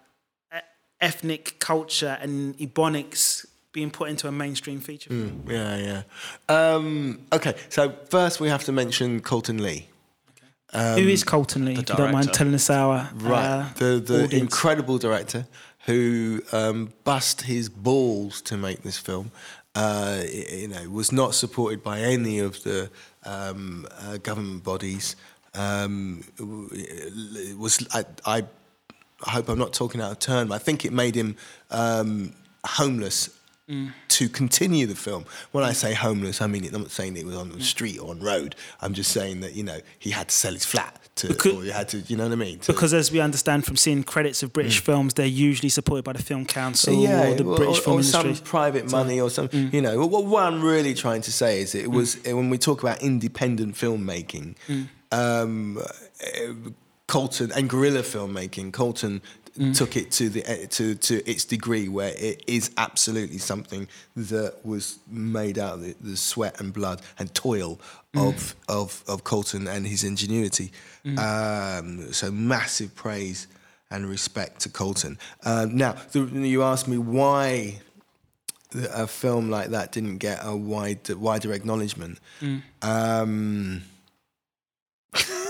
ethnic 1.02 1.60
culture 1.60 2.18
and 2.22 2.58
ebonics 2.58 3.46
being 3.74 3.90
put 3.92 4.10
into 4.10 4.28
a 4.28 4.32
mainstream 4.32 4.80
feature 4.80 5.10
film. 5.10 5.44
Yeah, 5.48 5.78
yeah. 5.78 6.02
Um, 6.48 7.20
okay, 7.34 7.56
so 7.70 7.92
first 8.10 8.40
we 8.40 8.48
have 8.50 8.64
to 8.66 8.72
mention 8.72 9.20
Colton 9.20 9.62
Lee. 9.62 9.88
Um, 10.72 11.00
Who 11.00 11.08
is 11.08 11.24
Colton 11.24 11.66
Lee? 11.66 11.74
If 11.74 11.90
you 11.90 11.96
don't 11.96 12.12
mind 12.12 12.32
telling 12.34 12.54
us 12.54 12.70
our 12.70 13.10
Right, 13.16 13.46
uh, 13.46 13.70
the 13.76 14.00
the 14.00 14.24
audience. 14.24 14.34
incredible 14.34 14.98
director 14.98 15.46
who 15.86 16.42
um, 16.52 16.94
bust 17.04 17.42
his 17.42 17.68
balls 17.70 18.42
to 18.44 18.58
make 18.58 18.84
this 18.84 18.98
film. 18.98 19.32
Uh, 19.76 20.22
you 20.32 20.68
know, 20.68 20.88
was 20.90 21.12
not 21.12 21.34
supported 21.34 21.84
by 21.84 22.00
any 22.00 22.40
of 22.40 22.62
the 22.64 22.90
um, 23.26 23.88
uh, 24.00 24.18
government 24.18 24.64
bodies. 24.64 25.16
Um, 25.56 26.24
it 26.72 27.58
was 27.58 27.86
I, 27.92 28.06
I 28.26 28.44
I 29.26 29.32
hope 29.32 29.50
I'm 29.50 29.60
not 29.60 29.74
talking 29.74 30.02
out 30.02 30.12
of 30.12 30.20
turn, 30.20 30.48
but 30.50 30.56
I 30.56 30.60
think 30.60 30.86
it 30.86 30.94
made 30.94 31.16
him 31.16 31.36
um, 31.72 32.34
homeless 32.66 33.30
to 34.10 34.30
continue 34.30 34.86
the 34.86 34.94
film. 34.94 35.26
When 35.52 35.64
I 35.64 35.72
say 35.72 35.94
homeless, 35.96 36.42
I 36.42 36.48
mean 36.48 36.64
it, 36.66 36.74
I'm 36.76 36.82
not 36.82 36.92
saying 36.92 37.18
it 37.18 37.26
was 37.26 37.36
on 37.36 37.50
the 37.50 37.62
street 37.62 37.98
or 37.98 38.12
on 38.12 38.20
road. 38.20 38.56
I'm 38.82 38.94
just 38.94 39.12
saying 39.12 39.40
that 39.40 39.54
you 39.56 39.64
know 39.64 39.80
he 39.98 40.12
had 40.12 40.28
to 40.30 40.36
sell 40.36 40.54
his 40.54 40.66
flat 40.66 41.00
to, 41.16 41.28
Because- 41.30 41.54
or 41.54 41.64
he 41.64 41.70
had 41.72 41.88
to, 41.90 42.00
you 42.02 42.16
know 42.18 42.24
what 42.26 42.34
I 42.34 42.36
mean? 42.36 42.60
To- 42.60 42.74
because 42.74 42.94
as 42.94 43.12
we 43.12 43.20
understand 43.20 43.66
from 43.66 43.76
seeing 43.78 44.04
credits 44.04 44.44
of 44.44 44.52
British 44.54 44.80
films, 44.82 45.14
they're 45.16 45.26
usually 45.26 45.70
supported 45.70 46.04
by 46.04 46.14
the 46.14 46.22
Film 46.22 46.46
Council 46.46 46.94
or 47.08 47.36
the 47.36 47.44
or, 47.46 47.56
British 47.56 47.80
or, 47.80 47.82
Film 47.82 47.96
or 47.96 48.00
Industry. 48.02 48.36
some 48.36 48.44
private 48.46 48.92
money 48.92 49.20
or 49.22 49.30
some. 49.30 49.50
You 49.52 49.82
know, 49.82 50.06
what, 50.06 50.26
what 50.26 50.44
I'm 50.44 50.62
really 50.64 50.94
trying 50.94 51.22
to 51.22 51.32
say 51.32 51.62
is 51.62 51.74
it 51.74 51.90
was 51.90 52.18
when 52.26 52.50
we 52.50 52.58
talk 52.60 52.84
about 52.84 53.02
independent 53.02 53.76
filmmaking, 53.76 54.56
um, 55.12 55.78
uh, 55.78 56.54
Colton 57.08 57.52
and 57.52 57.70
guerrilla 57.70 58.02
filmmaking, 58.02 58.72
Colton 58.74 59.22
took 59.74 59.96
it 59.96 60.10
to 60.10 60.30
the 60.30 60.44
uh, 60.46 60.66
to 60.68 60.96
to 60.96 61.30
its 61.30 61.46
degree 61.46 61.88
where 61.88 62.12
it 62.18 62.44
is 62.48 62.72
absolutely 62.78 63.38
something 63.38 63.88
that 64.16 64.56
was 64.66 64.98
made 65.08 65.60
out 65.60 65.76
of 65.76 65.82
the, 65.82 65.96
the 66.02 66.18
sweat 66.18 66.60
and 66.60 66.74
blood 66.74 67.02
and 67.20 67.34
toil 67.36 67.80
of 68.16 68.56
of 68.68 69.04
of 69.08 69.24
Colton 69.24 69.68
and 69.68 69.86
his 69.86 70.04
ingenuity. 70.04 70.72
Um, 71.18 72.12
so 72.14 72.32
massive 72.32 72.96
praise 72.96 73.48
and 73.92 74.08
respect 74.10 74.62
to 74.62 74.70
Colton. 74.70 75.20
Um, 75.44 75.78
now, 75.78 75.98
the, 76.14 76.22
you 76.22 76.64
asked 76.64 76.88
me 76.88 76.98
why 76.98 77.80
a 78.92 79.06
film 79.06 79.52
like 79.52 79.70
that 79.70 79.92
didn't 79.92 80.18
get 80.18 80.40
a 80.42 80.56
wide, 80.56 81.08
wider 81.10 81.54
acknowledgement. 81.54 82.18
Um, 82.82 83.84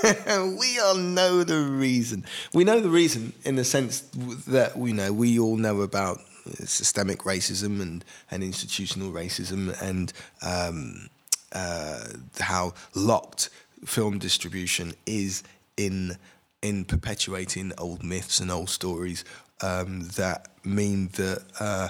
we 0.60 0.80
all 0.80 0.96
know 0.96 1.44
the 1.44 1.60
reason. 1.60 2.26
We 2.54 2.64
know 2.64 2.80
the 2.80 2.90
reason 2.90 3.34
in 3.46 3.56
the 3.56 3.64
sense 3.64 4.02
that 4.48 4.78
we 4.78 4.94
know 4.94 5.14
we 5.14 5.40
all 5.40 5.56
know 5.58 5.82
about 5.82 6.20
systemic 6.66 7.20
racism 7.20 7.82
and, 7.82 8.04
and 8.30 8.44
institutional 8.44 9.12
racism 9.12 9.82
and 9.82 10.12
um, 10.42 11.10
uh, 11.54 12.04
how 12.40 12.74
locked 12.96 13.50
film 13.86 14.20
distribution 14.20 14.94
is 15.06 15.44
in 15.78 16.18
in 16.62 16.86
perpetuating 16.86 17.74
old 17.78 18.04
myths 18.04 18.40
and 18.40 18.50
old 18.50 18.70
stories 18.70 19.26
um, 19.62 20.08
that 20.16 20.48
mean 20.66 21.10
that 21.14 21.44
uh, 21.60 21.90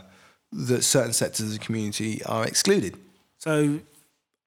that 0.51 0.83
certain 0.83 1.13
sectors 1.13 1.47
of 1.47 1.53
the 1.53 1.59
community 1.59 2.23
are 2.25 2.45
excluded. 2.45 2.97
So 3.37 3.79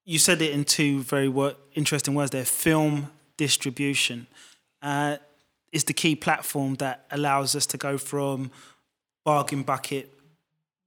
you 0.05 0.19
said 0.19 0.41
it 0.41 0.53
in 0.53 0.65
two 0.65 1.03
very 1.03 1.33
interesting 1.75 2.15
words 2.15 2.31
there. 2.31 2.45
Film 2.45 3.11
distribution 3.37 4.27
uh, 4.83 5.17
is 5.73 5.85
the 5.85 5.93
key 5.93 6.15
platform 6.17 6.75
that 6.77 7.07
allows 7.11 7.55
us 7.57 7.67
to 7.67 7.77
go 7.77 7.99
from 7.99 8.51
bargain 9.25 9.63
bucket, 9.63 10.13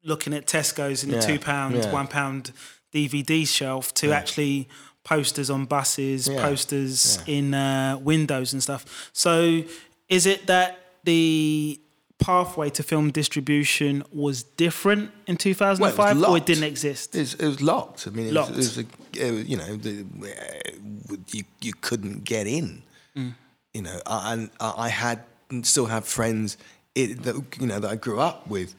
looking 0.04 0.34
at 0.34 0.46
Tesco's 0.48 1.04
in 1.04 1.10
the 1.12 1.18
Yeah, 1.18 1.22
two 1.22 1.40
pound, 1.40 1.76
yeah. 1.76 1.92
one 1.92 2.08
pound 2.08 2.52
DVD 2.94 3.48
shelf 3.48 3.94
to 3.96 4.12
actually 4.14 4.68
posters 5.04 5.50
on 5.50 5.66
buses, 5.66 6.28
Yeah, 6.28 6.42
posters 6.42 7.20
in 7.28 7.54
uh, 7.54 7.98
windows 8.02 8.54
and 8.54 8.64
stuff. 8.64 9.10
So 9.14 9.64
is 10.08 10.26
it 10.26 10.48
that 10.48 10.80
the 11.04 11.80
pathway 12.20 12.70
to 12.70 12.84
film 12.84 13.12
distribution 13.12 14.04
was 14.12 14.44
different 14.44 15.12
in 15.26 15.38
2005 15.38 16.24
or 16.24 16.38
it 16.38 16.46
didn't 16.46 16.66
exist? 16.66 17.16
It 17.16 17.20
was, 17.20 17.34
it 17.36 17.48
was 17.48 17.62
locked. 17.62 18.08
I 18.08 18.12
mean, 18.12 18.28
it 18.28 18.34
Locked. 18.34 18.56
was, 18.56 18.78
it 18.78 18.88
was 19.14 19.24
a, 19.24 19.44
you 19.44 19.58
know, 19.58 19.76
the, 19.76 20.06
uh, 20.24 21.16
you 21.32 21.44
you 21.62 21.74
couldn't 21.82 22.24
get 22.24 22.46
in. 22.46 22.84
Mm. 23.16 23.34
You 23.74 23.82
know, 23.84 24.00
and 24.06 24.50
I 24.60 24.74
I 24.78 24.90
had 24.90 25.24
still 25.64 25.88
have 25.88 26.06
friends 26.06 26.58
it, 26.96 27.24
that 27.24 27.36
you 27.60 27.68
know 27.68 27.80
that 27.80 27.90
I 27.90 27.96
grew 27.96 28.20
up 28.20 28.48
with 28.48 28.76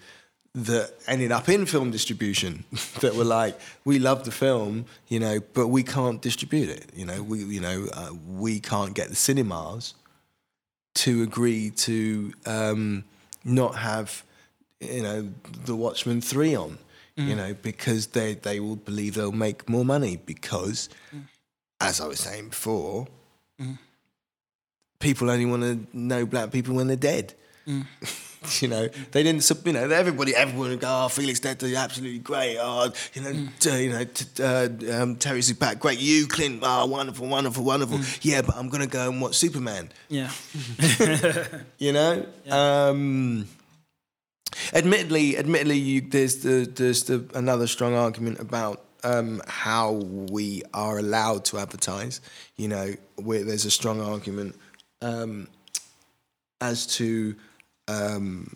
that 0.54 0.92
ended 1.06 1.30
up 1.30 1.48
in 1.48 1.64
film 1.64 1.90
distribution 1.90 2.64
that 3.00 3.14
were 3.14 3.24
like, 3.24 3.58
we 3.84 3.98
love 3.98 4.24
the 4.24 4.32
film, 4.32 4.84
you 5.08 5.20
know, 5.20 5.38
but 5.54 5.68
we 5.68 5.82
can't 5.82 6.20
distribute 6.20 6.68
it. 6.68 6.90
You 6.94 7.06
know, 7.06 7.22
we 7.22 7.44
you 7.44 7.60
know 7.60 7.86
uh, 7.92 8.10
we 8.28 8.60
can't 8.60 8.94
get 8.94 9.08
the 9.08 9.16
cinemas 9.16 9.94
to 10.92 11.22
agree 11.22 11.70
to 11.70 12.32
um, 12.46 13.04
not 13.44 13.76
have 13.76 14.22
you 14.80 15.02
know 15.02 15.28
the 15.64 15.76
Watchmen 15.76 16.20
three 16.20 16.54
on. 16.54 16.78
You 17.16 17.34
mm. 17.34 17.36
know, 17.36 17.54
because 17.60 18.06
they 18.08 18.34
they 18.34 18.60
will 18.60 18.76
believe 18.76 19.14
they'll 19.14 19.32
make 19.32 19.68
more 19.68 19.84
money 19.84 20.16
because, 20.24 20.88
as 21.80 22.00
I 22.00 22.06
was 22.06 22.20
saying 22.20 22.48
before, 22.50 23.08
mm. 23.60 23.78
people 25.00 25.28
only 25.28 25.44
want 25.44 25.62
to 25.62 25.86
know 25.92 26.24
black 26.24 26.50
people 26.50 26.74
when 26.74 26.86
they're 26.86 26.96
dead. 26.96 27.34
Mm. 27.66 27.86
you 28.60 28.68
know, 28.68 28.88
they 29.12 29.22
didn't. 29.22 29.48
You 29.66 29.72
know, 29.72 29.90
everybody, 29.90 30.34
everyone 30.34 30.70
would 30.70 30.80
go, 30.80 31.04
"Oh, 31.04 31.08
Felix 31.08 31.44
Leiter, 31.44 31.74
absolutely 31.76 32.20
great." 32.20 32.56
Oh, 32.58 32.90
you 33.12 33.22
know, 33.22 33.48
t- 33.58 33.84
you 33.84 33.90
know, 33.90 34.04
t- 34.04 34.42
uh, 34.42 35.02
um, 35.02 35.16
Terry 35.16 35.42
Sue-Patt, 35.42 35.78
great. 35.78 35.98
You, 35.98 36.26
Clint, 36.26 36.60
oh, 36.62 36.86
wonderful, 36.86 37.26
wonderful, 37.26 37.64
wonderful. 37.64 38.00
Yeah, 38.22 38.40
but 38.42 38.56
I'm 38.56 38.68
gonna 38.68 38.86
go 38.86 39.10
and 39.10 39.20
watch 39.20 39.36
Superman. 39.36 39.90
Yeah. 40.08 40.30
You 41.78 41.92
know. 41.92 42.26
Um, 42.50 43.46
admittedly, 44.74 45.36
admittedly, 45.38 45.78
you, 45.78 46.00
there's 46.02 46.36
the 46.42 46.70
there's 46.74 47.04
the 47.04 47.24
another 47.34 47.66
strong 47.66 47.94
argument 47.94 48.38
about 48.40 48.84
um, 49.04 49.42
how 49.46 49.92
we 49.92 50.62
are 50.74 50.98
allowed 50.98 51.44
to 51.46 51.58
advertise. 51.58 52.20
You 52.56 52.68
know, 52.68 52.94
where 53.16 53.44
there's 53.44 53.64
a 53.64 53.70
strong 53.70 54.00
argument 54.00 54.56
um, 55.02 55.48
as 56.60 56.86
to 56.96 57.36
um, 57.90 58.50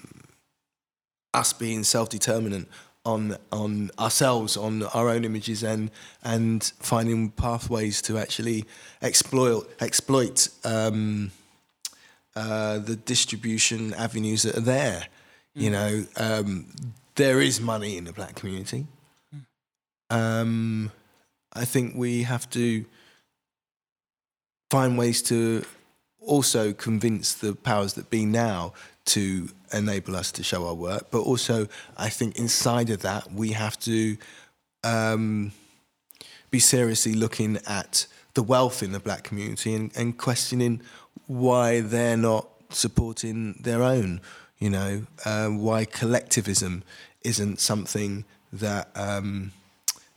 us 1.33 1.53
being 1.53 1.85
self-determinant 1.85 2.69
on 3.05 3.37
on 3.53 3.91
ourselves, 3.99 4.57
on 4.57 4.83
our 4.83 5.09
own 5.09 5.25
images, 5.25 5.63
and 5.63 5.91
and 6.23 6.73
finding 6.81 7.31
pathways 7.31 8.01
to 8.03 8.19
actually 8.19 8.65
exploit 9.03 9.69
exploit 9.81 10.49
um, 10.65 11.31
uh, 12.37 12.79
the 12.79 12.97
distribution 12.97 13.93
avenues 13.95 14.43
that 14.43 14.57
are 14.57 14.61
there. 14.61 15.07
You 15.57 15.71
know, 15.71 16.05
um, 16.17 16.67
there 17.15 17.41
is 17.41 17.61
money 17.61 17.97
in 17.97 18.05
the 18.05 18.13
black 18.13 18.35
community. 18.35 18.87
Um, 20.11 20.91
I 21.53 21.65
think 21.65 21.95
we 21.95 22.25
have 22.25 22.51
to 22.51 22.85
find 24.71 24.99
ways 24.99 25.23
to 25.23 25.65
also 26.19 26.73
convince 26.73 27.35
the 27.35 27.55
powers 27.55 27.95
that 27.95 28.11
be 28.11 28.25
now 28.25 28.73
to 29.07 29.49
enable 29.73 30.17
us 30.17 30.33
to 30.33 30.43
show 30.43 30.67
our 30.67 30.75
work. 30.75 31.09
But 31.11 31.21
also, 31.21 31.69
I 31.97 32.09
think 32.09 32.39
inside 32.39 32.91
of 32.91 33.03
that, 33.03 33.33
we 33.33 33.53
have 33.53 33.79
to 33.81 34.17
um, 34.83 35.53
be 36.51 36.59
seriously 36.59 37.15
looking 37.15 37.59
at 37.67 38.07
the 38.35 38.43
wealth 38.43 38.83
in 38.83 38.93
the 38.93 39.01
black 39.01 39.25
community 39.25 39.75
and, 39.75 39.91
and 39.97 40.17
questioning 40.19 40.81
why 41.27 41.81
they're 41.81 42.17
not 42.17 42.49
supporting 42.71 43.55
their 43.61 43.83
own. 43.83 44.21
You 44.59 44.71
know, 44.71 45.07
um, 45.25 45.59
why 45.59 45.85
collectivism 45.85 46.85
isn't 47.23 47.61
something 47.61 48.25
that 48.53 48.89
um, 48.95 49.53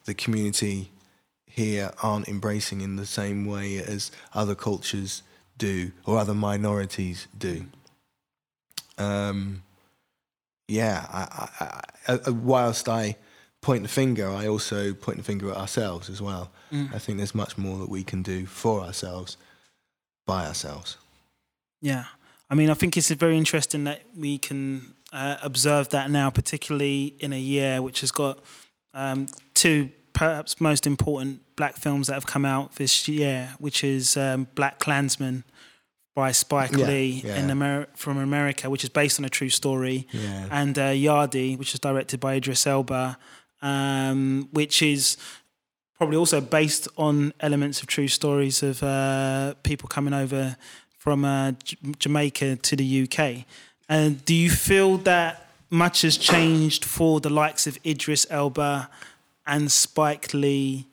the 0.05 0.13
community 0.13 0.91
here 1.47 1.91
aren't 2.03 2.27
embracing 2.27 2.81
in 2.81 2.95
the 2.95 3.05
same 3.05 3.45
way 3.45 3.77
as 3.77 4.11
other 4.33 4.53
cultures 4.53 5.23
do 5.57 5.91
or 6.05 6.17
other 6.17 6.35
minorities 6.35 7.27
do. 7.37 7.65
Um, 8.97 9.63
yeah, 10.67 11.05
I, 11.09 11.83
I, 12.09 12.19
I, 12.25 12.29
whilst 12.29 12.89
I 12.89 13.15
point 13.61 13.83
the 13.83 13.89
finger, 13.89 14.29
I 14.29 14.47
also 14.47 14.93
point 14.93 15.17
the 15.17 15.23
finger 15.23 15.51
at 15.51 15.57
ourselves 15.57 16.09
as 16.09 16.21
well. 16.21 16.51
Mm. 16.71 16.93
I 16.93 16.99
think 16.99 17.17
there's 17.17 17.35
much 17.35 17.57
more 17.57 17.77
that 17.79 17.89
we 17.89 18.03
can 18.03 18.21
do 18.21 18.45
for 18.45 18.81
ourselves, 18.81 19.37
by 20.25 20.45
ourselves. 20.45 20.97
Yeah, 21.81 22.05
I 22.49 22.55
mean, 22.55 22.69
I 22.69 22.73
think 22.73 22.97
it's 22.97 23.09
very 23.11 23.37
interesting 23.37 23.85
that 23.85 24.01
we 24.15 24.37
can 24.37 24.93
uh, 25.13 25.37
observe 25.41 25.89
that 25.89 26.09
now, 26.09 26.29
particularly 26.29 27.15
in 27.19 27.33
a 27.33 27.39
year 27.39 27.81
which 27.81 28.01
has 28.01 28.11
got 28.11 28.39
um, 28.93 29.27
two 29.53 29.89
perhaps 30.13 30.59
most 30.59 30.87
important 30.87 31.41
black 31.55 31.75
films 31.75 32.07
that 32.07 32.13
have 32.13 32.25
come 32.25 32.43
out 32.43 32.75
this 32.75 33.07
year, 33.07 33.53
which 33.59 33.83
is 33.83 34.17
um, 34.17 34.47
BlacKkKlansman 34.55 35.43
by 36.17 36.31
Spike 36.31 36.71
Yeah, 36.75 36.87
Lee 36.87 37.21
yeah. 37.23 37.37
in 37.39 37.51
Amer- 37.51 37.87
from 37.93 38.17
America, 38.17 38.71
which 38.71 38.83
is 38.83 38.89
based 38.89 39.19
on 39.19 39.25
a 39.25 39.29
true 39.29 39.49
story, 39.61 40.07
Yeah. 40.11 40.47
and 40.59 40.75
uh, 40.77 40.89
Yardie, 41.05 41.55
which 41.59 41.75
is 41.75 41.79
directed 41.79 42.19
by 42.19 42.33
Idris 42.39 42.65
Elba, 42.65 43.19
um, 43.61 44.49
which 44.51 44.81
is 44.81 45.15
probably 45.97 46.17
also 46.17 46.41
based 46.41 46.87
on 46.97 47.33
elements 47.39 47.81
of 47.81 47.87
true 47.87 48.07
stories 48.07 48.63
of 48.63 48.81
uh, 48.81 49.53
people 49.61 49.87
coming 49.87 50.15
over 50.23 50.57
from 50.97 51.23
uh, 51.23 51.51
J- 51.63 51.77
Jamaica 51.99 52.55
to 52.67 52.75
the 52.75 53.03
UK. 53.03 53.45
And 53.87 54.25
do 54.25 54.33
you 54.33 54.49
feel 54.49 54.97
that 54.99 55.31
much 55.69 56.01
has 56.01 56.17
changed 56.17 56.83
for 56.83 57.19
the 57.19 57.29
likes 57.29 57.67
of 57.67 57.77
Idris 57.85 58.25
Elba 58.31 58.89
and 59.45 59.71
Spike 59.71 60.33
Lee 60.33 60.87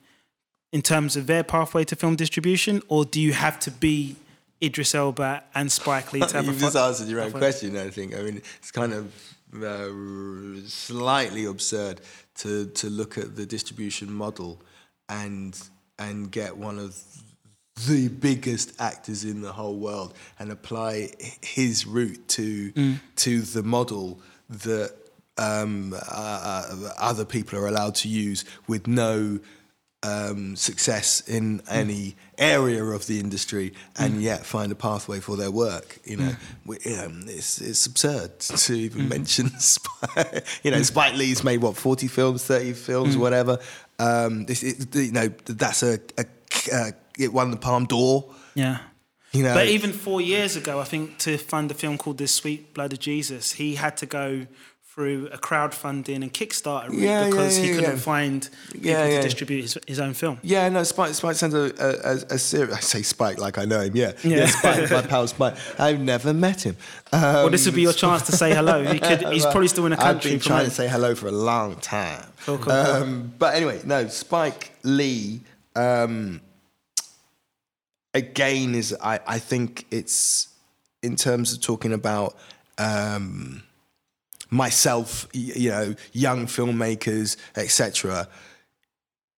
in 0.71 0.81
terms 0.83 1.15
of 1.15 1.25
their 1.25 1.43
pathway 1.43 1.83
to 1.85 1.95
film 1.95 2.15
distribution, 2.15 2.81
or 2.89 3.05
do 3.05 3.19
you 3.19 3.33
have 3.33 3.57
to 3.61 3.71
be 3.71 4.17
Idris 4.61 4.95
Elba 4.95 5.43
and 5.53 5.71
Spike 5.71 6.13
Lee 6.13 6.19
to 6.27 6.37
have 6.37 6.45
You've 6.45 6.57
a 6.57 6.59
just 6.59 6.75
answered 6.75 7.07
your 7.07 7.21
own 7.21 7.31
question, 7.31 7.77
I 7.77 7.89
think. 7.89 8.15
I 8.15 8.21
mean, 8.21 8.41
it's 8.57 8.71
kind 8.71 8.93
of 8.93 9.13
uh, 9.63 10.67
slightly 10.67 11.45
absurd 11.45 12.01
to, 12.35 12.67
to 12.67 12.89
look 12.89 13.17
at 13.17 13.35
the 13.35 13.45
distribution 13.45 14.11
model 14.11 14.61
and 15.09 15.59
and 15.97 16.29
get 16.29 16.57
one 16.57 16.77
of 16.77 17.01
the 17.87 18.07
biggest 18.07 18.79
actors 18.81 19.23
in 19.23 19.41
the 19.41 19.51
whole 19.51 19.75
world 19.75 20.13
and 20.39 20.51
apply 20.51 21.09
his 21.41 21.85
route 21.85 22.27
to 22.27 22.97
to 23.15 23.41
the 23.41 23.63
model 23.63 24.19
that 24.49 24.93
um, 25.37 25.93
uh, 25.93 25.97
uh, 26.09 26.89
other 26.97 27.25
people 27.25 27.59
are 27.59 27.67
allowed 27.67 27.95
to 27.95 28.07
use 28.07 28.45
with 28.67 28.87
no 28.87 29.39
um, 30.03 30.55
success 30.55 31.21
in 31.27 31.61
any 31.69 32.15
area 32.37 32.83
of 32.83 33.07
the 33.07 33.19
industry 33.19 33.73
and 33.97 34.15
mm. 34.15 34.21
yet 34.21 34.45
find 34.45 34.71
a 34.71 34.75
pathway 34.75 35.19
for 35.19 35.35
their 35.35 35.51
work. 35.51 35.99
You 36.03 36.17
know, 36.17 36.23
mm. 36.23 36.37
We- 36.65 36.95
um, 36.95 37.23
it's 37.27 37.61
it's 37.61 37.85
absurd 37.85 38.39
to 38.39 38.73
even 38.73 39.03
mm. 39.03 39.09
mention. 39.09 39.49
Spike, 39.59 40.45
you 40.63 40.71
know, 40.71 40.81
Spike 40.81 41.15
Lee's 41.15 41.43
made 41.43 41.61
what 41.61 41.77
forty 41.77 42.07
films, 42.07 42.43
thirty 42.43 42.73
films, 42.73 43.17
whatever. 43.17 43.59
Um, 43.99 44.45
this, 44.45 44.63
it, 44.63 44.93
you 44.95 45.11
know, 45.11 45.29
that's 45.45 45.83
a, 45.83 45.99
a, 46.17 46.25
a 46.73 46.93
it 47.17 47.33
won 47.33 47.51
the 47.51 47.57
Palme 47.57 47.85
d'Or. 47.85 48.33
Yeah. 48.53 48.79
You 49.31 49.43
know, 49.43 49.53
But 49.53 49.67
even 49.67 49.91
four 49.91 50.21
years 50.21 50.55
ago, 50.55 50.79
I 50.79 50.85
think 50.85 51.17
to 51.19 51.37
fund 51.37 51.69
a 51.69 51.73
film 51.73 51.97
called 51.97 52.17
The 52.19 52.27
Sweet 52.27 52.73
Blood 52.73 52.93
of 52.93 52.99
Jesus, 52.99 53.53
he 53.53 53.75
had 53.75 53.97
to 53.97 54.05
go 54.05 54.47
through 54.95 55.27
a 55.33 55.37
crowdfunding 55.37 56.15
and 56.23 56.33
Kickstarter 56.33 56.87
route 56.87 56.93
Yeah, 56.99 57.23
yeah, 57.25 57.29
because 57.29 57.57
he 57.57 57.67
couldn't 57.73 57.83
yeah. 57.83 57.95
find 57.97 58.49
people 58.71 58.89
Yeah, 58.89 59.05
yeah. 59.05 59.17
to 59.17 59.23
distribute 59.23 59.61
his, 59.63 59.77
his 59.85 59.99
own 59.99 60.13
film. 60.13 60.39
Yeah, 60.41 60.69
no, 60.69 60.83
Spike, 60.83 61.13
Spike 61.13 61.35
sends 61.35 61.53
a, 61.53 61.63
a, 61.77 62.11
a, 62.11 62.35
a 62.35 62.39
series. 62.39 62.73
I 62.73 62.79
say 62.79 63.01
Spike 63.01 63.37
like 63.37 63.57
I 63.57 63.65
know 63.65 63.81
him, 63.81 63.93
yeah. 63.93 64.13
Yeah. 64.23 64.45
Spike, 64.45 64.89
my 64.89 65.01
pal 65.09 65.27
Spike. 65.27 65.55
I've 65.77 65.99
never 65.99 66.33
met 66.33 66.65
him. 66.65 66.77
Um, 67.11 67.21
well, 67.21 67.49
this 67.49 67.65
would 67.65 67.75
be 67.75 67.81
your 67.81 67.91
chance 67.91 68.21
to 68.27 68.31
say 68.31 68.53
hello. 68.55 68.83
He 68.93 68.99
could, 68.99 69.27
he's 69.33 69.43
probably 69.45 69.67
still 69.67 69.85
in 69.85 69.91
I've 69.93 69.99
country. 69.99 70.31
been 70.31 70.39
trying 70.39 70.61
a- 70.61 70.69
to 70.69 70.71
say 70.71 70.87
hello 70.87 71.13
for 71.13 71.27
a 71.27 71.31
long 71.31 71.75
time. 71.75 72.23
Cool, 72.45 72.57
cool, 72.59 72.65
cool. 72.67 72.73
Um, 72.73 73.33
but 73.37 73.53
anyway, 73.55 73.81
no, 73.83 74.07
Spike 74.07 74.71
Lee, 74.83 75.41
um, 75.75 76.39
again, 78.13 78.75
is, 78.75 78.95
I, 79.01 79.19
I 79.27 79.39
think 79.39 79.85
it's, 79.91 80.47
in 81.03 81.17
terms 81.17 81.51
of 81.53 81.61
talking 81.61 81.91
about 81.91 82.37
um, 82.77 83.61
myself, 84.55 85.27
you 85.33 85.69
know, 85.69 85.95
young 86.13 86.47
filmmakers, 86.47 87.37
etc. 87.55 88.27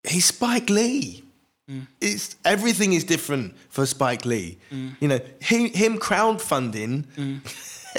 He's 0.07 0.25
Spike 0.25 0.69
Lee. 0.69 1.23
Mm. 1.69 1.87
It's 1.99 2.35
everything 2.45 2.93
is 2.93 3.03
different 3.03 3.55
for 3.69 3.85
Spike 3.85 4.25
Lee. 4.25 4.57
Mm. 4.71 4.95
You 5.01 5.07
know, 5.09 5.19
him, 5.41 5.69
him 5.71 5.97
crowdfunding 5.97 7.05
mm. 7.07 7.41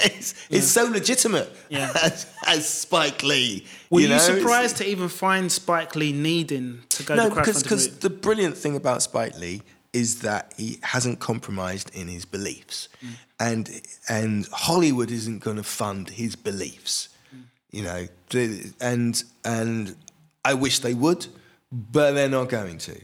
is, 0.19 0.33
is 0.49 0.71
so 0.71 0.85
legitimate 0.85 1.55
Yeah. 1.69 1.91
as, 2.03 2.25
as 2.47 2.67
Spike 2.67 3.21
Lee. 3.21 3.67
Were 3.91 4.01
you, 4.01 4.07
know? 4.07 4.15
It's- 4.15 4.35
surprised 4.35 4.77
to 4.77 4.87
even 4.87 5.07
find 5.07 5.51
Spike 5.51 5.95
Lee 5.95 6.13
needing 6.13 6.81
to 6.89 7.03
go 7.03 7.15
no, 7.15 7.29
the 7.29 7.35
because 7.35 7.57
crowdfunding 7.57 7.63
because 7.63 7.99
the 7.99 8.09
brilliant 8.09 8.57
thing 8.57 8.75
about 8.75 9.03
Spike 9.03 9.37
Lee 9.37 9.61
is 9.93 10.19
that 10.19 10.53
he 10.57 10.79
hasn't 10.83 11.19
compromised 11.19 11.89
in 11.95 12.07
his 12.07 12.25
beliefs, 12.25 12.87
Mm. 13.01 13.09
and 13.39 13.81
and 14.07 14.47
Hollywood 14.51 15.11
isn't 15.11 15.39
going 15.39 15.57
to 15.57 15.63
fund 15.63 16.09
his 16.11 16.35
beliefs, 16.35 17.09
Mm. 17.33 17.43
you 17.71 17.81
know, 17.83 18.07
and 18.79 19.23
and 19.43 19.95
I 20.45 20.53
wish 20.53 20.79
they 20.79 20.93
would, 20.93 21.27
but 21.71 22.11
they're 22.13 22.29
not 22.29 22.49
going 22.49 22.77
to, 22.79 23.01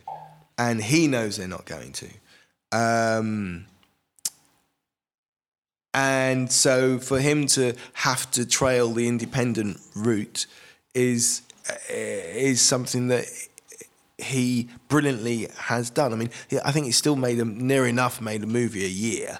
and 0.57 0.83
he 0.83 1.07
knows 1.07 1.37
they're 1.37 1.47
not 1.47 1.65
going 1.65 1.91
to. 1.93 2.09
Um, 2.71 3.65
and 5.93 6.51
so 6.51 6.99
for 6.99 7.19
him 7.19 7.47
to 7.47 7.73
have 7.93 8.29
to 8.31 8.45
trail 8.45 8.91
the 8.93 9.07
independent 9.07 9.79
route 9.95 10.45
is 10.93 11.41
is 11.89 12.61
something 12.61 13.07
that 13.07 13.25
he 14.17 14.69
brilliantly 14.87 15.47
has 15.57 15.89
done. 15.89 16.13
I 16.13 16.15
mean, 16.15 16.29
I 16.63 16.71
think 16.71 16.85
he 16.85 16.91
still 16.91 17.15
made 17.15 17.39
a 17.39 17.45
near 17.45 17.85
enough 17.85 18.21
made 18.21 18.43
a 18.43 18.47
movie 18.47 18.85
a 18.85 18.89
year. 18.89 19.39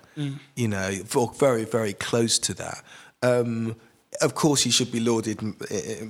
You 0.56 0.68
know, 0.68 0.92
for 1.06 1.32
very 1.34 1.66
very 1.66 1.94
close 1.94 2.40
to 2.40 2.54
that. 2.56 2.84
Um, 3.22 3.76
of 4.22 4.36
course, 4.36 4.62
he 4.64 4.72
should 4.72 4.92
be 4.92 5.00
lauded 5.00 5.42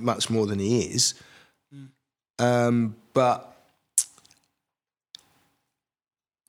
much 0.00 0.30
more 0.30 0.46
than 0.46 0.58
he 0.58 0.80
is. 0.80 1.14
Um, 2.38 2.96
but 3.14 3.56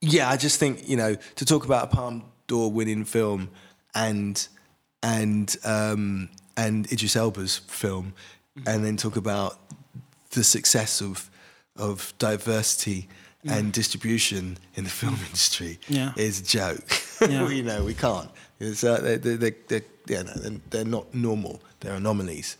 yeah, 0.00 0.28
I 0.28 0.36
just 0.36 0.58
think 0.60 0.88
you 0.88 0.96
know 0.96 1.16
to 1.36 1.44
talk 1.44 1.64
about 1.64 1.92
a 1.92 1.96
Palme 1.96 2.24
d'Or 2.46 2.70
winning 2.70 3.04
film 3.04 3.50
and 3.94 4.46
and 5.02 5.56
um, 5.64 6.28
and 6.56 6.90
Idris 6.92 7.16
Elba's 7.16 7.58
film, 7.58 8.14
and 8.66 8.84
then 8.84 8.96
talk 8.96 9.16
about 9.16 9.58
the 10.30 10.44
success 10.44 11.00
of 11.00 11.30
of 11.78 12.12
diversity 12.18 13.08
and 13.44 13.72
distribution 13.72 14.58
in 14.74 14.84
the 14.84 14.90
film 14.90 15.14
industry 15.26 15.78
Yeah. 15.88 16.12
is 16.16 16.40
a 16.40 16.44
joke. 16.44 16.84
Yeah. 17.20 17.48
you 17.58 17.62
know, 17.62 17.84
we 17.84 17.94
can't. 17.94 18.28
It's, 18.60 18.82
uh, 18.84 19.00
they, 19.00 19.16
they, 19.16 19.36
they, 19.36 19.50
they, 19.68 19.82
yeah, 20.06 20.22
no, 20.22 20.32
they're- 20.34 20.60
they're 20.70 20.84
not 20.84 21.14
normal. 21.14 21.60
They're 21.80 21.94
anomalies. 21.94 22.56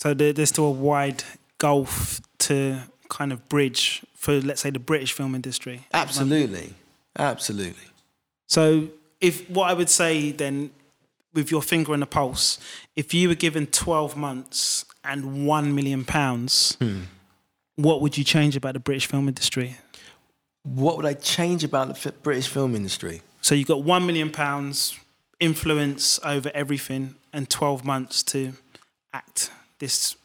So 0.00 0.14
there, 0.14 0.32
there's 0.32 0.48
still 0.48 0.66
a 0.66 0.70
wide 0.70 1.22
gulf 1.58 2.20
to 2.38 2.80
kind 3.10 3.32
of 3.32 3.48
bridge 3.48 4.02
for, 4.16 4.40
let's 4.40 4.62
say, 4.62 4.70
the 4.70 4.78
British 4.78 5.12
film 5.12 5.34
industry. 5.34 5.86
Absolutely, 5.92 6.74
absolutely. 7.18 7.84
So, 8.48 8.88
if 9.20 9.48
what 9.50 9.70
I 9.70 9.74
would 9.74 9.88
say 9.90 10.32
then, 10.32 10.70
with 11.32 11.50
your 11.50 11.62
finger 11.62 11.92
on 11.92 12.00
the 12.00 12.06
pulse, 12.06 12.58
if 12.96 13.12
you 13.14 13.28
were 13.28 13.34
given 13.34 13.66
12 13.66 14.16
months 14.16 14.84
and 15.04 15.46
one 15.46 15.74
million 15.74 16.04
pounds, 16.04 16.76
what 17.76 18.00
would 18.00 18.16
you 18.16 18.24
change 18.24 18.56
about 18.56 18.74
the 18.74 18.80
British 18.80 19.06
film 19.06 19.28
industry? 19.28 19.76
What 20.62 20.96
would 20.96 21.06
I 21.06 21.14
change 21.14 21.64
about 21.64 21.94
the 21.94 22.12
British 22.22 22.48
film 22.48 22.74
industry? 22.74 23.22
So 23.42 23.54
you've 23.54 23.68
got 23.68 23.82
one 23.82 24.06
million 24.06 24.30
pounds, 24.30 24.98
influence 25.40 26.18
over 26.24 26.50
everything, 26.54 27.16
and 27.32 27.50
12 27.50 27.84
months 27.84 28.22
to 28.24 28.54
act 29.12 29.50
this 29.78 30.16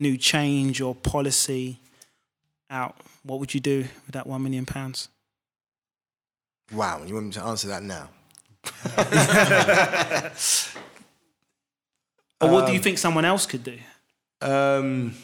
new 0.00 0.16
change 0.16 0.80
or 0.80 0.94
policy 0.94 1.78
out. 2.70 2.96
What 3.22 3.40
would 3.40 3.52
you 3.54 3.60
do 3.60 3.80
with 4.06 4.12
that 4.12 4.26
one 4.26 4.42
million 4.42 4.64
pounds? 4.64 5.08
Wow, 6.72 7.02
you 7.04 7.14
want 7.14 7.26
me 7.26 7.32
to 7.32 7.42
answer 7.42 7.68
that 7.68 7.82
now? 7.82 8.08
Or 12.42 12.50
what 12.50 12.66
do 12.66 12.72
you 12.72 12.80
think 12.80 12.98
someone 12.98 13.24
else 13.24 13.46
could 13.46 13.62
do? 13.62 13.78
Um, 14.40 15.14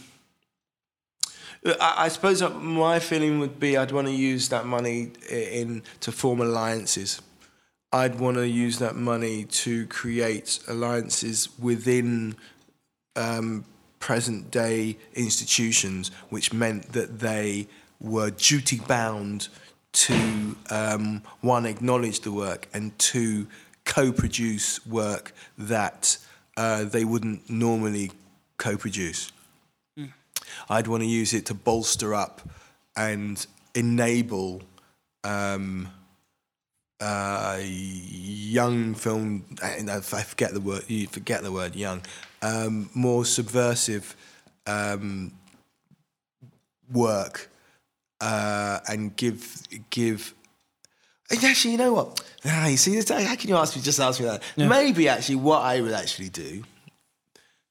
I, 1.81 2.09
suppose 2.09 2.43
my 2.43 2.99
feeling 2.99 3.41
would 3.41 3.59
be 3.59 3.77
I'd 3.77 3.93
want 3.93 4.07
to 4.07 4.13
use 4.13 4.49
that 4.51 4.67
money 4.67 5.13
in 5.31 5.83
to 6.01 6.13
form 6.13 6.41
alliances. 6.41 7.21
I'd 7.93 8.21
want 8.21 8.37
to 8.37 8.47
use 8.47 8.79
that 8.79 8.97
money 8.97 9.45
to 9.45 9.87
create 9.87 10.61
alliances 10.69 11.49
within 11.59 12.37
um, 13.17 13.65
present 13.99 14.51
day 14.51 14.99
institutions, 15.15 16.11
which 16.29 16.53
meant 16.53 16.93
that 16.93 17.19
they 17.19 17.67
were 18.01 18.31
duty 18.31 18.81
bound 18.87 19.49
to 19.93 20.57
um, 20.71 21.23
one 21.41 21.67
acknowledge 21.67 22.21
the 22.21 22.31
work 22.31 22.69
and 22.73 22.97
two 22.99 23.47
co-produce 23.85 24.87
work 24.87 25.33
that 25.57 26.19
uh, 26.57 26.85
they 26.85 27.05
wouldn't 27.05 27.49
normally 27.49 28.13
co-produce. 28.59 29.33
I'd 30.69 30.87
want 30.87 31.03
to 31.03 31.09
use 31.09 31.35
it 31.35 31.47
to 31.47 31.55
bolster 31.55 32.15
up 32.15 32.43
and 32.97 33.45
enable 33.75 34.63
um, 35.25 35.89
uh, 37.01 37.59
young 37.63 38.95
film. 38.95 39.45
I 39.63 40.01
forget 40.01 40.53
the 40.53 40.61
word. 40.61 40.85
You 40.89 41.07
forget 41.07 41.43
the 41.43 41.53
word 41.53 41.77
young. 41.77 42.03
Um, 42.43 42.91
more 42.95 43.25
subversive 43.25 44.17
um, 44.67 45.33
work 46.93 47.51
uh, 48.21 48.81
and 48.89 49.15
give 49.17 49.63
give. 49.91 50.35
Actually, 51.31 51.73
you 51.73 51.79
know 51.79 51.93
what? 51.93 52.25
Ah, 52.45 52.69
you 52.69 52.77
see, 52.77 52.97
how 52.97 53.37
can 53.37 53.51
you 53.51 53.57
ask 53.57 53.77
me? 53.77 53.83
Just 53.83 54.01
ask 54.01 54.19
me 54.19 54.27
that. 54.27 54.43
Maybe 54.57 55.09
actually, 55.09 55.37
what 55.37 55.63
I 55.63 55.81
would 55.81 55.93
actually 55.93 56.31
do 56.31 56.65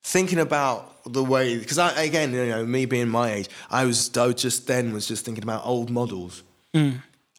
thinking 0.07 0.39
about 0.39 1.03
the 1.03 1.23
way 1.23 1.57
because 1.57 1.77
I 1.77 2.03
again 2.03 2.33
you 2.33 2.47
know 2.47 2.65
me 2.65 2.85
being 2.85 3.09
my 3.09 3.31
age 3.31 3.49
I 3.69 3.83
was 3.85 4.15
I 4.17 4.31
just 4.31 4.65
then 4.67 4.93
was 4.93 5.05
just 5.07 5.25
thinking 5.25 5.43
about 5.43 5.65
old 5.65 5.89
models. 5.89 6.43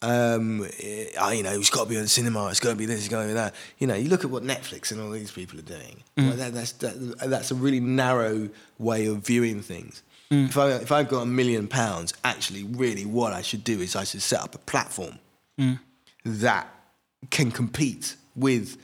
Um 0.00 0.66
eh, 0.80 1.06
I, 1.18 1.32
you 1.32 1.42
know 1.42 1.52
it's 1.52 1.70
got 1.70 1.84
to 1.84 1.88
be 1.90 1.96
on 1.96 2.02
the 2.02 2.08
cinema 2.08 2.46
it's 2.48 2.60
got 2.60 2.70
to 2.70 2.76
be 2.76 2.86
this 2.86 2.98
it's 3.00 3.08
got 3.08 3.22
to 3.22 3.28
be 3.28 3.34
that. 3.34 3.54
You 3.78 3.86
know 3.88 3.94
you 3.94 4.08
look 4.10 4.22
at 4.24 4.30
what 4.30 4.42
Netflix 4.44 4.92
and 4.92 5.00
all 5.00 5.10
these 5.10 5.30
people 5.30 5.58
are 5.58 5.62
doing. 5.62 6.02
Well, 6.16 6.36
that, 6.36 6.52
that's 6.54 6.72
that, 6.72 6.94
that's 7.34 7.50
a 7.50 7.54
really 7.54 7.80
narrow 7.80 8.48
way 8.78 9.06
of 9.06 9.16
viewing 9.26 9.60
things. 9.62 10.02
If 10.30 10.56
I 10.58 10.72
if 10.72 10.92
I've 10.92 11.08
got 11.08 11.22
a 11.22 11.26
million 11.26 11.68
pounds 11.68 12.12
actually 12.22 12.64
really 12.64 13.06
what 13.06 13.32
I 13.32 13.42
should 13.42 13.64
do 13.64 13.80
is 13.80 13.96
I 13.96 14.04
should 14.04 14.22
set 14.22 14.40
up 14.40 14.54
a 14.54 14.58
platform 14.58 15.18
that 16.24 16.66
can 17.30 17.50
compete 17.50 18.14
with 18.36 18.76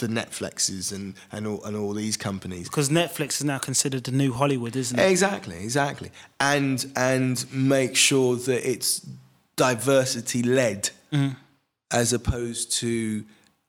the 0.00 0.08
Netflixes 0.08 0.92
and, 0.92 1.14
and 1.30 1.46
all 1.46 1.62
and 1.64 1.76
all 1.76 1.92
these 1.92 2.16
companies 2.16 2.68
Because 2.68 2.88
Netflix 2.88 3.40
is 3.40 3.44
now 3.44 3.58
considered 3.58 4.04
the 4.04 4.12
new 4.12 4.32
Hollywood, 4.32 4.74
isn't 4.76 4.98
it? 4.98 5.10
Exactly, 5.10 5.56
exactly. 5.62 6.10
And 6.40 6.84
and 6.96 7.44
make 7.52 7.94
sure 7.96 8.36
that 8.36 8.68
it's 8.68 9.06
diversity 9.56 10.42
led 10.42 10.90
as 11.90 12.12
opposed 12.12 12.72
to 12.80 13.24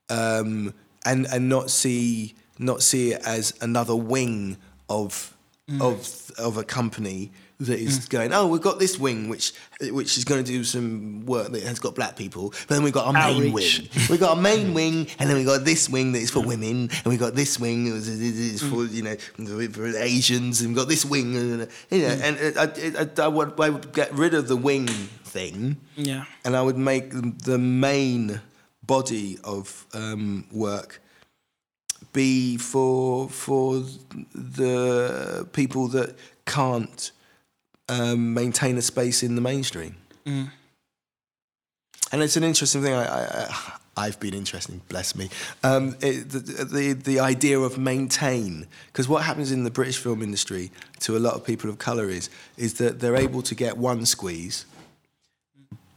um 0.10 0.74
and 1.06 1.28
and 1.28 1.50
not 1.50 1.70
see 1.70 2.36
not 2.60 2.82
see 2.82 3.12
it 3.14 3.22
as 3.26 3.54
another 3.62 3.96
wing 3.96 4.58
of 4.90 5.36
of 5.80 6.32
of 6.38 6.58
a 6.58 6.64
company 6.64 7.32
that 7.62 7.80
is 7.80 8.00
mm. 8.00 8.10
going, 8.10 8.34
oh, 8.34 8.48
we've 8.48 8.62
got 8.62 8.80
this 8.80 8.98
wing 8.98 9.30
which 9.30 9.54
which 9.82 10.18
is 10.18 10.26
going 10.26 10.44
to 10.44 10.52
do 10.52 10.64
some 10.64 11.26
work 11.26 11.52
that 11.52 11.64
has 11.64 11.80
got 11.80 11.96
black 11.96 12.16
people, 12.16 12.50
but 12.50 12.76
then 12.76 12.84
we've 12.84 12.94
got 12.94 13.08
our 13.08 13.14
main 13.14 13.52
wing. 13.54 13.90
We've 14.10 14.20
got 14.20 14.38
a 14.38 14.42
main 14.42 14.68
mm. 14.68 14.74
wing, 14.74 15.08
and 15.20 15.30
then 15.30 15.38
we've 15.38 15.46
got 15.46 15.66
this 15.66 15.90
wing 15.90 16.12
that 16.14 16.20
is 16.20 16.32
for 16.32 16.40
mm. 16.40 16.48
women, 16.48 16.90
and 16.92 17.06
we've 17.06 17.20
got 17.20 17.36
this 17.36 17.60
wing 17.60 17.86
that 17.86 17.96
is, 17.96 18.08
is 18.10 18.64
for 18.64 18.86
you 18.86 19.04
know 19.04 19.16
for 19.70 19.88
Asians, 19.98 20.62
and 20.62 20.70
we've 20.70 20.78
got 20.78 20.88
this 20.88 21.06
wing, 21.06 21.36
and 21.36 21.68
you 21.90 22.02
know, 22.02 22.08
and 22.08 22.58
I, 22.58 23.02
I, 23.02 23.26
I, 23.26 23.28
would, 23.28 23.60
I 23.60 23.70
would 23.70 23.94
get 23.94 24.12
rid 24.14 24.34
of 24.34 24.48
the 24.48 24.58
wing 24.58 24.88
thing, 24.88 25.78
Yeah. 25.96 26.26
and 26.44 26.56
I 26.56 26.62
would 26.62 26.78
make 26.78 27.12
the 27.12 27.58
main 27.58 28.42
body 28.84 29.38
of 29.44 29.86
um, 29.94 30.46
work 30.52 31.02
be 32.14 32.58
for 32.58 33.30
for 33.30 33.84
the 34.34 35.48
people 35.54 35.88
that 35.90 36.16
can't 36.46 37.12
um, 37.90 38.34
maintain 38.34 38.78
a 38.78 38.82
space 38.82 39.24
in 39.24 39.36
the 39.36 39.42
mainstream. 39.42 39.96
And 42.12 42.22
it's 42.22 42.36
an 42.38 42.44
interesting 42.44 42.82
thing. 42.84 42.94
I, 42.94 43.06
I, 43.06 43.74
I've 43.98 44.20
been 44.20 44.34
interested. 44.34 44.86
Bless 44.90 45.16
me. 45.16 45.30
Um, 45.64 45.96
it, 46.02 46.30
the, 46.30 46.40
the 46.66 46.94
the 46.94 47.20
idea 47.20 47.60
of 47.60 47.78
maintain 47.78 48.68
because 48.88 49.08
what 49.08 49.24
happens 49.24 49.52
in 49.52 49.64
the 49.64 49.72
British 49.72 49.98
film 49.98 50.22
industry 50.22 50.72
to 51.02 51.16
a 51.18 51.20
lot 51.20 51.36
of 51.36 51.46
people 51.46 51.70
of 51.70 51.78
color 51.78 52.10
is 52.10 52.30
is 52.58 52.76
that 52.76 53.00
they're 53.00 53.16
able 53.18 53.42
to 53.44 53.56
get 53.56 53.78
one 53.78 54.06
squeeze, 54.06 54.66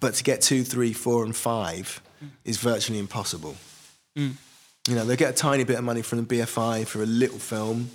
but 0.01 0.15
to 0.15 0.25
get 0.25 0.41
two, 0.41 0.65
three, 0.65 0.93
four, 0.93 1.25
and 1.25 1.35
five 1.37 2.01
is 2.45 2.59
virtually 2.59 2.99
impossible. 2.99 3.57
You 4.89 4.95
know, 4.95 5.05
they 5.05 5.17
get 5.17 5.31
a 5.31 5.37
tiny 5.37 5.65
bit 5.65 5.79
of 5.79 5.85
money 5.85 6.03
from 6.03 6.25
the 6.25 6.37
BFI 6.37 6.87
for 6.87 7.03
a 7.03 7.07
little 7.07 7.39
film, 7.39 7.91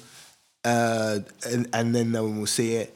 uh, 0.65 1.19
and, 1.45 1.69
and 1.73 1.95
then 1.95 2.11
no 2.11 2.23
one 2.23 2.39
will 2.39 2.47
see 2.47 2.75
it. 2.75 2.93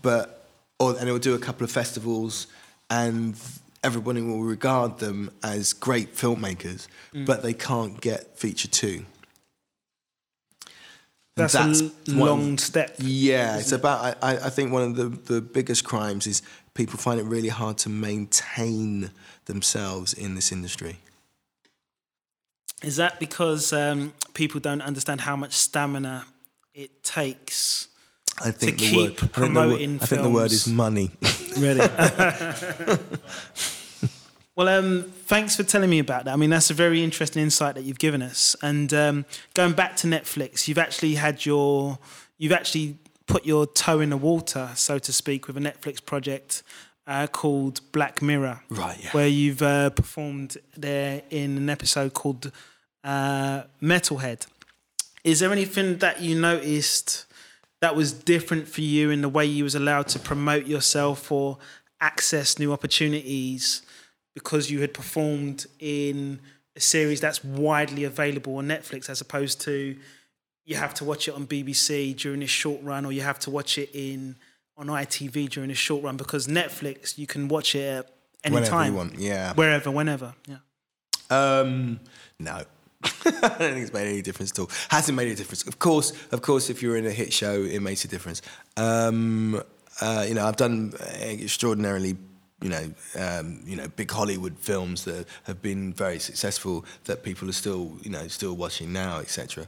But 0.00 0.46
or 0.78 0.96
and 0.98 1.08
it 1.08 1.12
will 1.12 1.18
do 1.18 1.34
a 1.34 1.38
couple 1.38 1.64
of 1.64 1.70
festivals, 1.70 2.46
and 2.88 3.36
everybody 3.84 4.22
will 4.22 4.42
regard 4.42 4.98
them 4.98 5.30
as 5.42 5.72
great 5.72 6.14
filmmakers, 6.14 6.86
but 7.26 7.42
they 7.42 7.52
can't 7.54 8.00
get 8.00 8.38
feature 8.38 8.68
two. 8.68 9.04
And 11.34 11.48
That's, 11.48 11.80
a 11.80 12.12
one- 12.12 12.18
long 12.18 12.58
step. 12.58 12.94
Yeah, 12.98 13.58
it's 13.58 13.72
about. 13.72 14.16
I, 14.22 14.32
I 14.32 14.46
I 14.46 14.50
think 14.50 14.72
one 14.72 14.82
of 14.82 14.96
the, 14.96 15.08
the 15.34 15.40
biggest 15.40 15.82
crimes 15.84 16.26
is 16.26 16.42
people 16.74 16.98
find 16.98 17.18
it 17.18 17.24
really 17.24 17.48
hard 17.48 17.78
to 17.78 17.88
maintain 17.88 19.10
themselves 19.46 20.12
in 20.12 20.34
this 20.34 20.52
industry. 20.52 20.98
Is 22.82 22.96
that 22.96 23.20
because 23.20 23.72
um, 23.72 24.12
people 24.34 24.60
don't 24.60 24.82
understand 24.82 25.22
how 25.22 25.36
much 25.36 25.52
stamina 25.52 26.26
it 26.74 27.02
takes? 27.02 27.88
I 28.40 28.50
think 28.50 28.78
the 28.78 28.86
keep 28.86 28.96
word. 28.96 29.12
I 29.34 29.40
think 29.40 29.54
the, 29.54 29.60
word- 29.60 30.02
I 30.02 30.06
think 30.06 30.22
the 30.22 30.30
word 30.30 30.52
is 30.52 30.66
money. 30.66 31.10
Really? 31.58 31.80
well, 34.56 34.68
um, 34.68 35.02
thanks 35.26 35.56
for 35.56 35.62
telling 35.62 35.90
me 35.90 35.98
about 35.98 36.24
that. 36.24 36.32
I 36.32 36.36
mean, 36.36 36.50
that's 36.50 36.70
a 36.70 36.74
very 36.74 37.04
interesting 37.04 37.42
insight 37.42 37.74
that 37.74 37.84
you've 37.84 37.98
given 37.98 38.22
us. 38.22 38.56
And 38.62 38.92
um, 38.94 39.26
going 39.54 39.72
back 39.72 39.96
to 39.96 40.06
Netflix, 40.06 40.66
you've 40.66 40.78
actually 40.78 41.16
had 41.16 41.44
your, 41.44 41.98
you've 42.38 42.52
actually 42.52 42.96
put 43.26 43.46
your 43.46 43.66
toe 43.66 44.00
in 44.00 44.10
the 44.10 44.16
water, 44.16 44.70
so 44.74 44.98
to 44.98 45.12
speak, 45.12 45.46
with 45.46 45.56
a 45.56 45.60
Netflix 45.60 46.04
project 46.04 46.62
uh, 47.06 47.26
called 47.26 47.80
Black 47.92 48.22
Mirror. 48.22 48.62
Right, 48.68 48.98
yeah. 49.02 49.10
Where 49.10 49.28
you've 49.28 49.62
uh, 49.62 49.90
performed 49.90 50.56
there 50.76 51.22
in 51.30 51.56
an 51.56 51.70
episode 51.70 52.14
called 52.14 52.50
uh, 53.04 53.62
Metalhead. 53.82 54.46
Is 55.24 55.40
there 55.40 55.52
anything 55.52 55.98
that 55.98 56.20
you 56.20 56.40
noticed 56.40 57.26
that 57.82 57.96
was 57.96 58.12
different 58.12 58.68
for 58.68 58.80
you 58.80 59.10
in 59.10 59.22
the 59.22 59.28
way 59.28 59.44
you 59.44 59.64
was 59.64 59.74
allowed 59.74 60.06
to 60.06 60.18
promote 60.20 60.66
yourself 60.66 61.30
or 61.32 61.58
access 62.00 62.58
new 62.58 62.72
opportunities 62.72 63.82
because 64.34 64.70
you 64.70 64.80
had 64.80 64.94
performed 64.94 65.66
in 65.80 66.40
a 66.76 66.80
series 66.80 67.20
that's 67.20 67.44
widely 67.44 68.04
available 68.04 68.56
on 68.56 68.68
Netflix 68.68 69.10
as 69.10 69.20
opposed 69.20 69.60
to 69.62 69.96
you 70.64 70.76
have 70.76 70.94
to 70.94 71.04
watch 71.04 71.26
it 71.26 71.34
on 71.34 71.44
BBC 71.46 72.16
during 72.16 72.42
a 72.42 72.46
short 72.46 72.80
run 72.84 73.04
or 73.04 73.10
you 73.10 73.20
have 73.22 73.40
to 73.40 73.50
watch 73.50 73.76
it 73.78 73.90
in 73.92 74.36
on 74.76 74.86
ITV 74.86 75.50
during 75.50 75.70
a 75.70 75.74
short 75.74 76.04
run 76.04 76.16
because 76.16 76.46
Netflix 76.46 77.18
you 77.18 77.26
can 77.26 77.48
watch 77.48 77.74
it 77.74 77.80
at 77.98 78.10
any 78.44 78.54
Whenever 78.54 78.70
you 78.76 78.78
time 78.82 78.94
want, 78.94 79.18
yeah. 79.18 79.52
wherever 79.54 79.90
whenever 79.90 80.34
yeah 80.46 80.58
Um, 81.30 81.98
no. 82.38 82.62
I 83.24 83.30
don't 83.30 83.58
think 83.58 83.78
it's 83.78 83.92
made 83.92 84.08
any 84.08 84.22
difference 84.22 84.52
at 84.52 84.58
all. 84.58 84.70
Hasn't 84.88 85.16
made 85.16 85.26
any 85.26 85.34
difference. 85.34 85.66
Of 85.66 85.78
course, 85.78 86.12
of 86.30 86.42
course, 86.42 86.70
if 86.70 86.82
you're 86.82 86.96
in 86.96 87.06
a 87.06 87.10
hit 87.10 87.32
show, 87.32 87.62
it 87.62 87.80
makes 87.80 88.04
a 88.04 88.08
difference. 88.08 88.42
Um, 88.76 89.62
uh, 90.00 90.24
you 90.26 90.34
know, 90.34 90.46
I've 90.46 90.56
done 90.56 90.94
extraordinarily, 91.20 92.16
you 92.60 92.68
know, 92.68 92.92
um, 93.18 93.60
you 93.64 93.76
know, 93.76 93.88
big 93.88 94.10
Hollywood 94.10 94.56
films 94.58 95.04
that 95.04 95.26
have 95.44 95.60
been 95.60 95.92
very 95.92 96.18
successful 96.18 96.84
that 97.04 97.22
people 97.22 97.48
are 97.48 97.52
still, 97.52 97.96
you 98.02 98.10
know, 98.10 98.28
still 98.28 98.54
watching 98.54 98.92
now, 98.92 99.18
etc. 99.18 99.66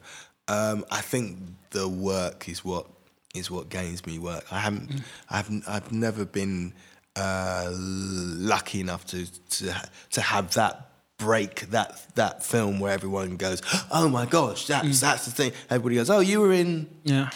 Um, 0.48 0.84
I 0.90 1.00
think 1.00 1.38
the 1.70 1.88
work 1.88 2.48
is 2.48 2.64
what 2.64 2.86
is 3.34 3.50
what 3.50 3.68
gains 3.68 4.06
me 4.06 4.18
work. 4.18 4.44
I 4.52 4.60
haven't, 4.60 5.02
I 5.28 5.36
haven't, 5.36 5.64
I've 5.68 5.90
never 5.90 6.24
been 6.24 6.72
uh, 7.16 7.70
lucky 7.72 8.80
enough 8.80 9.04
to 9.06 9.26
to 9.50 9.74
to 10.10 10.20
have 10.20 10.54
that 10.54 10.90
break 11.18 11.70
that 11.70 12.04
that 12.16 12.42
film 12.42 12.80
where 12.80 12.92
everyone 12.92 13.36
goes, 13.36 13.62
oh 13.90 14.08
my 14.08 14.26
gosh, 14.26 14.66
that's 14.66 15.00
that's 15.00 15.24
the 15.26 15.30
thing. 15.30 15.52
Everybody 15.70 15.96
goes, 15.96 16.10
oh, 16.10 16.20
you 16.20 16.40
were 16.40 16.52
in, 16.52 16.88
yeah 17.04 17.30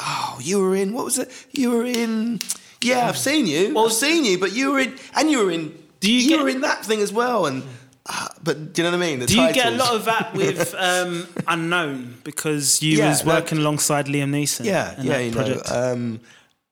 oh, 0.00 0.38
you 0.42 0.58
were 0.58 0.74
in, 0.74 0.92
what 0.94 1.04
was 1.04 1.18
it? 1.18 1.30
You 1.52 1.70
were 1.70 1.84
in, 1.84 2.40
yeah, 2.80 3.08
I've 3.08 3.18
seen 3.18 3.46
you, 3.46 3.74
Well, 3.74 3.86
I've 3.86 3.92
seen 3.92 4.24
you, 4.24 4.38
but 4.38 4.52
you 4.54 4.72
were 4.72 4.78
in, 4.80 4.94
and 5.14 5.30
you 5.30 5.44
were 5.44 5.50
in, 5.50 5.72
Do 6.00 6.10
you 6.10 6.20
you 6.20 6.28
get- 6.30 6.42
were 6.42 6.48
in 6.48 6.62
that 6.62 6.84
thing 6.84 7.00
as 7.00 7.12
well, 7.12 7.46
and. 7.46 7.62
Uh, 8.04 8.26
but 8.42 8.72
do 8.72 8.82
you 8.82 8.90
know 8.90 8.96
what 8.98 9.04
I 9.04 9.08
mean? 9.10 9.20
The 9.20 9.26
Do 9.26 9.40
you 9.40 9.52
get 9.52 9.74
a 9.74 9.76
lot 9.76 9.94
of 9.94 10.06
that 10.06 10.34
with 10.34 10.74
um, 10.78 11.24
Unknown 11.46 12.16
because 12.24 12.82
you 12.82 12.98
Yeah, 12.98 13.10
was 13.10 13.24
no- 13.24 13.34
working 13.34 13.58
alongside 13.58 14.06
Liam 14.06 14.30
Neeson? 14.30 14.64
Yeah, 14.64 15.00
yeah, 15.00 15.18
you 15.18 15.30
project? 15.30 15.70
know, 15.70 15.92
um, 15.92 16.20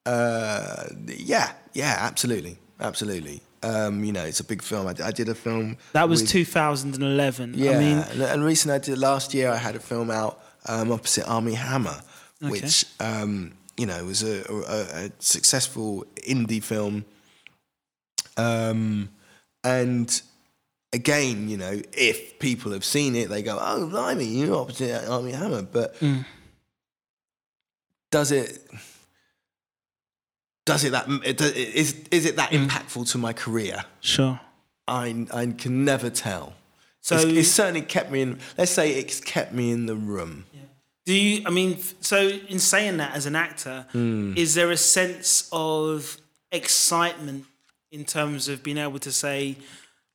uh, 0.07 0.87
yeah, 1.07 1.53
yeah, 1.73 1.97
absolutely, 2.01 2.59
absolutely. 2.81 3.43
Um, 3.63 4.05
you 4.05 4.13
know, 4.13 4.25
it's 4.25 4.41
a 4.41 4.45
big 4.45 4.63
film. 4.63 4.87
I, 4.87 4.95
I 5.05 5.11
did 5.11 5.29
a 5.29 5.35
film. 5.35 5.77
that 5.93 6.09
was 6.09 6.23
with- 6.23 6.31
2011. 6.31 7.55
Yeah, 7.57 7.73
I 7.73 7.79
mean, 7.79 7.99
and, 7.99 8.23
and 8.23 8.45
recently 8.45 8.77
I 8.77 8.79
did 8.79 8.99
last 8.99 9.35
year. 9.35 9.51
I 9.51 9.57
had 9.57 9.77
a 9.77 9.81
film 9.81 10.11
out 10.11 10.43
um, 10.67 10.91
opposite 10.91 11.27
Armie 11.29 11.55
Hammer, 11.55 12.01
which 12.41 12.87
um, 13.01 13.53
you 13.77 13.85
know 13.87 14.05
was 14.07 14.23
a, 14.23 14.43
a, 14.51 15.07
a 15.07 15.11
successful 15.19 16.07
indie 16.27 16.63
film. 16.63 17.05
Um, 18.39 19.11
and 19.63 20.23
again, 20.95 21.49
you 21.51 21.59
know, 21.59 21.83
if 21.93 22.39
people 22.39 22.73
have 22.73 22.85
seen 22.85 23.15
it, 23.15 23.29
they 23.29 23.43
go, 23.43 23.59
"Oh, 23.61 23.87
blimey, 23.89 24.25
you're 24.25 24.57
opposite 24.57 25.07
Armie 25.07 25.33
Hammer," 25.33 25.63
but 25.63 25.99
Mm. 26.01 26.25
does 28.11 28.33
it? 28.33 28.59
Does 30.67 30.85
it 30.85 30.93
that 30.93 31.09
is 31.25 31.95
is 32.11 32.27
it 32.27 32.37
that 32.37 32.51
impactful 32.51 33.11
to 33.13 33.19
my 33.19 33.33
career? 33.33 33.85
Sure. 34.01 34.39
I 34.87 35.27
I 35.33 35.47
can 35.47 35.85
never 35.85 36.11
tell. 36.11 36.55
So- 37.01 37.17
it's, 37.17 37.25
it's 37.25 37.49
certainly 37.51 37.83
kept 37.83 38.11
me 38.11 38.21
in. 38.23 38.39
Let's 38.59 38.71
say 38.73 38.93
it's 38.93 39.21
kept 39.21 39.53
me 39.53 39.71
in 39.73 39.87
the 39.87 39.97
room. 39.97 40.45
Do 41.07 41.15
you? 41.15 41.43
I 41.47 41.51
mean, 41.51 41.79
so 42.03 42.29
in 42.29 42.59
saying 42.59 42.99
that 42.99 43.15
as 43.17 43.25
an 43.27 43.35
actor, 43.35 43.87
Hmm. 43.93 44.35
is 44.37 44.55
there 44.55 44.71
a 44.71 44.77
sense 44.77 45.49
of 45.51 46.19
excitement 46.53 47.47
in 47.91 48.05
terms 48.05 48.49
of 48.49 48.63
being 48.63 48.77
able 48.79 48.99
to 49.01 49.11
say, 49.11 49.57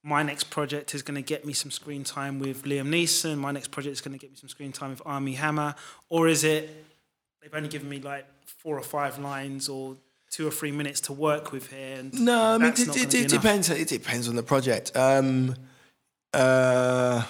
my 0.03 0.21
next 0.21 0.45
project 0.51 0.93
is 0.93 1.01
going 1.01 1.15
to 1.15 1.21
get 1.33 1.43
me 1.43 1.53
some 1.53 1.71
screen 1.71 2.03
time 2.03 2.37
with 2.39 2.63
Liam 2.63 2.87
Neeson. 2.89 3.37
My 3.39 3.51
next 3.51 3.71
project 3.71 3.93
is 3.93 4.01
going 4.01 4.17
to 4.17 4.19
get 4.23 4.29
me 4.31 4.37
some 4.37 4.47
screen 4.47 4.71
time 4.71 4.91
with 4.91 5.01
Armie 5.05 5.33
Hammer, 5.33 5.73
or 6.07 6.27
is 6.27 6.43
it 6.43 6.85
they've 7.41 7.53
only 7.53 7.67
given 7.69 7.89
me 7.89 7.99
like 7.99 8.25
four 8.45 8.77
or 8.77 8.83
five 8.83 9.17
lines 9.17 9.67
or 9.67 9.97
two 10.36 10.45
or 10.47 10.51
three 10.51 10.71
minutes 10.71 10.99
to 11.01 11.13
work 11.13 11.51
with 11.53 11.71
here? 11.71 11.95
And 11.99 12.13
No, 12.19 12.38
I 12.53 12.57
mean 12.57 12.71
it, 12.73 12.79
it, 12.97 13.13
it 13.13 13.29
depends. 13.29 13.69
It 13.69 13.88
depends 13.88 14.27
on 14.27 14.36
the 14.36 14.43
project. 14.43 14.91
Um, 14.95 15.55
uh, 16.33 17.23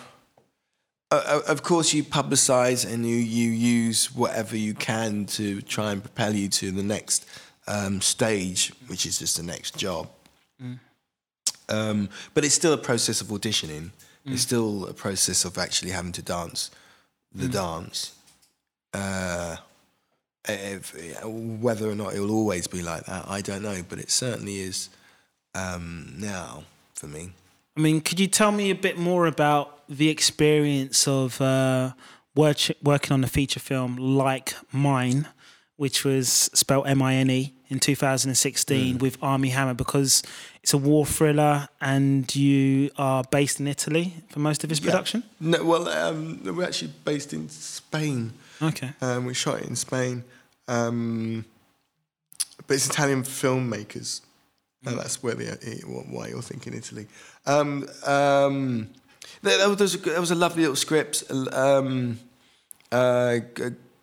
o- 1.11 1.43
of 1.47 1.61
course, 1.61 1.93
you 1.93 2.03
publicise 2.03 2.91
and 2.91 3.05
you 3.05 3.17
you 3.17 3.49
use 3.51 4.11
whatever 4.15 4.57
you 4.57 4.73
can 4.73 5.25
to 5.37 5.61
try 5.61 5.91
and 5.91 6.01
propel 6.01 6.33
you 6.33 6.49
to 6.49 6.71
the 6.71 6.83
next 6.83 7.27
um, 7.67 8.01
stage, 8.01 8.73
which 8.87 9.05
is 9.05 9.19
just 9.19 9.37
the 9.37 9.43
next 9.43 9.77
job. 9.77 10.07
Um, 11.67 12.09
but 12.33 12.43
it's 12.45 12.53
still 12.55 12.73
a 12.73 12.77
process 12.89 13.21
of 13.21 13.27
auditioning. 13.27 13.91
It's 14.27 14.41
still 14.41 14.87
a 14.87 14.93
process 14.93 15.45
of 15.45 15.57
actually 15.59 15.91
having 15.91 16.11
to 16.13 16.21
dance 16.23 16.71
the 17.33 17.47
dance. 17.47 18.15
Uh, 18.93 19.57
if, 20.47 20.93
whether 21.25 21.89
or 21.89 21.95
not 21.95 22.13
it 22.13 22.19
will 22.19 22.31
always 22.31 22.67
be 22.67 22.81
like 22.81 23.05
that, 23.05 23.25
I 23.27 23.41
don't 23.41 23.61
know. 23.61 23.81
But 23.87 23.99
it 23.99 24.11
certainly 24.11 24.59
is 24.59 24.89
um, 25.53 26.13
now 26.17 26.63
for 26.93 27.07
me. 27.07 27.31
I 27.77 27.81
mean, 27.81 28.01
could 28.01 28.19
you 28.19 28.27
tell 28.27 28.51
me 28.51 28.69
a 28.71 28.75
bit 28.75 28.97
more 28.97 29.25
about 29.25 29.81
the 29.89 30.09
experience 30.09 31.07
of 31.07 31.41
uh, 31.41 31.91
work, 32.35 32.57
working 32.81 33.11
on 33.11 33.23
a 33.23 33.27
feature 33.27 33.59
film 33.59 33.97
like 33.97 34.53
mine, 34.71 35.27
which 35.75 36.05
was 36.05 36.29
spelled 36.29 36.87
M 36.87 37.01
I 37.01 37.15
N 37.15 37.29
E 37.29 37.53
in 37.67 37.79
2016 37.79 38.99
with 38.99 39.17
Armie 39.21 39.49
Hammer, 39.49 39.73
because 39.73 40.23
it's 40.63 40.73
a 40.73 40.77
war 40.77 41.05
thriller 41.05 41.67
and 41.81 42.33
you 42.35 42.91
are 42.97 43.23
based 43.29 43.59
in 43.59 43.67
Italy 43.67 44.13
for 44.29 44.39
most 44.39 44.63
of 44.63 44.71
its 44.71 44.79
production? 44.79 45.23
No, 45.39 45.63
well, 45.63 45.89
um, 45.89 46.41
we're 46.43 46.63
actually 46.63 46.91
based 47.03 47.33
in 47.33 47.49
Spain. 47.49 48.33
Okay. 48.61 48.91
Um, 49.01 49.25
we 49.25 49.33
shot 49.33 49.59
it 49.59 49.67
in 49.67 49.75
Spain, 49.75 50.23
um, 50.67 51.45
but 52.67 52.75
it's 52.75 52.87
Italian 52.87 53.23
filmmakers. 53.23 54.21
And 54.85 54.99
that's 54.99 55.23
where 55.23 55.33
the, 55.33 55.57
eh, 55.63 55.79
why 55.83 56.27
you're 56.27 56.43
thinking 56.43 56.73
Italy. 56.75 57.07
Um, 57.47 57.87
um, 58.05 58.89
there, 59.41 59.57
there 59.57 59.69
was 59.69 59.95
a, 59.95 59.97
there 59.97 60.19
was 60.21 60.29
a 60.29 60.35
lovely 60.35 60.61
little 60.61 60.75
script. 60.75 61.23
Um, 61.51 62.19
uh, 62.91 63.37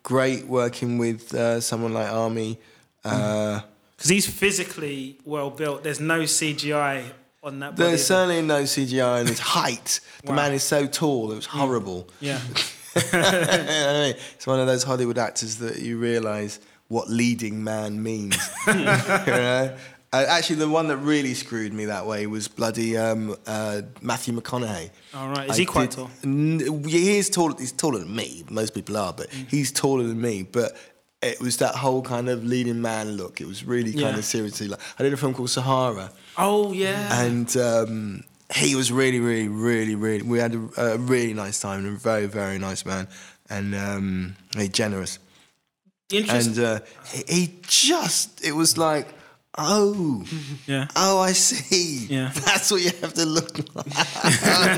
great 0.03 0.45
working 0.45 0.97
with 0.97 1.33
uh, 1.33 1.61
someone 1.61 1.93
like 1.93 2.11
Armie. 2.11 2.59
Uh, 3.05 3.61
Because 3.95 4.09
he's 4.09 4.27
physically 4.29 5.17
well 5.23 5.49
built. 5.49 5.83
There's 5.83 6.01
no 6.01 6.23
CGI 6.23 7.05
on 7.41 7.59
that 7.59 7.77
body. 7.77 7.89
There's 7.89 8.05
certainly 8.05 8.41
no 8.41 8.63
CGI 8.63 9.21
in 9.21 9.27
his 9.27 9.39
height. 9.55 10.01
The 10.23 10.31
Wow. 10.31 10.35
man 10.35 10.53
is 10.53 10.63
so 10.63 10.85
tall; 10.85 11.31
it 11.31 11.35
was 11.35 11.45
horrible. 11.45 12.09
yeah. 12.19 12.41
it's 12.95 14.45
one 14.47 14.59
of 14.59 14.67
those 14.67 14.83
Hollywood 14.83 15.17
actors 15.17 15.57
that 15.57 15.79
you 15.79 15.97
realise 15.97 16.59
what 16.87 17.09
leading 17.09 17.63
man 17.63 18.01
means. 18.01 18.37
you 18.67 18.73
know? 18.75 19.75
Uh, 20.11 20.25
actually, 20.29 20.57
the 20.57 20.69
one 20.69 20.87
that 20.89 20.97
really 20.97 21.33
screwed 21.33 21.73
me 21.73 21.85
that 21.85 22.05
way 22.05 22.27
was 22.27 22.47
bloody 22.47 22.95
um, 22.95 23.35
uh, 23.47 23.81
Matthew 24.01 24.39
McConaughey. 24.39 24.91
All 25.15 25.29
right. 25.29 25.49
Is 25.49 25.57
he 25.57 25.65
quite 25.65 25.89
did- 25.89 25.95
tall? 25.97 26.11
N- 26.23 26.83
he 26.87 27.17
is 27.17 27.31
tall. 27.31 27.55
He's 27.57 27.71
taller 27.71 27.97
than 27.99 28.15
me. 28.15 28.43
Most 28.49 28.75
people 28.75 28.95
are, 28.97 29.11
but 29.11 29.29
Mm. 29.31 29.49
he's 29.49 29.71
taller 29.71 30.03
than 30.03 30.21
me. 30.21 30.43
But 30.43 30.77
it 31.23 31.39
was 31.41 31.57
that 31.57 31.73
whole 31.73 32.03
kind 32.03 32.29
of 32.29 32.43
leading 32.43 32.79
man 32.79 33.13
look. 33.13 33.41
It 33.41 33.47
was 33.47 33.63
really 33.65 33.91
kind 33.91 34.01
Yeah. 34.13 34.17
of 34.17 34.25
seriously 34.25 34.67
like 34.67 34.79
I 34.99 35.03
did 35.03 35.13
a 35.13 35.17
film 35.17 35.33
called 35.33 35.49
Sahara 35.49 36.11
Oh, 36.37 36.73
yeah. 36.73 37.23
and 37.23 37.57
um, 37.57 38.23
he 38.53 38.75
was 38.75 38.91
really, 38.91 39.19
really, 39.19 39.47
really, 39.47 39.95
really. 39.95 40.21
We 40.23 40.39
had 40.39 40.53
a, 40.55 40.69
a 40.93 40.97
really 40.97 41.33
nice 41.33 41.59
time 41.59 41.85
and 41.85 41.95
a 41.95 41.99
very, 41.99 42.27
very 42.27 42.57
nice 42.59 42.85
man, 42.85 43.07
and 43.49 43.73
um, 43.75 44.35
very 44.53 44.67
generous. 44.69 45.19
Interesting. 46.11 46.57
And 46.63 46.65
uh, 46.65 46.79
he, 47.11 47.23
he 47.35 47.59
just, 47.63 48.43
it 48.45 48.51
was 48.51 48.77
like, 48.77 49.07
oh, 49.57 50.23
yeah. 50.67 50.87
oh, 50.95 51.19
I 51.19 51.31
see. 51.31 52.05
Yeah. 52.13 52.31
that's 52.45 52.69
what 52.69 52.81
you 52.81 52.91
have 53.01 53.13
to 53.15 53.25
look 53.25 53.57
like. 53.75 53.87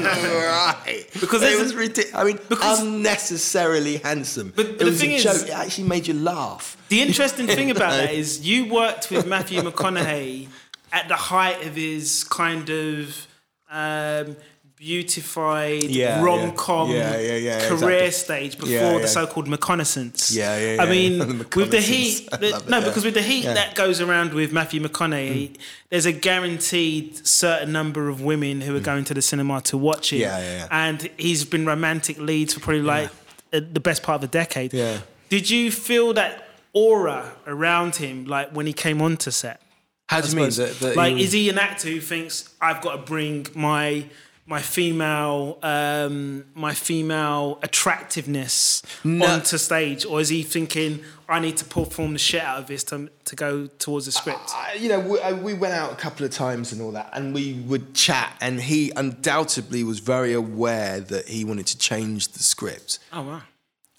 right, 0.05 1.05
Because 1.19 1.43
it 1.43 1.59
was 1.59 1.75
ridiculous. 1.75 2.15
I 2.15 2.23
mean, 2.23 2.39
because- 2.49 2.81
unnecessarily 2.81 3.97
handsome. 3.97 4.53
But- 4.55 4.77
but 4.77 4.85
the 4.85 4.91
thing 4.93 5.11
is- 5.11 5.25
It 5.43 5.49
actually 5.49 5.87
made 5.87 6.07
you 6.07 6.13
laugh. 6.13 6.77
The 6.89 7.01
interesting 7.01 7.47
thing 7.47 7.71
about 7.71 7.91
that 7.91 8.13
is 8.13 8.45
you 8.47 8.71
worked 8.71 9.11
with 9.11 9.25
Matthew 9.27 9.61
McConaughey 9.61 10.47
at 10.93 11.07
the 11.07 11.15
height 11.15 11.65
of 11.65 11.75
his 11.75 12.23
kind 12.23 12.69
of 12.69 13.27
um, 13.75 14.35
beautified 14.77 15.83
Yeah, 15.83 16.21
rom 16.21 16.51
com 16.53 16.91
yeah. 16.91 17.17
Yeah, 17.17 17.67
career 17.67 18.03
exactly. 18.05 18.11
stage 18.11 18.57
before 18.57 18.99
the 18.99 19.07
so 19.07 19.25
called 19.25 19.47
McConaissance. 19.47 20.35
Yeah, 20.35 20.75
yeah, 20.75 20.81
I 20.83 20.89
mean, 20.89 21.17
The 21.49 21.59
with 21.59 21.71
the 21.71 21.81
heat, 21.81 22.29
the- 22.31 22.57
it, 22.57 22.69
no, 22.69 22.81
because 22.81 23.03
with 23.05 23.13
the 23.13 23.21
heat. 23.21 23.45
Mm. 23.45 23.53
that 23.55 23.75
goes 23.75 24.01
around 24.01 24.33
with 24.33 24.51
Matthew 24.51 24.81
McConaughey, 24.81 25.57
there's 25.89 26.05
a 26.05 26.11
guaranteed 26.11 27.25
certain 27.25 27.71
number 27.71 28.09
of 28.09 28.21
women 28.21 28.61
who 28.61 28.75
are 28.75 28.81
going 28.91 29.03
to 29.05 29.13
the 29.13 29.21
cinema 29.21 29.61
to 29.61 29.77
watch 29.77 30.11
it. 30.13 30.17
Mm. 30.17 30.19
Yeah, 30.19 30.39
yeah, 30.39 30.57
yeah. 30.57 30.67
And 30.71 31.09
he's 31.17 31.45
been 31.45 31.65
romantic 31.65 32.17
leads 32.19 32.53
for 32.53 32.59
probably 32.59 32.81
like 32.81 33.09
uh, 33.53 33.61
the 33.71 33.79
best 33.79 34.03
part 34.03 34.17
of 34.23 34.29
a 34.29 34.31
decade. 34.31 34.73
Yeah. 34.73 34.99
Did 35.29 35.49
you 35.49 35.71
feel 35.71 36.13
that 36.13 36.47
aura 36.73 37.31
around 37.47 37.95
him, 37.95 38.25
like 38.25 38.49
when 38.51 38.65
he 38.67 38.73
came 38.73 39.01
onto 39.01 39.31
set? 39.31 39.61
How 40.07 40.21
do 40.21 40.29
you 40.29 40.35
mean? 40.35 40.49
That, 40.51 40.77
that 40.81 40.95
like, 40.95 41.15
is 41.17 41.31
he 41.31 41.49
an 41.49 41.57
actor 41.57 41.89
who 41.89 41.99
thinks 41.99 42.53
I've 42.61 42.81
got 42.81 42.91
to 42.97 43.01
bring 43.01 43.47
my 43.55 44.05
my 44.47 44.61
female 44.61 45.57
um, 45.63 46.45
my 46.53 46.73
female 46.75 47.57
attractiveness 47.63 48.83
No. 49.03 49.25
onto 49.25 49.57
stage, 49.57 50.05
or 50.05 50.21
is 50.21 50.29
he 50.29 50.43
thinking 50.43 51.03
I 51.27 51.39
need 51.39 51.57
to 51.57 51.65
perform 51.65 52.13
the 52.13 52.19
shit 52.19 52.43
out 52.43 52.59
of 52.59 52.67
this 52.67 52.83
to 52.85 53.09
to 53.25 53.35
go 53.35 53.65
towards 53.79 54.05
the 54.05 54.11
script? 54.11 54.51
I- 54.53 54.75
you 54.79 54.89
know, 54.89 54.99
we, 54.99 55.19
I- 55.19 55.33
we 55.33 55.53
went 55.55 55.73
out 55.73 55.91
a 55.91 55.95
couple 55.95 56.23
of 56.25 56.31
times 56.31 56.71
and 56.71 56.81
all 56.81 56.91
that, 56.91 57.09
and 57.13 57.33
we 57.33 57.53
would 57.53 57.95
chat, 57.95 58.33
and 58.41 58.61
he 58.61 58.91
undoubtedly 58.95 59.83
was 59.83 59.97
very 59.99 60.33
aware 60.33 60.99
that 60.99 61.27
he 61.27 61.43
wanted 61.43 61.65
to 61.67 61.77
change 61.79 62.27
the 62.29 62.43
script. 62.43 62.99
oh 63.11 63.23
wow! 63.23 63.41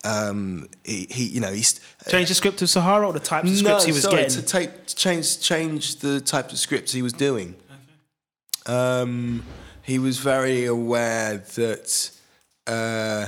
Um, 0.06 0.68
he, 0.84 1.06
he, 1.10 1.24
you 1.24 1.40
know, 1.40 1.50
he's 1.50 1.80
Change 2.08 2.28
the 2.28 2.34
script 2.34 2.58
to 2.58 2.66
Sahara 2.66 3.06
or 3.06 3.12
the 3.12 3.18
types 3.18 3.50
of 3.50 3.56
scripts 3.56 3.84
he 3.84 3.92
was 3.92 4.02
sorry, 4.02 4.22
getting. 4.22 4.40
to 4.40 4.46
take 4.46 4.86
to 4.86 4.94
change 4.94 5.40
change 5.40 5.96
the 5.96 6.20
type 6.20 6.52
of 6.52 6.58
scripts 6.58 6.92
he 6.92 7.02
was 7.02 7.12
doing. 7.12 7.56
Um, 8.66 9.42
he 9.82 9.98
was 9.98 10.18
very 10.18 10.64
aware 10.64 11.38
that, 11.38 12.10
uh, 12.66 13.26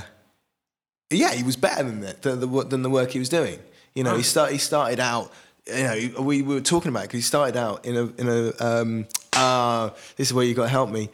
yeah, 1.09 1.33
he 1.33 1.43
was 1.43 1.55
better 1.55 1.83
than 1.83 2.01
that 2.01 2.21
than 2.21 2.39
the, 2.39 2.63
than 2.65 2.81
the 2.81 2.89
work 2.89 3.11
he 3.11 3.19
was 3.19 3.29
doing. 3.29 3.59
You 3.93 4.03
know, 4.03 4.15
he 4.15 4.23
start 4.23 4.51
he 4.51 4.57
started 4.57 4.99
out. 4.99 5.33
You 5.67 5.83
know, 5.83 6.21
we, 6.21 6.41
we 6.41 6.55
were 6.55 6.61
talking 6.61 6.89
about 6.89 7.03
because 7.03 7.17
he 7.17 7.21
started 7.23 7.57
out 7.57 7.85
in 7.85 7.95
a 7.95 8.05
in 8.17 8.27
a. 8.29 8.63
Um, 8.63 9.07
ah, 9.33 9.93
this 10.15 10.27
is 10.29 10.33
where 10.33 10.45
you 10.45 10.53
got 10.53 10.63
to 10.63 10.69
help 10.69 10.89
me. 10.89 11.09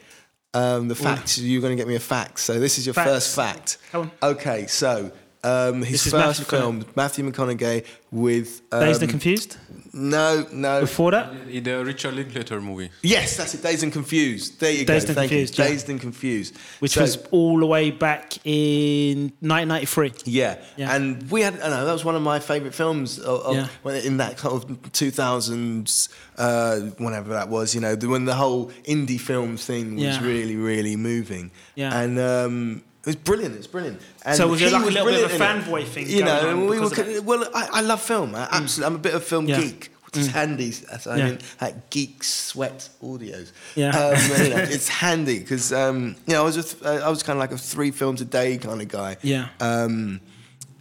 Um, 0.54 0.88
the 0.88 0.96
fact 0.96 1.38
you're 1.38 1.62
going 1.62 1.76
to 1.76 1.82
get 1.82 1.88
me 1.88 1.96
a 1.96 2.00
fact. 2.00 2.40
So 2.40 2.60
this 2.60 2.78
is 2.78 2.86
your 2.86 2.94
Facts. 2.94 3.10
first 3.10 3.36
fact. 3.36 3.78
Come 3.92 4.12
on. 4.22 4.32
Okay, 4.32 4.68
so 4.68 5.12
um, 5.46 5.82
his 5.82 6.04
This 6.04 6.08
is 6.08 6.12
first 6.14 6.40
Matthew 6.40 6.46
film, 6.60 6.86
Matthew 6.96 7.32
McConaughey 7.32 7.86
with 8.12 8.62
um, 8.72 8.80
Dazed 8.82 9.02
and 9.04 9.12
Confused. 9.12 9.58
no, 9.94 10.46
no. 10.52 10.82
Before 10.82 11.12
that, 11.12 11.32
In 11.50 11.64
the 11.64 11.84
Richard 11.86 12.14
Linklater 12.16 12.60
movie. 12.62 12.90
Yes, 13.04 13.38
that's 13.38 13.54
it. 13.54 13.62
Dazed 13.62 13.84
and 13.84 13.92
Confused. 13.94 14.60
There 14.60 14.72
you 14.72 14.86
Dazed 14.86 15.08
go. 15.08 15.12
and 15.12 15.16
Thank 15.18 15.30
Confused, 15.32 15.58
you. 15.58 15.64
yeah. 15.64 15.70
Dazed 15.70 15.90
and 15.90 16.02
Confused. 16.02 16.58
which 16.80 16.94
So- 16.94 17.02
was 17.02 17.18
all 17.32 17.60
the 17.60 17.66
way 17.66 17.92
back 17.92 18.38
in 18.46 19.32
1993. 19.42 20.14
yeah. 20.26 20.58
Yeah. 20.78 20.96
and 20.96 21.30
we 21.30 21.42
had. 21.42 21.60
I 21.62 21.70
know 21.70 21.86
that 21.86 21.94
was 21.94 22.06
one 22.06 22.16
of 22.16 22.22
my 22.22 22.40
favourite 22.40 22.74
films 22.74 23.20
of, 23.20 23.42
of 23.42 23.56
Yeah. 23.86 23.92
in 24.10 24.18
that 24.18 24.38
kind 24.38 24.56
of 24.56 24.92
two 24.94 25.12
thousands, 25.12 26.10
uh, 26.38 26.80
whenever 26.98 27.30
that 27.34 27.50
was. 27.50 27.76
You 27.76 27.82
know, 27.82 27.96
when 27.96 28.26
the 28.26 28.36
whole 28.36 28.72
indie 28.88 29.20
film 29.20 29.58
thing 29.58 29.96
was 29.96 30.04
Yeah. 30.04 30.24
really, 30.24 30.56
really 30.56 30.96
moving. 30.96 31.52
Yeah. 31.76 31.98
and 32.00 32.18
um, 32.20 32.84
it 33.06 33.10
was 33.10 33.16
brilliant. 33.16 33.56
It's 33.56 33.68
brilliant. 33.68 34.02
And 34.26 34.36
So 34.36 34.48
was 34.48 34.60
there 34.60 34.70
he 34.70 34.76
like 34.76 34.84
a 34.84 34.88
little 34.88 35.06
bit 35.06 35.24
of 35.24 35.32
a 35.32 35.36
it. 35.36 35.40
fanboy 35.40 35.86
thing 35.86 36.10
You 36.10 36.24
know, 36.24 36.42
going 36.42 36.58
on 36.58 36.68
we 36.68 36.80
were. 36.80 37.22
Well, 37.22 37.50
I, 37.54 37.70
I 37.74 37.82
love 37.82 38.02
film. 38.02 38.34
I, 38.36 38.48
absolutely, 38.52 38.88
I'm 38.88 38.96
a 38.96 39.04
bit 39.04 39.14
of 39.14 39.24
film 39.24 39.48
Yeah. 39.48 39.62
geek. 39.62 39.92
Which 40.06 40.18
is 40.18 40.28
handy. 40.32 40.70
That's- 40.72 41.08
I 41.08 41.18
Yeah. 41.18 41.26
mean, 41.26 41.40
like 41.60 41.90
geek 41.90 42.24
sweat 42.24 42.90
audios. 43.04 43.52
Yeah. 43.76 43.90
Um, 43.90 44.16
you 44.44 44.50
know, 44.50 44.58
it's 44.76 44.88
handy 44.88 45.40
because 45.40 45.74
um, 45.74 46.16
you 46.26 46.34
know 46.34 46.42
I 46.42 46.46
was 46.46 46.58
a 46.58 46.64
th- 46.64 46.84
I 47.04 47.10
was 47.10 47.22
kind 47.22 47.36
of 47.38 47.42
like 47.42 47.52
a 47.52 47.58
three 47.58 47.92
films 47.92 48.22
a 48.22 48.26
day 48.26 48.58
kind 48.58 48.82
of 48.82 48.88
guy. 48.88 49.18
Yeah. 49.22 49.50
Um, 49.60 50.22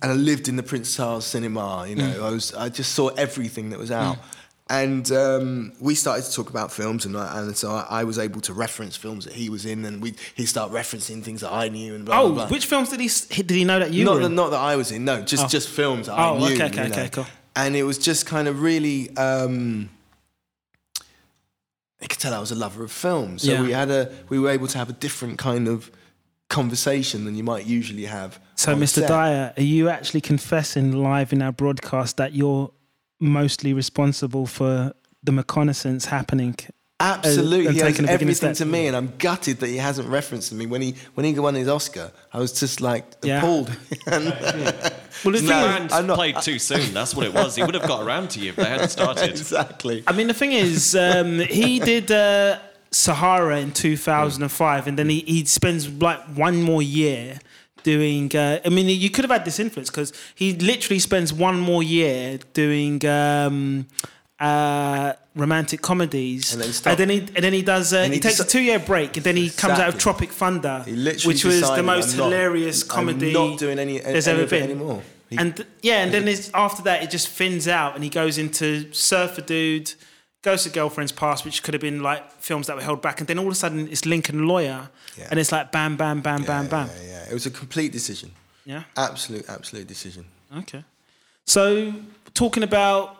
and 0.02 0.12
I 0.12 0.14
lived 0.14 0.48
in 0.48 0.56
the 0.56 0.62
Prince 0.62 0.94
Charles 0.94 1.26
Cinema. 1.26 1.86
You 1.88 1.96
know, 1.96 2.26
I 2.26 2.30
was 2.30 2.54
I 2.54 2.68
just 2.68 2.92
saw 2.94 3.08
everything 3.08 3.70
that 3.70 3.78
was 3.78 3.90
out. 3.90 4.18
And 4.70 5.10
um, 5.12 5.72
we 5.78 5.94
started 5.94 6.24
to 6.24 6.32
talk 6.32 6.48
about 6.48 6.72
films, 6.72 7.04
and, 7.04 7.16
I, 7.16 7.40
and 7.42 7.56
so 7.56 7.70
I, 7.70 7.86
I 8.00 8.04
was 8.04 8.18
able 8.18 8.40
to 8.42 8.54
reference 8.54 8.96
films 8.96 9.24
that 9.26 9.34
he 9.34 9.50
was 9.50 9.66
in, 9.66 9.84
and 9.84 10.00
we 10.00 10.14
he 10.34 10.46
started 10.46 10.74
referencing 10.74 11.22
things 11.22 11.42
that 11.42 11.52
I 11.52 11.68
knew, 11.68 11.94
and 11.94 12.04
blah 12.06 12.20
Oh, 12.20 12.28
blah. 12.28 12.34
blah. 12.46 12.46
which 12.48 12.66
films 12.66 12.88
did 12.88 13.00
he 13.00 13.08
did 13.42 13.50
he 13.50 13.64
know 13.64 13.78
that 13.78 13.92
you 13.92 14.04
not 14.04 14.14
were 14.14 14.20
that, 14.20 14.26
in? 14.26 14.34
not 14.34 14.50
that 14.52 14.60
I 14.60 14.76
was 14.76 14.90
in, 14.90 15.04
no, 15.04 15.20
just 15.22 15.44
Oh. 15.44 15.48
just 15.48 15.68
films 15.68 16.06
that 16.06 16.18
Oh, 16.18 16.36
I 16.36 16.38
knew. 16.38 16.54
okay, 16.54 16.64
okay, 16.66 16.82
you 16.84 16.88
know. 16.88 16.94
okay, 16.96 17.08
cool. 17.10 17.26
And 17.56 17.76
it 17.76 17.82
was 17.84 17.98
just 17.98 18.24
kind 18.26 18.48
of 18.48 18.62
really. 18.62 19.14
Um, 19.16 19.90
I 22.02 22.06
could 22.06 22.18
tell 22.18 22.34
I 22.34 22.38
was 22.38 22.50
a 22.50 22.54
lover 22.56 22.84
of 22.84 22.92
film, 22.92 23.38
so 23.38 23.52
Yeah. 23.52 23.62
we 23.62 23.72
had 23.72 23.90
a 23.90 24.10
we 24.28 24.38
were 24.38 24.50
able 24.50 24.66
to 24.68 24.78
have 24.78 24.88
a 24.90 24.92
different 24.94 25.38
kind 25.38 25.68
of 25.68 25.90
conversation 26.48 27.24
than 27.24 27.34
you 27.36 27.42
might 27.44 27.66
usually 27.66 28.04
have. 28.04 28.38
So, 28.56 28.74
Mr. 28.74 29.00
set. 29.00 29.08
Dyer, 29.08 29.54
are 29.56 29.62
you 29.62 29.88
actually 29.88 30.20
confessing 30.20 30.92
live 30.92 31.32
in 31.32 31.40
our 31.42 31.52
broadcast 31.52 32.16
that 32.18 32.34
you're 32.34 32.70
mostly 33.20 33.72
responsible 33.72 34.46
for 34.46 34.92
the 35.22 35.32
McConaissance 35.32 36.06
happening? 36.06 36.56
Absolutely, 37.00 37.66
and 37.66 37.74
he 37.76 37.82
owes 37.82 37.88
taking 37.88 38.04
a 38.04 38.12
beginning 38.12 38.22
everything 38.28 38.52
to 38.54 38.64
me, 38.64 38.86
and 38.86 38.96
I'm 38.96 39.12
gutted 39.18 39.58
that 39.58 39.66
he 39.66 39.76
hasn't 39.78 40.08
referenced 40.08 40.52
me 40.52 40.64
when 40.66 40.80
he 40.80 40.94
when 41.14 41.26
he 41.26 41.38
won 41.38 41.54
his 41.54 41.68
Oscar. 41.68 42.12
I 42.32 42.38
was 42.38 42.52
just 42.58 42.80
like 42.80 43.04
Yeah. 43.22 43.38
appalled. 43.38 43.76
and, 44.06 44.26
Well, 45.24 45.32
the 45.32 45.38
thing 45.38 45.48
No. 45.48 45.76
is- 45.86 46.06
not- 46.06 46.14
played 46.16 46.40
too 46.40 46.58
soon. 46.58 46.94
That's 46.94 47.14
what 47.14 47.26
it 47.26 47.34
was. 47.34 47.56
He 47.56 47.62
would 47.64 47.74
have 47.74 47.86
got 47.88 48.06
around 48.06 48.30
to 48.30 48.40
you 48.40 48.50
if 48.50 48.56
they 48.56 48.64
hadn't 48.64 48.90
started. 48.90 49.28
exactly. 49.30 50.04
I 50.06 50.12
mean, 50.12 50.28
the 50.28 50.34
thing 50.34 50.52
is, 50.52 50.94
um, 50.94 51.40
he 51.40 51.78
did 51.80 52.10
uh, 52.12 52.58
Sahara 52.92 53.58
in 53.58 53.72
2005, 53.72 54.86
and 54.86 54.98
then 54.98 55.08
he, 55.08 55.20
he 55.26 55.44
spends 55.46 55.88
like 55.88 56.20
one 56.36 56.62
more 56.62 56.82
year 56.82 57.38
doing. 57.84 58.34
Uh, 58.34 58.58
I 58.64 58.68
mean, 58.70 58.88
you 58.88 59.10
could 59.10 59.24
have 59.24 59.30
had 59.30 59.44
this 59.44 59.60
influence 59.60 59.88
because 59.90 60.12
he 60.34 60.54
literally 60.54 60.98
spends 60.98 61.32
one 61.32 61.60
more 61.60 61.82
year 61.84 62.40
doing. 62.52 63.04
Um, 63.06 63.86
uh, 64.40 65.12
romantic 65.36 65.80
comedies, 65.80 66.52
And 66.54 66.62
then 66.62 66.70
and 66.86 66.98
then 66.98 67.08
he 67.08 67.18
and 67.18 67.44
then 67.44 67.52
he 67.52 67.62
does. 67.62 67.92
Uh, 67.92 68.04
he, 68.04 68.14
he 68.14 68.20
takes 68.20 68.40
a 68.40 68.44
two-year 68.44 68.80
break, 68.80 69.16
and 69.16 69.24
then 69.24 69.36
he 69.36 69.48
comes 69.48 69.78
out 69.78 69.88
of 69.88 69.98
Tropic 69.98 70.30
Thunder, 70.32 70.82
which 70.86 71.44
was 71.44 71.60
the 71.60 71.82
most 71.82 72.12
"I'm 72.12 72.18
not- 72.18 72.24
hilarious 72.32 72.82
I'm 72.82 72.88
comedy 72.88 73.32
not 73.32 73.58
doing 73.58 73.78
any- 73.78 74.00
there's 74.00 74.26
any 74.28 74.40
ever 74.40 74.50
been 74.50 74.62
anymore. 74.64 75.02
He- 75.30 75.38
and 75.38 75.64
yeah, 75.82 76.02
and 76.02 76.12
then 76.12 76.26
it's, 76.28 76.50
after 76.52 76.82
that, 76.82 77.02
it 77.04 77.10
just 77.10 77.28
thins 77.28 77.66
out, 77.68 77.94
and 77.94 78.02
he 78.04 78.10
goes 78.10 78.36
into 78.36 78.92
Surfer 78.92 79.40
Dude, 79.40 79.94
goes 80.44 80.62
to 80.62 80.70
Girlfriend's 80.70 81.10
Past, 81.10 81.44
which 81.44 81.62
could 81.64 81.74
have 81.74 81.80
been 81.80 82.02
like 82.02 82.30
films 82.40 82.66
that 82.68 82.76
were 82.76 82.82
held 82.82 83.02
back, 83.02 83.18
and 83.20 83.26
then 83.26 83.38
all 83.38 83.46
of 83.46 83.52
a 83.52 83.56
sudden 83.56 83.88
it's 83.88 84.04
Lincoln 84.06 84.46
Lawyer, 84.46 84.90
Yeah. 85.18 85.28
and 85.30 85.40
it's 85.40 85.50
like 85.50 85.72
bam, 85.72 85.96
bam, 85.96 86.20
bam, 86.20 86.44
bam, 86.44 86.68
bam. 86.68 86.88
Yeah, 86.88 87.02
yeah, 87.08 87.30
it 87.30 87.34
was 87.34 87.46
a 87.46 87.50
complete 87.50 87.90
decision. 87.90 88.30
Yeah. 88.64 88.84
Absolute, 88.96 89.48
absolute 89.48 89.86
decision. 89.88 90.24
Okay. 90.56 90.84
So 91.46 91.92
talking 92.34 92.62
about 92.62 93.16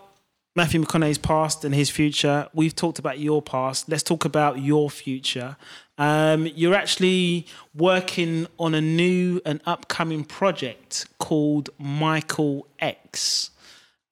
Matthew 0.57 0.81
McConaughey's 0.83 1.19
past 1.19 1.65
and 1.65 1.75
his 1.75 1.91
future, 1.91 2.49
we've 2.55 2.77
talked 2.77 2.99
about 2.99 3.19
your 3.19 3.43
past. 3.43 3.89
Let's 3.89 4.03
talk 4.05 4.25
about 4.25 4.61
your 4.61 4.89
future. 4.89 5.57
Um, 5.99 6.47
you're 6.47 6.75
actually 6.75 7.47
working 7.75 8.47
on 8.59 8.75
a 8.75 8.81
new 8.81 9.41
and 9.45 9.61
upcoming 9.67 10.25
project 10.25 11.07
called 11.19 11.71
Michael 11.79 12.67
X. 12.79 13.51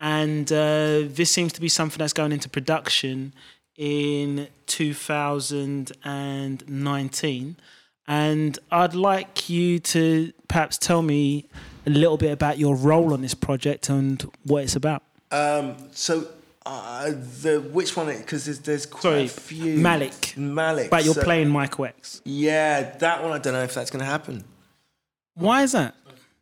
And 0.03 0.53
uh, 0.53 1.07
this 1.07 1.30
seems 1.30 1.53
to 1.53 1.61
be 1.61 1.68
something 1.68 1.98
that's 1.98 2.12
going 2.12 2.32
into 2.32 2.48
production 2.48 3.32
in 3.76 4.48
2019. 4.66 7.57
And 8.09 8.59
I'd 8.72 8.94
like 8.94 9.48
you 9.48 9.78
to 9.78 10.32
perhaps 10.48 10.76
tell 10.76 11.03
me 11.03 11.48
a 11.86 11.90
little 11.90 12.16
bit 12.16 12.32
about 12.32 12.59
your 12.59 12.74
role 12.74 13.14
on 13.14 13.22
this 13.22 13.34
project 13.34 13.88
and 13.88 14.20
what 14.42 14.64
it's 14.64 14.74
about. 14.74 15.05
Um, 15.30 15.76
so 15.92 16.26
uh, 16.66 17.12
the 17.40 17.61
which 17.72 17.96
one? 17.96 18.09
Because 18.09 18.44
there's 18.44 18.59
there's 18.59 18.86
quite 18.86 19.03
Sorry, 19.03 19.24
a 19.24 19.28
few. 19.28 19.78
Malik. 19.78 20.34
Malik. 20.36 20.90
But 20.90 21.05
you're 21.05 21.14
so- 21.14 21.22
playing 21.22 21.48
Michael 21.48 21.84
X. 21.86 22.20
Yeah, 22.24 22.90
that 22.98 23.22
one. 23.22 23.30
I 23.32 23.38
don't 23.38 23.53
know 23.53 23.62
if 23.62 23.74
that's 23.74 23.92
going 23.92 24.00
to 24.00 24.07
happen. 24.07 24.42
Why 25.34 25.62
is 25.62 25.70
that? 25.72 25.94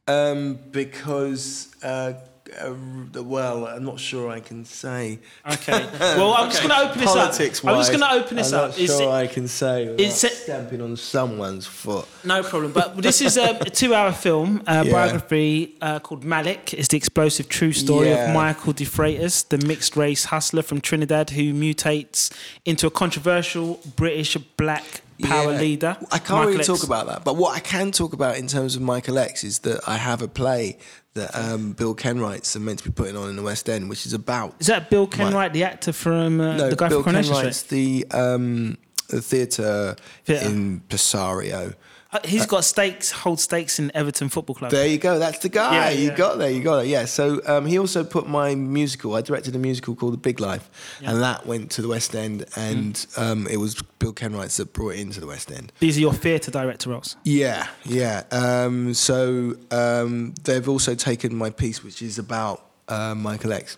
Um, 0.09 0.59
because 0.73 1.69
uh, 1.83 2.15
uh, 2.59 3.23
well, 3.23 3.67
I'm 3.67 3.85
not 3.85 4.01
sure 4.01 4.31
I 4.31 4.41
can 4.41 4.65
say. 4.65 5.19
Okay. 5.51 5.87
Well, 6.01 6.35
I'm 6.35 6.51
just 6.51 6.63
going 6.63 6.75
to 6.75 6.89
open 6.89 7.01
this 7.01 7.13
Politics 7.13 7.61
up. 7.61 7.67
I'm 7.71 7.77
just 7.79 7.91
wise, 7.93 8.01
going 8.01 8.11
to 8.13 8.25
open 8.25 8.37
this 8.37 8.53
I'm 8.53 8.59
up. 8.61 8.71
Not 8.71 8.79
It's- 8.79 8.99
sure 8.99 9.11
I 9.13 9.27
can 9.27 9.49
say. 9.49 9.85
it's 9.87 10.25
a- 10.25 10.29
stamping 10.29 10.81
on 10.81 10.97
someone's 10.97 11.67
foot. 11.67 12.07
No 12.25 12.43
problem. 12.43 12.73
But 12.73 12.97
this 12.97 13.21
is 13.21 13.39
um, 13.39 13.57
a 13.61 13.71
two-hour 13.71 14.13
film 14.13 14.63
uh, 14.67 14.83
Yeah. 14.87 14.93
biography 14.93 15.77
uh, 15.81 15.99
called 16.01 16.25
Malik. 16.25 16.75
It's 16.75 16.89
the 16.89 16.97
explosive 16.97 17.49
true 17.49 17.73
story 17.73 18.09
Yeah. 18.11 18.29
of 18.29 18.35
Michael 18.35 18.73
De 18.73 18.85
Freitas, 18.85 19.49
the 19.49 19.59
mixed-race 19.67 20.25
hustler 20.27 20.63
from 20.63 20.81
Trinidad 20.81 21.31
who 21.31 21.53
mutates 21.55 22.33
into 22.65 22.87
a 22.87 22.91
controversial 22.91 23.81
British 23.97 24.37
black 24.57 25.03
power 25.23 25.53
Yeah. 25.53 25.61
leader. 25.61 25.97
I 26.11 26.19
can't 26.19 26.31
Michael 26.31 26.47
really 26.47 26.59
X. 26.61 26.67
talk 26.67 26.83
about 26.83 27.07
that, 27.09 27.25
but 27.25 27.37
what 27.37 27.55
I 27.55 27.61
can 27.61 27.93
talk 27.93 28.13
about 28.15 28.37
in 28.39 28.47
terms 28.47 28.75
of 28.75 28.81
Michael 28.83 29.19
X 29.19 29.45
is 29.45 29.59
that 29.61 29.81
I 29.87 29.97
have 29.99 30.23
a 30.23 30.29
play 30.29 30.79
that 31.15 31.35
um, 31.35 31.73
Bill 31.73 31.95
Kenwright's 31.95 32.55
are 32.57 32.61
meant 32.61 32.79
to 32.81 32.85
be 32.85 32.91
putting 32.93 33.17
on 33.17 33.29
in 33.29 33.37
the 33.37 33.43
West 33.43 33.69
End, 33.69 33.89
which 33.89 34.07
is 34.07 34.13
about 34.13 34.55
Is 34.61 34.69
that 34.69 34.91
Bill 34.91 35.07
Right. 35.07 35.11
Kenwright, 35.13 35.53
the 35.53 35.65
actor 35.65 35.93
from 35.93 36.41
uh, 36.41 36.57
no 36.57 36.71
the 36.71 36.77
guy 36.77 36.89
Bill 36.89 37.03
from 37.03 37.13
Coronation 37.13 37.35
Kenwright's 37.35 37.59
Street? 37.59 38.11
the 38.11 38.17
um, 38.19 38.79
the 39.09 39.21
theatre 39.21 39.97
Theatre. 40.25 40.47
impresario. 40.47 41.73
Uh, 42.13 42.19
He's 42.25 42.45
got 42.47 42.65
stakes, 42.65 43.13
hold 43.13 43.39
stakes 43.39 43.79
in 43.79 43.91
Everton 43.95 44.29
Football 44.29 44.57
Club. 44.57 44.71
There 44.73 44.87
you 44.87 44.99
go. 44.99 45.19
That's 45.21 45.39
the 45.39 45.49
guy. 45.49 45.75
Yeah, 45.75 45.91
You 45.91 46.11
got 46.11 46.39
there. 46.39 46.51
You 46.51 46.61
got 46.63 46.85
it. 46.85 46.89
Yeah. 46.89 47.05
So 47.05 47.41
um, 47.47 47.67
he 47.67 47.79
also 47.79 48.03
put 48.03 48.27
my 48.29 48.55
musical. 48.57 49.15
I 49.15 49.21
directed 49.21 49.55
a 49.55 49.59
musical 49.59 49.95
called 49.95 50.15
The 50.15 50.19
Big 50.19 50.41
Life, 50.41 50.99
and 51.05 51.23
that 51.23 51.47
went 51.47 51.71
to 51.73 51.83
the 51.83 51.89
West 51.89 52.15
End, 52.17 52.47
and 52.57 52.95
Mm. 52.95 53.19
um, 53.23 53.47
it 53.47 53.59
was 53.59 53.77
Bill 54.01 54.13
Kenwright 54.13 54.51
that 54.57 54.73
brought 54.73 54.95
it 54.95 55.01
into 55.01 55.21
the 55.21 55.27
West 55.29 55.53
End. 55.53 55.73
These 55.79 55.97
are 55.99 56.01
your 56.01 56.13
theatre 56.13 56.51
director 56.51 56.91
roles. 56.91 57.15
Yeah, 57.25 57.69
yeah. 57.85 58.25
Um, 58.33 58.93
so 58.95 59.55
um, 59.71 60.35
they've 60.45 60.69
also 60.69 60.95
taken 60.97 61.35
my 61.37 61.51
piece, 61.51 61.85
which 61.85 62.03
is 62.03 62.19
about 62.19 62.65
uh, 62.89 63.15
Michael 63.15 63.53
X. 63.53 63.77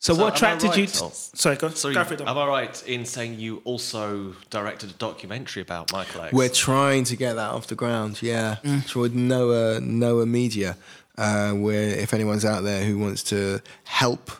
So, 0.00 0.14
So 0.14 0.22
what 0.22 0.40
am 0.40 0.48
I 0.50 0.52
attracted 0.54 0.76
you? 0.80 0.86
To, 0.86 1.04
or- 1.06 1.10
sorry, 1.12 1.56
go, 1.56 1.68
So, 1.70 1.92
go 1.92 2.04
for 2.04 2.14
it. 2.14 2.20
Am 2.20 2.38
I 2.38 2.46
right 2.46 2.82
in 2.86 3.04
saying 3.04 3.40
you 3.40 3.60
also 3.64 4.34
directed 4.48 4.90
a 4.90 4.92
documentary 4.94 5.60
about 5.62 5.92
Michael 5.92 6.22
X? 6.22 6.32
We're 6.32 6.48
trying 6.48 7.02
to 7.04 7.16
get 7.16 7.34
that 7.34 7.50
off 7.50 7.66
the 7.66 7.74
ground. 7.74 8.22
Yeah, 8.22 8.56
toward 8.86 9.14
Noah 9.14 9.80
Noah 9.80 10.26
Media, 10.26 10.76
uh, 11.16 11.50
where 11.52 11.88
if 11.90 12.14
anyone's 12.14 12.44
out 12.44 12.62
there 12.62 12.84
who 12.84 12.96
wants 12.98 13.24
to 13.24 13.60
help, 13.84 14.30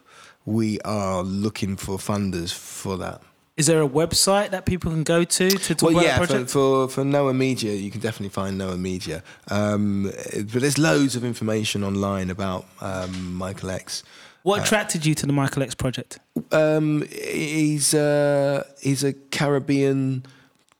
we 0.47 0.79
are 0.83 1.23
looking 1.25 1.77
for 1.77 1.99
funders 1.99 2.53
for 2.55 2.97
that. 2.99 3.21
Is 3.57 3.67
there 3.67 3.83
a 3.83 3.89
website 3.89 4.51
that 4.51 4.65
people 4.65 4.93
can 4.93 5.03
go 5.03 5.25
to 5.25 5.51
to 5.51 5.75
talk 5.75 5.89
Well, 5.91 5.99
about 5.99 6.05
yeah, 6.05 6.19
the 6.21 6.27
for, 6.27 6.33
project? 6.33 6.51
for 6.53 6.89
for 6.89 7.05
Noah 7.05 7.35
Media, 7.35 7.73
you 7.75 7.91
can 7.91 8.01
definitely 8.01 8.29
find 8.29 8.57
Noah 8.57 8.79
Media. 8.79 9.25
Um, 9.49 10.05
but 10.05 10.61
there's 10.63 10.79
loads 10.79 11.17
of 11.17 11.25
information 11.25 11.83
online 11.83 12.31
about 12.31 12.67
um, 12.81 13.35
Michael 13.35 13.71
X. 13.71 14.05
what 14.49 14.63
attracted 14.63 15.05
you 15.07 15.15
to 15.15 15.27
the 15.27 15.33
Michael 15.33 15.63
X 15.63 15.75
project? 15.75 16.19
Um, 16.53 17.07
he's 17.11 17.95
uh, 17.95 18.65
he's 18.81 19.05
a 19.05 19.13
Caribbean 19.13 20.25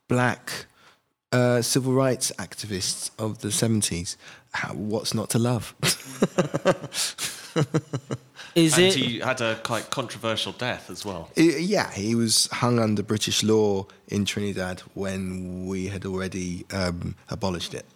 black 0.09 0.67
uh, 1.33 1.63
civil 1.63 1.93
rights 1.93 2.33
activist 2.39 3.11
of 3.19 3.41
the 3.41 3.53
seventies. 3.53 4.17
What's 4.73 5.15
not 5.15 5.31
to 5.31 5.39
love? 5.39 5.75
Is 8.55 8.75
and 8.77 8.87
it? 8.87 8.95
he 8.95 9.19
had 9.21 9.41
a 9.41 9.57
quite 9.57 9.91
controversial 9.91 10.53
death 10.53 10.91
as 10.91 11.05
well. 11.05 11.31
I- 11.37 11.41
yeah, 11.59 11.93
he 11.93 12.15
was 12.15 12.49
hung 12.51 12.79
under 12.79 13.03
British 13.03 13.43
law 13.43 13.87
in 14.09 14.25
Trinidad 14.25 14.81
when 14.95 15.67
we 15.67 15.87
had 15.87 16.05
already 16.05 16.65
um, 16.73 17.15
abolished 17.29 17.75
it. 17.75 17.87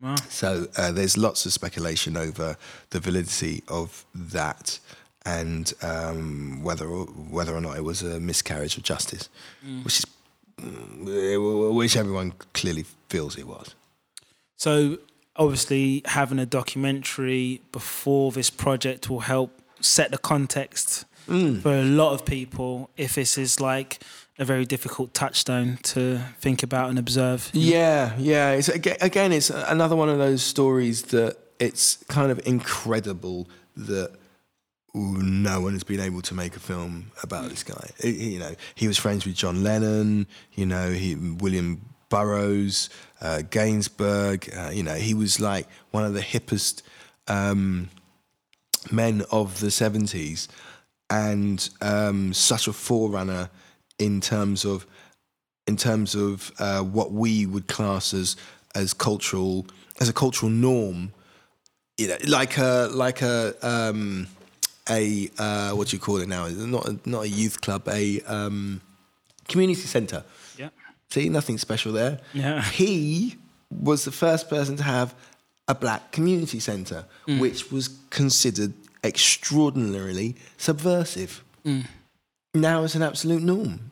Wow. 0.00 0.16
So 0.28 0.66
uh, 0.76 0.92
there's 0.92 1.16
lots 1.16 1.46
of 1.46 1.52
speculation 1.52 2.16
over 2.16 2.56
the 2.90 3.00
validity 3.00 3.62
of 3.68 4.04
that 4.14 4.78
and 5.24 5.72
um, 5.82 6.62
whether 6.62 6.86
whether 6.86 7.54
or 7.54 7.60
not 7.60 7.76
it 7.76 7.82
was 7.84 8.02
a 8.02 8.20
miscarriage 8.20 8.76
of 8.76 8.82
justice, 8.84 9.28
which 9.82 9.98
is 10.00 10.06
mm, 10.60 11.74
which 11.74 11.96
everyone 11.96 12.32
clearly 12.52 12.84
feels 13.08 13.36
it 13.36 13.46
was. 13.46 13.74
So 14.56 14.98
obviously, 15.34 16.02
having 16.04 16.38
a 16.38 16.46
documentary 16.46 17.60
before 17.72 18.30
this 18.32 18.50
project 18.50 19.10
will 19.10 19.20
help 19.20 19.50
set 19.80 20.10
the 20.10 20.18
context 20.18 21.04
Mm. 21.28 21.60
for 21.60 21.72
a 21.74 21.82
lot 21.82 22.12
of 22.12 22.24
people. 22.24 22.88
If 22.96 23.16
this 23.16 23.36
is 23.36 23.60
like 23.60 23.98
a 24.38 24.44
very 24.44 24.64
difficult 24.64 25.14
touchstone 25.14 25.78
to 25.82 26.18
think 26.40 26.62
about 26.62 26.90
and 26.90 26.98
observe. 26.98 27.50
Yeah, 27.52 28.14
yeah. 28.18 28.50
It's 28.52 28.68
aga- 28.68 29.02
again, 29.04 29.32
it's 29.32 29.50
another 29.50 29.96
one 29.96 30.08
of 30.08 30.18
those 30.18 30.42
stories 30.42 31.02
that 31.04 31.36
it's 31.58 31.96
kind 32.08 32.30
of 32.30 32.46
incredible 32.46 33.48
that 33.76 34.10
no 34.94 35.60
one 35.60 35.72
has 35.72 35.84
been 35.84 36.00
able 36.00 36.22
to 36.22 36.34
make 36.34 36.56
a 36.56 36.60
film 36.60 37.10
about 37.22 37.48
this 37.50 37.62
guy. 37.62 37.90
You 38.02 38.38
know, 38.38 38.54
he 38.74 38.86
was 38.88 38.98
friends 38.98 39.24
with 39.26 39.34
John 39.34 39.62
Lennon. 39.62 40.26
You 40.54 40.66
know, 40.66 40.90
he 40.90 41.14
William 41.14 41.80
Burroughs, 42.08 42.88
uh, 43.20 43.42
Gainsbourg. 43.50 44.48
Uh, 44.56 44.70
you 44.70 44.82
know, 44.82 44.94
he 44.94 45.12
was 45.14 45.40
like 45.40 45.66
one 45.90 46.04
of 46.04 46.14
the 46.14 46.20
hippest 46.20 46.82
um, 47.28 47.90
men 48.90 49.22
of 49.30 49.60
the 49.60 49.70
seventies. 49.70 50.48
and 51.08 51.68
um, 51.82 52.32
such 52.32 52.66
a 52.68 52.72
forerunner 52.72 53.48
in 53.98 54.20
terms 54.20 54.64
of 54.64 54.86
in 55.66 55.76
terms 55.76 56.14
of 56.14 56.52
uh, 56.58 56.80
what 56.80 57.12
we 57.12 57.46
would 57.46 57.66
class 57.66 58.14
as 58.14 58.36
as 58.74 58.92
cultural 58.92 59.66
as 60.00 60.08
a 60.08 60.12
cultural 60.12 60.50
norm. 60.50 61.12
You 61.98 62.08
know, 62.08 62.16
like 62.26 62.58
a 62.58 62.88
like 62.92 63.22
a 63.22 63.54
um, 63.62 64.26
a 64.88 65.30
uh, 65.38 65.70
what 65.72 65.88
do 65.88 65.96
you 65.96 66.00
call 66.00 66.18
it 66.18 66.28
now? 66.28 66.46
Not 66.48 66.86
a, 66.86 66.98
not 67.04 67.24
a 67.24 67.28
youth 67.28 67.60
club, 67.60 67.88
a 67.88 68.20
um, 68.22 68.80
community 69.48 69.80
centre. 69.80 70.22
Yeah. 70.58 70.68
See, 71.10 71.28
nothing 71.28 71.58
special 71.58 71.92
there. 71.92 72.20
Yeah. 72.34 72.62
He 72.62 73.36
was 73.70 74.04
the 74.04 74.12
first 74.12 74.50
person 74.50 74.76
to 74.76 74.82
have 74.82 75.14
a 75.68 75.74
black 75.74 76.12
community 76.12 76.60
centre, 76.60 77.04
which 77.40 77.72
was 77.72 77.88
considered 78.10 78.74
extraordinarily 79.02 80.36
subversive. 80.58 81.42
Now 82.60 82.84
it's 82.84 82.94
an 82.94 83.02
absolute 83.02 83.42
norm. 83.42 83.90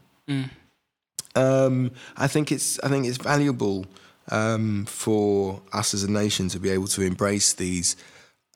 Um, 1.36 1.90
I 2.16 2.26
think 2.28 2.52
it's 2.52 2.78
I 2.80 2.88
think 2.88 3.06
it's 3.06 3.18
valuable 3.18 3.86
um, 4.30 4.86
for 4.86 5.60
us 5.72 5.94
as 5.94 6.02
a 6.04 6.10
nation 6.10 6.48
to 6.50 6.58
be 6.58 6.70
able 6.70 6.86
to 6.88 7.02
embrace 7.02 7.52
these 7.54 7.96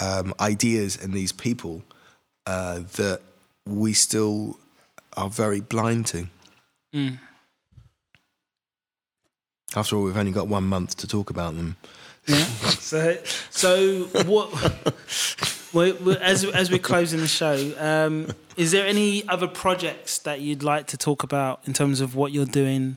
um, 0.00 0.32
ideas 0.40 0.96
and 0.96 1.12
these 1.12 1.32
people 1.32 1.82
uh, 2.46 2.80
that 2.96 3.20
we 3.66 3.92
still 3.92 4.58
are 5.16 5.28
very 5.28 5.60
blind 5.60 6.06
to. 6.06 6.28
After 9.76 9.96
all, 9.96 10.04
we've 10.04 10.16
only 10.16 10.32
got 10.32 10.48
one 10.48 10.64
month 10.64 10.96
to 10.98 11.06
talk 11.06 11.30
about 11.30 11.56
them. 11.56 11.76
So, 12.80 13.16
so 13.50 14.04
what? 14.26 14.50
we 15.72 15.92
we 15.92 16.16
as 16.18 16.44
as 16.44 16.70
we're 16.70 16.78
closing 16.78 17.20
the 17.20 17.28
show, 17.28 17.72
um, 17.78 18.32
is 18.56 18.72
there 18.72 18.86
any 18.86 19.26
other 19.28 19.46
projects 19.48 20.18
that 20.20 20.40
you'd 20.40 20.62
like 20.62 20.86
to 20.88 20.96
talk 20.96 21.22
about 21.22 21.60
in 21.66 21.72
terms 21.72 22.00
of 22.00 22.14
what 22.14 22.32
you're 22.32 22.46
doing 22.46 22.96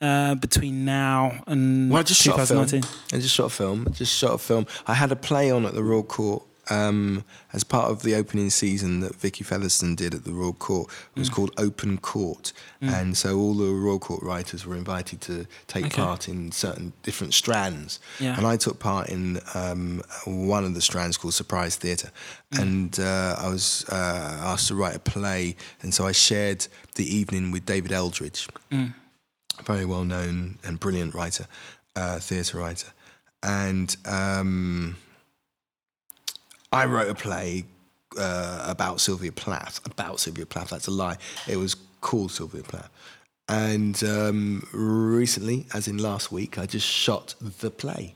uh, 0.00 0.34
between 0.34 0.84
now 0.84 1.42
and 1.46 1.90
Well, 1.90 2.00
I 2.00 2.02
just 2.02 2.22
shot 2.22 2.38
a 2.40 2.46
film. 2.46 2.64
2019? 2.66 3.18
I 3.18 3.20
just 3.20 3.34
shot 3.34 3.46
a 3.46 3.50
film. 3.50 3.86
I 3.88 3.90
just 3.90 4.14
shot 4.16 4.34
a 4.34 4.38
film. 4.38 4.66
I 4.86 4.94
had 4.94 5.12
a 5.12 5.16
play 5.16 5.50
on 5.50 5.64
at 5.66 5.74
the 5.74 5.82
Royal 5.82 6.02
Court 6.02 6.42
um, 6.70 7.24
as 7.52 7.64
part 7.64 7.90
of 7.90 8.02
the 8.02 8.14
opening 8.14 8.50
season 8.50 9.00
that 9.00 9.14
Vicky 9.16 9.44
Featherstone 9.44 9.94
did 9.94 10.14
at 10.14 10.24
the 10.24 10.32
Royal 10.32 10.52
Court. 10.52 10.88
It 10.88 11.16
Mm. 11.16 11.18
was 11.20 11.30
called 11.30 11.50
Open 11.56 11.98
Court, 11.98 12.52
and 12.80 13.16
so 13.16 13.38
all 13.38 13.54
the 13.54 13.72
Royal 13.72 13.98
Court 13.98 14.22
writers 14.22 14.64
were 14.66 14.76
invited 14.76 15.20
to 15.22 15.46
take 15.66 15.86
Okay. 15.86 16.02
part 16.02 16.28
in 16.28 16.52
certain 16.52 16.92
different 17.02 17.34
strands. 17.34 17.98
Yeah. 18.20 18.36
And 18.36 18.46
I 18.46 18.56
took 18.56 18.78
part 18.78 19.08
in 19.08 19.40
um, 19.54 20.02
one 20.24 20.64
of 20.64 20.74
the 20.74 20.80
strands 20.82 21.16
called 21.16 21.34
Surprise 21.34 21.76
Theatre, 21.76 22.10
Mm. 22.52 22.62
and 22.62 23.00
uh, 23.00 23.36
I 23.38 23.48
was 23.48 23.84
uh, 23.90 24.38
asked 24.52 24.68
to 24.68 24.74
write 24.74 24.96
a 24.96 25.00
play, 25.00 25.56
and 25.82 25.92
so 25.94 26.06
I 26.06 26.12
shared 26.12 26.66
the 26.94 27.04
evening 27.16 27.50
with 27.50 27.64
David 27.66 27.92
Eldridge 27.92 28.46
Mm. 28.70 28.94
very 29.64 29.84
well 29.84 30.04
known 30.04 30.58
and 30.64 30.78
brilliant 30.78 31.14
writer, 31.14 31.46
uh, 31.96 32.18
theatre 32.20 32.58
writer. 32.58 32.88
And 33.42 33.96
um, 34.04 34.96
I 36.72 36.84
wrote 36.86 37.08
a 37.08 37.14
play 37.14 37.64
uh, 38.18 38.66
about 38.68 39.00
Sylvia 39.00 39.32
Plath. 39.32 39.84
About 39.86 40.20
Sylvia 40.20 40.46
Plath, 40.46 40.70
that's 40.70 40.86
a 40.86 40.90
lie. 40.90 41.16
It 41.46 41.56
was 41.56 41.74
called 42.00 42.32
Sylvia 42.32 42.62
Plath. 42.62 42.90
And 43.48 44.02
um, 44.04 44.68
recently, 44.72 45.66
as 45.72 45.88
in 45.88 45.98
last 45.98 46.30
week, 46.30 46.58
I 46.58 46.66
just 46.66 46.86
shot 46.86 47.34
the 47.40 47.70
play. 47.70 48.14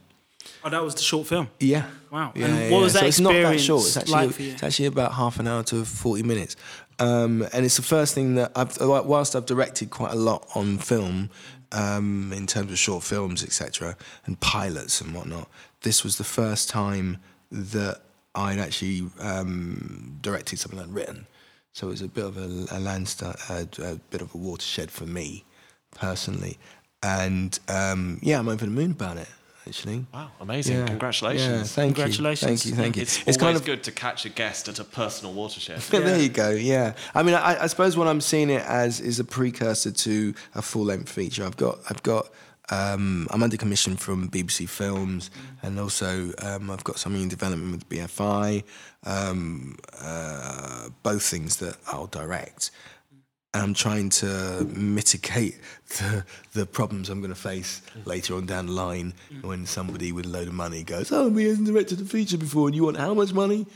Oh, 0.65 0.71
that 0.71 0.83
was 0.83 0.95
the 0.95 1.03
short 1.03 1.27
film. 1.27 1.49
Yeah. 1.59 1.87
Wow. 2.11 2.33
Yeah, 2.35 2.47
And 2.47 2.55
what 2.71 2.79
yeah. 2.79 2.85
was 2.85 2.93
that 2.93 3.01
so 3.01 3.07
it's 3.07 3.21
not 3.21 3.33
that 3.33 3.61
short. 3.61 3.87
It's 3.87 3.97
actually, 3.97 4.27
like? 4.27 4.41
It's 4.41 4.63
actually 4.63 4.87
about 4.87 5.13
half 5.15 5.39
an 5.41 5.49
hour 5.49 5.63
to 5.65 5.85
40 5.85 6.23
minutes. 6.23 6.57
Um, 6.99 7.47
and 7.53 7.65
it's 7.65 7.77
the 7.77 7.83
first 7.83 8.15
thing 8.15 8.35
that 8.35 8.53
I've, 8.55 8.77
whilst 8.81 9.35
I've 9.35 9.47
directed 9.47 9.91
quite 9.91 10.13
a 10.13 10.17
lot 10.17 10.47
on 10.55 10.79
film, 10.79 11.31
um, 11.73 12.33
in 12.35 12.47
terms 12.47 12.71
of 12.71 12.79
short 12.79 13.03
films, 13.03 13.43
etc., 13.43 13.97
and 14.27 14.39
pilots 14.41 15.01
and 15.01 15.15
whatnot, 15.15 15.49
this 15.81 16.05
was 16.05 16.19
the 16.19 16.25
first 16.25 16.69
time 16.69 17.19
that 17.51 18.03
I'd 18.35 18.59
actually 18.59 19.09
um, 19.21 20.19
directed 20.21 20.59
something 20.59 20.81
I'd 20.81 20.93
written. 20.93 21.27
So 21.73 21.89
it 21.89 21.91
was 21.91 22.03
a 22.03 22.09
bit 22.09 22.25
of 22.25 22.37
a, 22.37 22.67
a 22.71 22.81
a, 22.81 23.93
a 23.93 23.97
bit 24.11 24.21
of 24.21 24.35
a 24.35 24.39
watershed 24.39 24.91
for 24.91 25.07
me 25.07 25.45
personally. 25.91 26.59
And 27.03 27.59
um, 27.69 28.19
yeah, 28.23 28.39
I'm 28.39 28.49
over 28.49 28.65
the 28.65 28.71
moon 28.71 28.93
about 28.93 29.17
it, 29.17 29.29
actually. 29.67 30.07
Wow, 30.13 30.31
amazing. 30.41 30.79
Yeah. 30.79 30.87
Congratulations. 30.87 31.51
Yeah, 31.51 31.63
thank 31.65 31.97
Congratulations. 31.97 32.67
you. 32.67 32.75
Thank 32.75 32.97
you. 32.97 33.05
Thank 33.05 33.27
you. 33.27 33.27
It's, 33.27 33.37
kind 33.39 33.57
of 33.57 33.65
good 33.65 33.83
to 33.85 33.93
catch 33.93 34.25
a 34.25 34.29
guest 34.29 34.69
at 34.69 34.79
a 34.79 34.85
personal 34.85 35.33
watershed. 35.33 35.81
there 35.91 36.19
you 36.19 36.29
go. 36.29 36.51
Yeah. 36.51 36.95
I 37.15 37.23
mean, 37.23 37.35
I, 37.35 37.65
I 37.65 37.67
suppose 37.67 37.97
what 37.97 38.07
I'm 38.07 38.21
seeing 38.21 38.51
it 38.51 38.63
as 38.63 39.01
is 39.01 39.19
a 39.19 39.25
precursor 39.25 39.91
to 39.91 40.35
a 40.55 40.63
full 40.63 40.85
length 40.85 41.11
feature. 41.11 41.45
I've 41.45 41.57
got, 41.57 41.79
I've 41.91 42.03
got, 42.03 42.29
um, 42.71 43.27
I'm 43.31 43.43
under 43.43 43.57
commission 43.57 43.97
from 43.97 44.29
BBC 44.29 44.69
Films, 44.69 45.31
and 45.63 45.79
also 45.79 46.33
um, 46.39 46.71
I've 46.71 46.85
got 46.85 46.99
something 46.99 47.23
in 47.23 47.29
development 47.29 47.73
with 47.73 47.89
BFI. 47.89 48.63
Um, 49.05 49.79
uh, 50.01 50.89
both 51.03 51.23
things 51.25 51.57
that 51.57 51.77
I'll 51.87 52.07
direct. 52.07 52.71
And 53.55 53.63
I'm 53.65 53.75
trying 53.75 54.09
to 54.11 54.65
mitigate 54.75 55.61
the 55.99 56.25
the 56.53 56.65
problems 56.65 57.11
I'm 57.11 57.21
going 57.21 57.35
to 57.35 57.39
face 57.39 57.83
later 58.07 58.35
on 58.37 58.47
down 58.47 58.67
the 58.67 58.73
line 58.73 59.13
when 59.43 59.67
somebody 59.67 60.11
with 60.13 60.25
a 60.25 60.29
load 60.31 60.49
of 60.49 60.55
money 60.55 60.83
goes, 60.85 61.13
"Oh, 61.13 61.29
he 61.35 61.45
hasn't 61.47 61.67
directed 61.67 62.01
a 62.01 62.05
feature 62.05 62.39
before, 62.39 62.69
and 62.69 62.75
you 62.75 62.85
want 62.85 62.97
how 62.97 63.13
much 63.13 63.33
money?" 63.35 63.67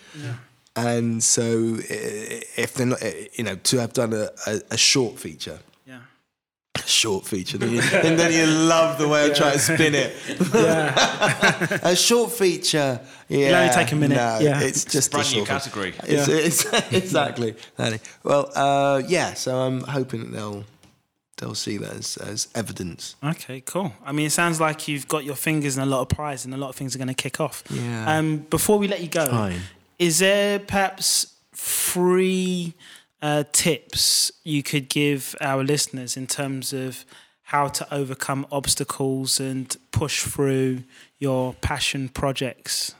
And 0.76 1.22
so, 1.24 1.76
if 1.88 2.74
they're 2.74 2.86
not, 2.86 3.02
you 3.36 3.44
know, 3.44 3.56
to 3.56 3.78
have 3.78 3.92
done 3.94 4.12
a, 4.12 4.28
a, 4.46 4.60
a 4.72 4.76
short 4.76 5.18
feature, 5.18 5.58
Yeah. 5.58 5.75
Short 6.86 7.26
feature, 7.26 7.58
then 7.58 7.70
you, 7.72 7.80
and 7.80 8.18
then 8.18 8.32
you 8.32 8.46
love 8.46 8.98
the 8.98 9.08
way 9.08 9.26
I 9.30 9.34
try 9.34 9.52
to 9.52 9.58
spin 9.58 9.94
it. 9.94 10.14
a 11.82 11.96
short 11.96 12.32
feature, 12.32 13.00
yeah. 13.28 13.60
only 13.60 13.74
take 13.74 13.92
a 13.92 13.96
minute, 13.96 14.16
No, 14.16 14.38
yeah. 14.40 14.60
it's 14.62 14.84
just 14.84 15.08
a 15.08 15.10
Brand 15.12 15.28
new 15.30 15.44
short 15.44 15.48
film. 15.48 15.58
category. 15.58 15.94
It's, 16.04 16.28
it's, 16.28 16.64
exactly. 16.92 17.48
exactly. 17.48 18.00
Well, 18.22 18.50
uh, 18.54 19.02
yeah. 19.06 19.34
So 19.34 19.56
I'm 19.58 19.80
hoping 19.82 20.20
that 20.20 20.32
they'll 20.32 20.64
they'll 21.38 21.54
see 21.54 21.76
that 21.78 21.92
as, 21.92 22.16
as 22.16 22.48
evidence. 22.54 23.16
Okay, 23.22 23.60
cool. 23.60 23.92
I 24.04 24.12
mean, 24.12 24.26
it 24.26 24.32
sounds 24.32 24.60
like 24.60 24.88
you've 24.88 25.06
got 25.08 25.24
your 25.24 25.36
fingers 25.36 25.76
in 25.76 25.82
a 25.82 25.86
lot 25.86 26.00
of 26.02 26.08
pies, 26.08 26.44
and 26.44 26.54
a 26.54 26.56
lot 26.56 26.70
of 26.70 26.76
things 26.76 26.94
are 26.94 26.98
going 26.98 27.08
to 27.08 27.14
kick 27.14 27.40
off. 27.40 27.62
Yeah. 27.70 28.16
Um, 28.16 28.38
before 28.38 28.78
we 28.78 28.88
let 28.88 29.02
you 29.02 29.08
go, 29.08 29.26
Fine. 29.28 29.60
is 29.98 30.18
there 30.20 30.58
perhaps 30.58 31.34
three 31.54 32.74
uh, 33.22 33.44
tips 33.52 34.30
you 34.44 34.62
could 34.62 34.88
give 34.88 35.34
our 35.40 35.64
listeners 35.64 36.16
in 36.16 36.26
terms 36.26 36.72
of 36.72 37.04
how 37.44 37.68
to 37.68 37.94
overcome 37.94 38.46
obstacles 38.50 39.38
and 39.40 39.76
push 39.92 40.22
through 40.24 40.82
your 41.18 41.54
passion 41.54 42.08
projects? 42.08 42.94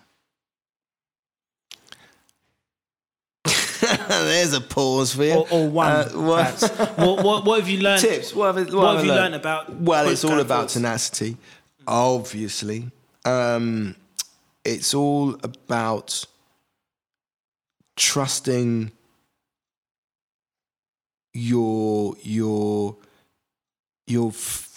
There's 4.09 4.53
a 4.53 4.61
pause 4.61 5.15
for 5.15 5.25
you. 5.25 5.35
Or, 5.35 5.47
or 5.51 5.69
one, 5.69 5.91
Uh, 5.93 6.09
what- 6.15 6.61
what, 6.99 7.25
what, 7.25 7.45
what 7.45 7.61
have 7.61 7.69
you 7.69 7.81
learned? 7.81 8.01
tips. 8.01 8.35
What 8.35 8.55
have, 8.57 8.73
What 8.73 8.97
have 8.97 9.05
you 9.05 9.11
learned? 9.13 9.21
learned 9.23 9.35
about? 9.35 9.73
Well, 9.75 10.09
it's 10.09 10.25
all 10.25 10.41
about 10.41 10.55
forwards? 10.57 10.73
tenacity, 10.75 11.37
obviously. 11.87 12.91
Um, 13.25 13.95
it's 14.65 14.95
all 14.95 15.35
about 15.43 16.25
trusting 17.97 18.91
your 21.37 22.17
your 22.23 22.97
your 24.07 24.33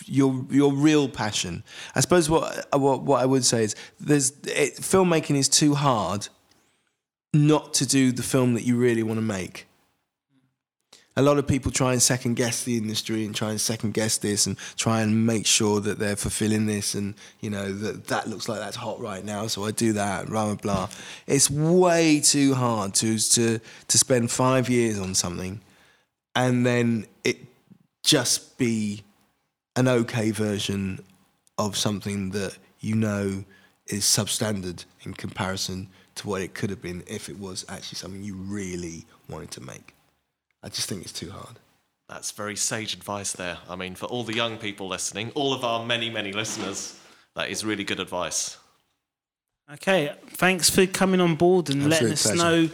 your 0.05 0.45
your 0.49 0.73
real 0.73 1.07
passion. 1.09 1.63
I 1.95 2.01
suppose 2.01 2.29
what 2.29 2.67
what 2.73 3.03
what 3.03 3.21
I 3.21 3.25
would 3.25 3.45
say 3.45 3.63
is 3.63 3.75
there's 3.99 4.31
it, 4.43 4.75
filmmaking 4.75 5.37
is 5.37 5.49
too 5.49 5.75
hard 5.75 6.27
not 7.33 7.73
to 7.75 7.85
do 7.85 8.11
the 8.11 8.23
film 8.23 8.53
that 8.55 8.63
you 8.63 8.75
really 8.75 9.03
want 9.03 9.17
to 9.17 9.25
make 9.25 9.67
a 11.19 11.21
lot 11.21 11.37
of 11.37 11.45
people 11.45 11.69
try 11.69 11.91
and 11.91 12.01
second 12.01 12.35
guess 12.35 12.63
the 12.63 12.77
industry 12.77 13.25
and 13.25 13.35
try 13.35 13.49
and 13.49 13.59
second 13.59 13.93
guess 13.93 14.17
this 14.17 14.47
and 14.47 14.57
try 14.77 15.01
and 15.01 15.25
make 15.25 15.45
sure 15.45 15.81
that 15.81 15.99
they're 15.99 16.15
fulfilling 16.15 16.65
this 16.65 16.95
and 16.95 17.13
you 17.41 17.49
know 17.49 17.73
that 17.73 18.07
that 18.07 18.27
looks 18.27 18.47
like 18.47 18.59
that's 18.59 18.77
hot 18.77 18.99
right 19.01 19.25
now 19.25 19.45
so 19.45 19.65
I 19.65 19.71
do 19.71 19.91
that 19.93 20.27
blah 20.27 20.45
blah 20.45 20.55
blah 20.55 20.89
it's 21.27 21.49
way 21.49 22.21
too 22.21 22.53
hard 22.53 22.93
to 22.95 23.17
to 23.17 23.59
to 23.87 23.97
spend 23.97 24.31
5 24.31 24.69
years 24.69 24.97
on 24.97 25.13
something 25.13 25.59
and 26.35 26.65
then 26.65 27.05
it 27.23 27.37
just 28.03 28.57
be 28.57 29.03
an 29.75 29.87
okay 29.87 30.31
version 30.31 31.03
of 31.57 31.75
something 31.77 32.31
that 32.31 32.57
you 32.79 32.95
know 32.95 33.43
is 33.87 34.03
substandard 34.03 34.85
in 35.01 35.13
comparison 35.13 35.87
to 36.15 36.27
what 36.27 36.41
it 36.41 36.53
could 36.53 36.69
have 36.69 36.81
been 36.81 37.03
if 37.07 37.29
it 37.29 37.39
was 37.39 37.65
actually 37.69 37.97
something 37.97 38.23
you 38.23 38.35
really 38.35 39.05
wanted 39.27 39.51
to 39.51 39.61
make 39.61 39.93
I 40.61 40.69
just 40.69 40.89
think 40.89 41.03
it's 41.03 41.13
too 41.13 41.31
hard. 41.31 41.59
That's 42.09 42.31
very 42.31 42.55
sage 42.55 42.93
advice 42.93 43.31
there. 43.33 43.57
I 43.69 43.75
mean, 43.75 43.95
for 43.95 44.07
all 44.07 44.23
the 44.23 44.35
young 44.35 44.57
people 44.57 44.87
listening, 44.87 45.31
all 45.35 45.53
of 45.53 45.63
our 45.63 45.85
many, 45.85 46.09
many 46.09 46.33
listeners, 46.33 46.99
that 47.35 47.49
is 47.49 47.63
really 47.63 47.83
good 47.83 47.99
advice. 47.99 48.57
Okay, 49.71 50.13
thanks 50.31 50.69
for 50.69 50.87
coming 50.87 51.21
on 51.21 51.35
board 51.35 51.69
and 51.69 51.87
letting 51.87 52.11
us 52.11 52.23
pleasure. 52.23 52.37
know 52.37 52.69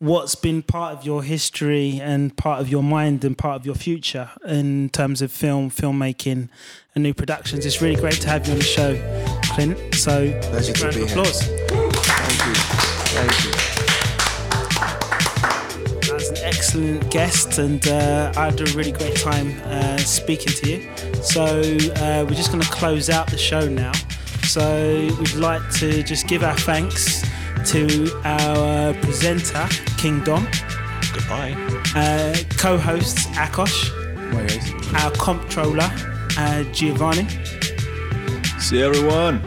what's 0.00 0.34
been 0.34 0.62
part 0.62 0.96
of 0.96 1.04
your 1.04 1.22
history 1.22 2.00
and 2.02 2.34
part 2.34 2.58
of 2.58 2.70
your 2.70 2.82
mind 2.82 3.22
and 3.22 3.36
part 3.36 3.60
of 3.60 3.66
your 3.66 3.74
future 3.74 4.30
in 4.46 4.88
terms 4.88 5.20
of 5.20 5.30
film, 5.30 5.70
filmmaking, 5.70 6.48
and 6.94 7.04
new 7.04 7.12
productions. 7.12 7.66
It's 7.66 7.82
really 7.82 8.00
great 8.00 8.14
to 8.22 8.28
have 8.28 8.46
you 8.46 8.52
on 8.54 8.58
the 8.58 8.64
show, 8.64 8.94
Clint. 9.54 9.94
So, 9.94 10.32
Pleasure 10.40 10.72
to 10.72 10.84
round 10.84 10.96
be 10.96 11.02
of 11.02 11.08
here. 11.10 11.18
applause. 11.18 11.42
Thank 11.42 12.46
you. 12.46 12.54
Thank 13.12 13.44
you. 13.44 13.50
That's 16.10 16.30
an 16.30 16.36
excellent 16.44 17.10
guest, 17.10 17.58
and 17.58 17.86
uh, 17.86 18.32
I 18.36 18.46
had 18.46 18.60
a 18.60 18.64
really 18.72 18.92
great 18.92 19.16
time 19.16 19.52
uh, 19.64 19.98
speaking 19.98 20.52
to 20.54 20.70
you. 20.70 20.88
So 21.22 21.44
uh, 21.44 22.24
we're 22.26 22.34
just 22.34 22.50
going 22.50 22.62
to 22.62 22.70
close 22.70 23.10
out 23.10 23.30
the 23.30 23.36
show 23.36 23.68
now. 23.68 23.92
So 24.44 25.10
we'd 25.18 25.34
like 25.34 25.62
to 25.74 26.02
just 26.02 26.26
give 26.26 26.42
our 26.42 26.56
thanks 26.56 27.22
to 27.66 28.10
our 28.24 28.94
presenter 28.94 29.66
King 29.98 30.22
Dom, 30.24 30.46
Goodbye. 31.12 31.54
uh, 31.94 32.34
co-hosts 32.56 33.26
Akosh, 33.36 33.90
our 35.02 35.10
comptroller 35.12 35.90
uh, 36.38 36.62
Giovanni. 36.72 37.26
See 38.58 38.82
everyone. 38.82 39.40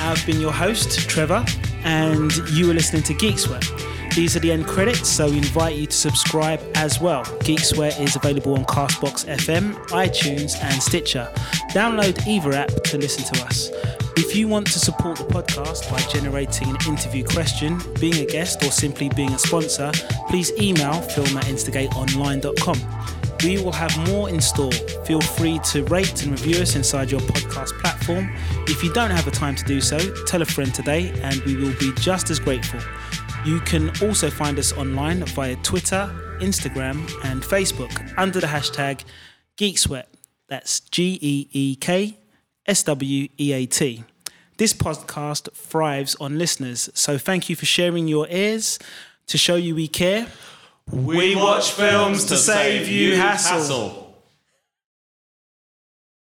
I've 0.00 0.24
been 0.26 0.40
your 0.40 0.52
host, 0.52 1.08
Trevor, 1.08 1.44
and 1.84 2.32
you 2.50 2.70
are 2.70 2.74
listening 2.74 3.02
to 3.04 3.14
Geek 3.14 3.38
Sweat. 3.38 3.64
These 4.14 4.36
are 4.36 4.40
the 4.40 4.50
end 4.50 4.66
credits, 4.66 5.08
so 5.08 5.30
we 5.30 5.38
invite 5.38 5.76
you 5.76 5.86
to 5.86 5.96
subscribe 5.96 6.60
as 6.74 7.00
well. 7.00 7.24
GeekSweat 7.44 8.00
is 8.00 8.16
available 8.16 8.54
on 8.54 8.64
Castbox 8.64 9.24
FM, 9.26 9.74
iTunes, 9.90 10.60
and 10.62 10.82
Stitcher. 10.82 11.28
Download 11.70 12.26
either 12.26 12.52
app 12.52 12.68
to 12.68 12.98
listen 12.98 13.32
to 13.32 13.44
us. 13.44 13.70
If 14.16 14.34
you 14.34 14.48
want 14.48 14.66
to 14.66 14.78
support 14.80 15.16
the 15.16 15.24
podcast 15.24 15.90
by 15.90 16.00
generating 16.10 16.68
an 16.68 16.76
interview 16.88 17.24
question, 17.24 17.80
being 18.00 18.16
a 18.16 18.26
guest, 18.26 18.62
or 18.64 18.70
simply 18.72 19.08
being 19.10 19.32
a 19.32 19.38
sponsor, 19.38 19.92
please 20.28 20.52
email 20.60 21.00
film 21.00 21.38
at 21.38 21.44
instigateonline.com. 21.44 22.78
We 23.44 23.56
will 23.62 23.72
have 23.72 23.96
more 24.08 24.28
in 24.28 24.40
store. 24.40 24.72
Feel 25.06 25.20
free 25.20 25.60
to 25.70 25.84
rate 25.84 26.22
and 26.24 26.32
review 26.32 26.60
us 26.60 26.76
inside 26.76 27.10
your 27.10 27.20
podcast 27.20 27.78
platform. 27.80 28.30
If 28.66 28.82
you 28.84 28.92
don't 28.92 29.10
have 29.10 29.24
the 29.24 29.30
time 29.30 29.54
to 29.54 29.64
do 29.64 29.80
so, 29.80 29.98
tell 30.24 30.42
a 30.42 30.44
friend 30.44 30.74
today 30.74 31.18
and 31.22 31.40
we 31.42 31.56
will 31.56 31.74
be 31.78 31.92
just 31.94 32.28
as 32.28 32.38
grateful. 32.38 32.80
You 33.44 33.58
can 33.60 33.88
also 34.02 34.28
find 34.28 34.58
us 34.58 34.70
online 34.74 35.24
via 35.24 35.56
Twitter, 35.56 36.10
Instagram, 36.40 37.10
and 37.24 37.42
Facebook 37.42 38.12
under 38.18 38.38
the 38.38 38.46
hashtag 38.46 39.02
GeekSweat. 39.56 40.04
That's 40.48 40.80
G 40.80 41.18
E 41.22 41.48
E 41.50 41.74
K 41.76 42.18
S 42.66 42.82
W 42.82 43.28
E 43.38 43.52
A 43.52 43.64
T. 43.64 44.04
This 44.58 44.74
podcast 44.74 45.50
thrives 45.54 46.16
on 46.20 46.36
listeners, 46.36 46.90
so 46.92 47.16
thank 47.16 47.48
you 47.48 47.56
for 47.56 47.64
sharing 47.64 48.08
your 48.08 48.26
ears 48.28 48.78
to 49.28 49.38
show 49.38 49.54
you 49.54 49.74
we 49.74 49.88
care. 49.88 50.26
We 50.92 51.34
watch 51.34 51.70
films 51.70 52.26
to 52.26 52.36
save 52.36 52.88
you 52.88 53.16
hassle. 53.16 53.99